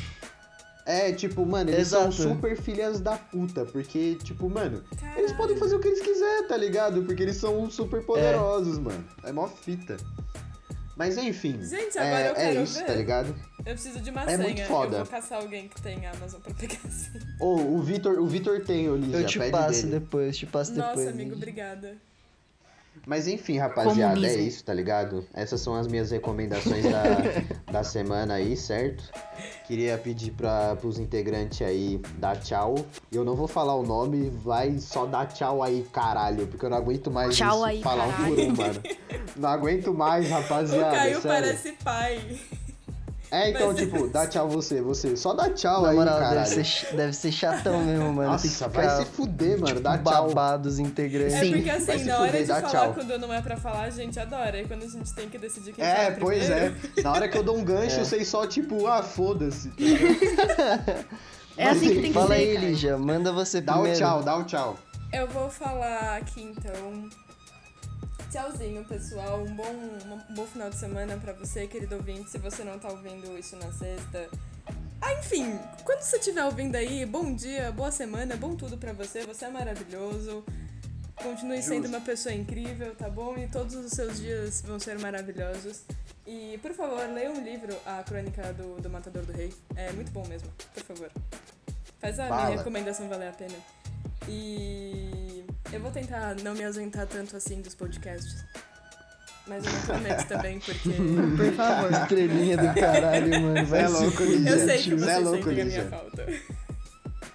É, 0.86 1.12
tipo, 1.12 1.44
mano, 1.46 1.72
eles 1.72 1.88
Exato. 1.88 2.12
são 2.12 2.34
super 2.36 2.56
filhas 2.56 3.00
da 3.00 3.18
puta, 3.18 3.66
porque, 3.66 4.16
tipo, 4.24 4.48
mano, 4.50 4.84
eles 4.92 5.02
Caralho. 5.32 5.36
podem 5.38 5.58
fazer 5.58 5.76
o 5.76 5.80
que 5.80 5.88
eles 5.88 6.02
quiserem, 6.02 6.48
tá 6.48 6.56
ligado? 6.56 7.02
Porque 7.04 7.24
eles 7.24 7.38
são 7.38 7.70
super 7.72 8.02
É. 8.02 8.04
poderosos, 8.04 8.78
mano. 8.78 9.04
É 9.24 9.32
mó 9.32 9.48
fita. 9.48 9.98
Mas 10.96 11.18
enfim, 11.18 11.60
Gente, 11.62 11.98
agora 11.98 12.20
é, 12.22 12.28
eu 12.30 12.32
é 12.32 12.36
quero 12.36 12.64
isso, 12.64 12.78
ver. 12.80 12.86
tá 12.86 12.94
ligado? 12.94 13.36
Eu 13.60 13.64
preciso 13.74 14.00
de 14.00 14.10
uma 14.12 14.22
É 14.22 14.28
senha. 14.28 14.38
muito 14.38 14.62
foda. 14.64 14.98
Eu 15.00 15.04
vou 15.04 15.12
caçar 15.12 15.42
alguém 15.42 15.68
que 15.68 15.82
tem 15.82 16.06
Amazon 16.06 16.40
pra 16.40 16.54
pegar 16.54 16.78
a 16.86 16.90
senha. 16.90 17.22
Ou 17.42 17.76
o 17.76 17.82
Vitor, 17.82 18.18
o 18.20 18.26
Vitor 18.26 18.62
tem, 18.62 18.88
Olivia, 18.90 19.18
Eu 19.18 19.26
te 19.26 19.40
passo 19.52 19.88
dele. 19.88 20.00
depois, 20.00 20.38
te 20.38 20.46
passo 20.46 20.72
Nossa, 20.74 20.90
depois. 20.90 21.08
amigo, 21.10 21.36
obrigada. 21.36 21.98
Mas 23.06 23.28
enfim, 23.28 23.58
rapaziada, 23.58 24.14
é 24.14 24.16
Comunismo. 24.16 24.48
isso, 24.48 24.64
tá 24.64 24.74
ligado? 24.74 25.26
Essas 25.34 25.62
são 25.62 25.76
as 25.76 25.88
minhas 25.88 26.12
recomendações 26.12 26.84
da, 26.84 27.04
da 27.72 27.84
semana 27.84 28.36
aí, 28.36 28.56
certo? 28.58 29.04
Queria 29.68 29.98
pedir 29.98 30.32
para 30.32 30.76
pros 30.76 30.98
integrantes 31.00 31.62
aí 31.62 32.00
dar 32.18 32.36
tchau. 32.38 32.76
E 33.12 33.16
eu 33.16 33.24
não 33.24 33.36
vou 33.36 33.48
falar 33.48 33.76
o 33.76 33.84
nome, 33.84 34.30
vai 34.30 34.78
só 34.80 35.06
dar 35.06 35.28
tchau 35.28 35.62
aí, 35.62 35.86
caralho, 35.92 36.48
porque 36.48 36.66
eu 36.66 36.70
não 36.70 36.78
aguento 36.78 37.12
mais 37.12 37.36
Tchau 37.36 37.56
isso, 37.58 37.66
aí, 37.66 37.82
falar 37.82 38.08
um 38.08 38.12
por 38.14 38.40
um, 38.40 38.56
mano. 38.56 38.82
Não 39.36 39.50
aguento 39.50 39.94
mais, 39.94 40.26
O 40.30 40.34
rapaziada, 40.34 40.96
Caio 40.96 41.22
sério. 41.22 41.28
parece 41.28 41.72
pai. 41.84 42.40
É, 43.36 43.50
então, 43.50 43.68
Mas- 43.68 43.78
tipo, 43.78 44.08
dá 44.08 44.26
tchau 44.28 44.48
você, 44.48 44.82
você. 44.82 45.16
Só 45.18 45.34
dá 45.34 45.50
tchau 45.50 45.82
Na 45.82 45.90
aí, 45.90 45.96
moral, 45.96 46.14
deve 46.20 46.30
caralho. 46.30 46.48
ser, 46.48 46.64
ch- 46.64 46.86
deve 46.96 47.12
ser 47.14 47.32
chatão 47.32 47.84
mesmo, 47.84 48.14
mano. 48.14 48.32
Nossa, 48.32 48.48
ficar, 48.48 48.68
vai 48.70 48.90
se 48.98 49.06
fuder, 49.12 49.52
mano. 49.60 49.66
tipo, 49.68 49.80
Dá 49.82 49.98
tchau. 49.98 50.28
babado 50.28 50.70
os 50.70 50.80
integrantes. 50.80 51.34
É 51.36 51.40
porque 51.46 51.62
Vai 51.64 51.76
assim, 51.78 52.00
se 52.00 52.06
na 52.06 52.18
hora 52.20 52.28
fuder, 52.28 52.42
de 52.44 52.48
dá 52.48 52.56
falar 52.62 52.70
tchau. 52.70 52.94
quando 52.94 53.18
não 53.20 53.34
é 53.34 53.42
pra 53.42 53.58
falar, 53.58 53.82
a 53.84 53.90
gente 53.90 54.18
adora. 54.20 54.62
E 54.62 54.66
quando 54.68 54.84
a 54.84 54.88
gente 54.88 55.14
tem 55.14 55.28
que 55.30 55.38
decidir 55.38 55.74
quem 55.74 55.84
É, 55.84 55.96
fala 56.06 56.18
pois 56.20 56.50
é. 56.50 56.74
Na 57.04 57.12
hora 57.12 57.28
que 57.28 57.38
eu 57.38 57.44
dou 57.44 57.58
um 57.58 57.64
gancho, 57.64 58.00
É. 58.00 58.04
vocês 58.06 58.28
só, 58.28 58.46
tipo, 58.48 58.88
ah, 58.88 59.04
foda-se. 59.04 59.72
É 61.58 61.70
assim 61.70 61.88
que 61.88 61.94
tem 61.96 62.04
que 62.04 62.14
Fala 62.14 62.28
ser, 62.28 62.34
aí, 62.34 62.54
cara. 62.56 62.66
Lígia, 62.68 62.98
manda 62.98 63.32
você 63.32 63.62
Dá 63.62 63.74
o 63.74 63.76
primeiro. 63.84 63.98
tchau, 64.00 64.24
dá 64.24 64.38
o 64.38 64.44
tchau. 64.44 64.78
Eu 65.14 65.26
vou 65.28 65.50
falar 65.50 66.18
aqui 66.18 66.42
então. 66.42 67.10
Tchauzinho, 68.36 68.84
pessoal. 68.84 69.42
Um 69.46 69.56
bom, 69.56 69.64
um 69.70 70.34
bom 70.36 70.46
final 70.46 70.70
de 70.70 70.76
semana 70.76 71.16
pra 71.16 71.32
você, 71.32 71.68
querido 71.68 71.96
ouvinte. 71.96 72.30
Se 72.30 72.38
você 72.38 72.66
não 72.66 72.78
tá 72.78 72.90
ouvindo 72.90 73.38
isso 73.40 73.56
na 73.56 73.72
sexta. 73.72 74.30
Ah, 75.00 75.14
enfim, 75.14 75.58
quando 75.86 76.02
você 76.02 76.18
estiver 76.18 76.44
ouvindo 76.44 76.76
aí, 76.76 77.06
bom 77.06 77.34
dia, 77.34 77.72
boa 77.72 77.94
semana, 77.94 78.36
bom 78.36 78.54
tudo 78.54 78.78
pra 78.78 78.92
você. 78.92 79.26
Você 79.26 79.46
é 79.46 79.50
maravilhoso. 79.50 80.44
Continue 81.16 81.64
sendo 81.64 81.84
Justo. 81.84 81.96
uma 81.96 82.02
pessoa 82.02 82.36
incrível, 82.36 82.94
tá 82.94 83.10
bom? 83.10 83.38
E 83.38 83.48
todos 83.48 83.74
os 83.74 83.90
seus 83.94 84.20
dias 84.20 84.62
vão 84.64 84.82
ser 84.82 85.00
maravilhosos. 85.00 85.84
E, 86.28 86.60
por 86.62 86.74
favor, 86.74 87.08
leia 87.08 87.32
um 87.32 87.42
livro, 87.42 87.74
A 87.86 88.04
Crônica 88.04 88.52
do, 88.52 88.82
do 88.82 88.90
Matador 88.90 89.24
do 89.24 89.32
Rei. 89.32 89.54
É 89.78 89.94
muito 89.94 90.12
bom 90.12 90.28
mesmo, 90.28 90.52
por 90.74 90.84
favor. 90.84 91.10
Faz 92.02 92.20
a 92.20 92.26
minha 92.26 92.58
recomendação 92.58 93.08
valer 93.08 93.30
a 93.30 93.32
pena. 93.32 93.56
E 94.28 95.45
eu 95.72 95.80
vou 95.80 95.92
tentar 95.92 96.36
não 96.44 96.54
me 96.54 96.64
ausentar 96.64 97.06
tanto 97.08 97.36
assim 97.36 97.62
dos 97.62 97.76
podcasts. 97.76 98.44
mas 99.48 99.66
eu 99.66 99.72
não 99.74 99.82
prometo 99.82 100.28
também, 100.28 100.60
porque. 100.60 100.90
Por 101.38 101.54
favor. 101.54 101.92
Estrelinha 101.92 102.58
do 102.58 102.74
caralho, 102.80 103.42
mano. 103.42 103.66
Vai 103.66 103.82
É 103.84 103.88
louco. 103.88 104.24
Lígia. 104.24 104.50
Eu 104.52 104.66
sei 104.66 104.82
que 104.82 104.96
Você 104.96 105.10
é 105.12 105.18
louco, 105.20 105.50
Lígia. 105.50 105.66
minha 105.66 105.86
falta. 105.90 106.26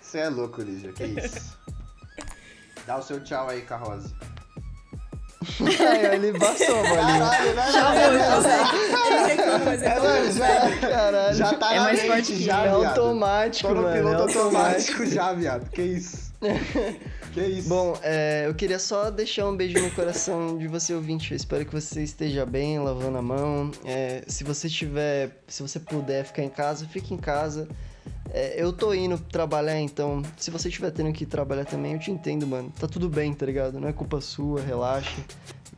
Você 0.00 0.18
é 0.18 0.28
louco, 0.28 0.62
Lígia, 0.62 0.92
que 0.92 1.04
isso? 1.04 1.56
Dá 2.86 2.96
o 2.98 3.02
seu 3.02 3.20
tchau 3.22 3.48
aí, 3.48 3.60
Carrosa. 3.62 4.10
Ai, 5.88 6.14
ele 6.16 6.38
passou, 6.38 6.76
mano. 6.82 6.96
Caralho, 6.96 7.54
né? 7.54 7.72
Já 7.72 7.92
foi, 7.92 8.18
consegue. 8.34 9.06
Ele 9.06 9.26
reclama, 9.34 9.64
mas 9.64 9.82
ele 9.82 9.90
É, 9.90 10.32
já, 10.32 10.88
Caralho. 10.88 11.34
já 11.36 11.54
tá 11.54 11.72
É 11.72 11.76
na 11.76 11.82
mais 11.84 11.98
mente, 12.02 12.08
forte 12.10 12.42
já, 12.42 12.64
É 12.64 12.68
automático, 12.70 13.68
Tô 13.68 13.74
no 13.74 13.82
mano. 13.82 13.94
piloto 13.96 14.16
é 14.16 14.22
automático 14.42 15.06
já, 15.06 15.32
viado. 15.32 15.70
Que 15.70 15.82
isso? 15.82 16.29
Que 17.32 17.40
isso? 17.42 17.68
Bom, 17.68 17.96
é, 18.02 18.44
eu 18.46 18.54
queria 18.54 18.78
só 18.78 19.08
deixar 19.08 19.46
um 19.46 19.56
beijo 19.56 19.80
no 19.80 19.90
coração 19.92 20.58
de 20.58 20.66
você 20.66 20.92
ouvinte. 20.92 21.30
Eu 21.30 21.36
espero 21.36 21.64
que 21.64 21.72
você 21.72 22.02
esteja 22.02 22.44
bem, 22.44 22.78
lavando 22.80 23.18
a 23.18 23.22
mão. 23.22 23.70
É, 23.84 24.24
se 24.26 24.42
você 24.42 24.68
tiver, 24.68 25.42
se 25.46 25.62
você 25.62 25.78
puder 25.78 26.24
ficar 26.24 26.42
em 26.42 26.48
casa, 26.48 26.86
fique 26.88 27.14
em 27.14 27.18
casa. 27.18 27.68
É, 28.32 28.60
eu 28.60 28.72
tô 28.72 28.92
indo 28.94 29.18
trabalhar, 29.18 29.78
então 29.80 30.22
se 30.36 30.50
você 30.50 30.68
estiver 30.68 30.90
tendo 30.90 31.12
que 31.12 31.26
trabalhar 31.26 31.64
também, 31.64 31.92
eu 31.92 31.98
te 31.98 32.10
entendo, 32.10 32.46
mano. 32.46 32.72
Tá 32.78 32.88
tudo 32.88 33.08
bem, 33.08 33.32
tá 33.32 33.46
ligado? 33.46 33.78
Não 33.78 33.88
é 33.88 33.92
culpa 33.92 34.20
sua, 34.20 34.60
relaxa. 34.60 35.20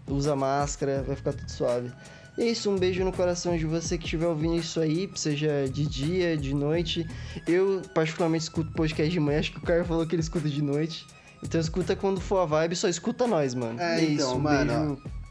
Usa 0.07 0.35
máscara, 0.35 1.03
vai 1.03 1.17
ficar 1.17 1.33
tudo 1.33 1.51
suave. 1.51 1.93
E 2.37 2.43
é 2.43 2.47
isso, 2.51 2.71
um 2.71 2.79
beijo 2.79 3.05
no 3.05 3.13
coração 3.13 3.57
de 3.57 3.67
você 3.67 3.99
que 3.99 4.05
estiver 4.05 4.27
ouvindo 4.27 4.57
isso 4.57 4.81
aí, 4.81 5.11
seja 5.15 5.69
de 5.69 5.87
dia, 5.87 6.37
de 6.37 6.55
noite. 6.55 7.07
Eu, 7.47 7.83
particularmente, 7.95 8.45
escuto 8.45 8.73
podcast 8.73 9.13
de 9.13 9.21
manhã, 9.21 9.41
acho 9.41 9.53
que 9.53 9.59
o 9.59 9.63
cara 9.63 9.85
falou 9.85 10.07
que 10.07 10.15
ele 10.15 10.23
escuta 10.23 10.49
de 10.49 10.63
noite. 10.63 11.07
Então 11.43 11.61
escuta 11.61 11.95
quando 11.95 12.21
for 12.21 12.39
a 12.39 12.47
vibe, 12.47 12.77
só 12.77 12.89
escuta 12.89 13.27
nós, 13.27 13.55
mano. 13.55 13.81
É, 13.81 14.01
é 14.01 14.05
então, 14.05 14.15
isso, 14.15 14.35
um 14.35 14.39
mano, 14.39 14.97
beijo. 14.97 15.23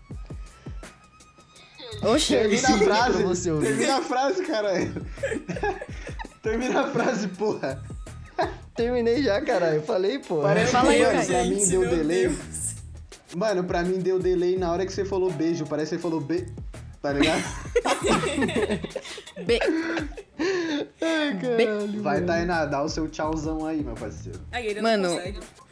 Oxe, 2.03 2.33
Termina 2.33 2.67
a 2.67 2.77
frase. 2.79 3.23
você 3.23 3.51
ouvir. 3.51 3.67
Termina 3.67 3.97
a 3.97 4.01
frase, 4.01 4.43
caralho. 4.43 5.05
Termina 6.41 6.81
a 6.81 6.87
frase, 6.87 7.27
porra. 7.27 7.81
Terminei 8.75 9.21
já, 9.21 9.39
caralho. 9.41 9.75
Eu 9.77 9.83
falei, 9.83 10.17
pô. 10.19 10.41
Parece 10.41 10.71
Fala 10.71 10.91
aí, 10.91 11.03
mano, 11.03 11.25
pra 11.25 11.43
mim 11.43 11.67
deu 11.67 11.89
delay. 11.89 12.27
Deus. 12.27 12.75
Mano, 13.35 13.63
pra 13.63 13.83
mim 13.83 13.99
deu 13.99 14.19
delay 14.19 14.57
na 14.57 14.71
hora 14.71 14.85
que 14.85 14.91
você 14.91 15.05
falou 15.05 15.31
beijo. 15.31 15.65
Parece 15.65 15.91
que 15.91 15.95
você 15.97 16.01
falou 16.01 16.19
be... 16.19 16.47
Tá 17.01 17.13
ligado? 17.13 17.43
be- 19.45 19.59
Ai, 21.01 21.39
caralho. 21.39 22.01
Vai, 22.03 22.21
Tainá, 22.21 22.65
dá 22.65 22.81
o 22.83 22.89
seu 22.89 23.07
tchauzão 23.09 23.65
aí, 23.65 23.83
meu 23.83 23.95
parceiro. 23.95 24.39
Aí 24.51 24.67
ele 24.67 24.81
Mano, 24.81 25.09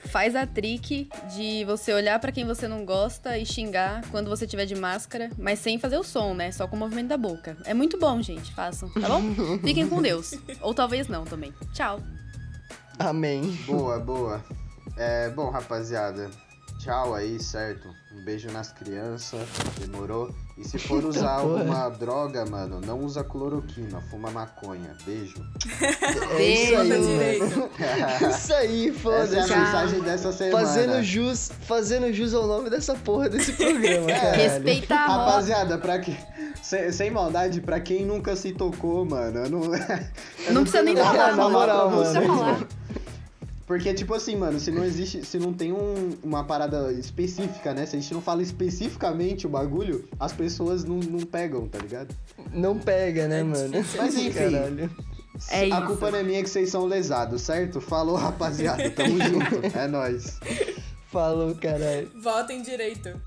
faz 0.06 0.36
a 0.36 0.46
trick 0.48 1.08
de 1.36 1.64
você 1.66 1.94
olhar 1.94 2.20
pra 2.20 2.32
quem 2.32 2.46
você 2.46 2.68
não 2.68 2.84
gosta 2.86 3.38
e 3.38 3.46
xingar 3.46 4.02
quando 4.12 4.30
você 4.30 4.48
tiver 4.48 4.66
de 4.66 4.76
máscara, 4.76 5.30
mas 5.38 5.60
sem 5.60 5.78
fazer 5.80 5.98
o 5.98 6.04
som, 6.04 6.34
né? 6.34 6.52
Só 6.52 6.68
com 6.68 6.76
o 6.76 6.80
movimento 6.80 7.08
da 7.10 7.18
boca. 7.18 7.58
É 7.66 7.74
muito 7.74 7.98
bom, 8.00 8.22
gente. 8.22 8.54
Façam, 8.54 8.90
tá 8.90 9.08
bom? 9.08 9.22
Fiquem 9.64 9.88
com 9.88 10.02
Deus. 10.02 10.34
Ou 10.62 10.74
talvez 10.74 11.08
não 11.08 11.26
também. 11.26 11.54
Tchau. 11.74 12.02
Amém. 12.98 13.58
Boa, 13.66 14.00
boa. 14.00 14.44
É, 14.98 15.30
bom, 15.30 15.50
rapaziada, 15.50 16.30
tchau 16.80 17.14
aí, 17.14 17.40
certo? 17.40 17.94
Um 18.12 18.24
beijo 18.24 18.50
nas 18.52 18.72
crianças, 18.72 19.48
demorou? 19.80 20.34
E 20.58 20.64
se 20.68 20.80
for 20.80 21.04
usar 21.06 21.34
alguma 21.34 21.90
droga, 21.90 22.46
mano, 22.46 22.80
não 22.82 23.00
usa 23.02 23.24
cloroquina, 23.24 24.02
fuma 24.10 24.32
maconha. 24.32 24.96
Beijo. 25.06 25.36
É 26.32 26.42
isso 26.42 26.76
aí, 26.76 26.90
mano. 26.90 27.08
direito. 27.08 27.70
Isso 28.30 28.54
aí, 28.54 28.90
Essa 28.90 28.96
é 28.96 28.98
a 28.98 29.00
foda-se. 29.00 29.56
Mensagem 29.56 30.02
dessa 30.02 30.32
semana. 30.32 30.66
Fazendo 30.66 31.04
jus, 31.04 31.52
fazendo 31.62 32.14
jus 32.14 32.34
ao 32.34 32.48
nome 32.48 32.70
dessa 32.70 32.96
porra 32.96 33.30
desse 33.30 33.54
programa, 33.54 34.08
caralho. 34.08 34.36
Respeita 34.36 34.96
a. 34.96 35.08
Rapaziada, 35.08 35.78
pra 35.78 36.00
que... 36.00 36.16
sem, 36.62 36.92
sem 36.92 37.12
maldade, 37.12 37.62
pra 37.62 37.80
quem 37.80 38.06
nunca 38.06 38.36
se 38.36 38.54
tocou, 38.54 39.06
mano, 39.06 39.40
eu 39.40 39.50
não. 39.50 39.62
eu 39.76 40.54
Não 40.54 40.62
precisa 40.62 40.84
nem 40.84 40.96
falar, 40.96 41.36
na 41.36 41.50
moral, 41.50 41.92
Não 41.92 41.98
precisa 42.00 42.22
falar. 42.22 42.79
Porque, 43.70 43.94
tipo 43.94 44.16
assim, 44.16 44.36
mano, 44.36 44.60
se 44.60 44.72
não 44.72 44.84
existe, 44.84 45.24
se 45.24 45.38
não 45.38 45.54
tem 45.54 45.72
um- 45.72 46.18
uma 46.24 46.44
parada 46.44 46.92
específica, 46.92 47.72
né? 47.72 47.86
Se 47.86 47.96
a 47.96 48.00
gente 48.00 48.12
não 48.16 48.20
fala 48.22 48.42
especificamente 48.42 49.46
o 49.46 49.50
bagulho, 49.50 50.10
as 50.20 50.34
pessoas 50.34 50.84
não, 50.84 50.96
não 50.98 51.20
pegam, 51.20 51.68
tá 51.68 51.78
ligado? 51.78 52.16
Não 52.52 52.80
pega, 52.80 53.28
né, 53.28 53.42
É 53.42 53.44
mano? 53.44 53.72
Mas 53.96 54.16
enfim. 54.18 54.32
Caralho. 54.32 54.90
É 55.52 55.60
a 55.60 55.66
isso. 55.68 55.86
culpa 55.86 56.10
não 56.10 56.18
é 56.18 56.24
minha 56.24 56.42
que 56.42 56.50
vocês 56.50 56.68
são 56.72 56.86
lesados, 56.88 57.44
certo? 57.44 57.80
Falou, 57.80 58.16
rapaziada. 58.16 58.90
Tamo 58.90 59.18
junto. 59.24 59.78
É 59.78 59.88
nóis. 59.88 60.40
Falou, 61.12 61.54
caralho. 61.54 62.10
Votem 62.24 62.64
direito. 62.64 63.22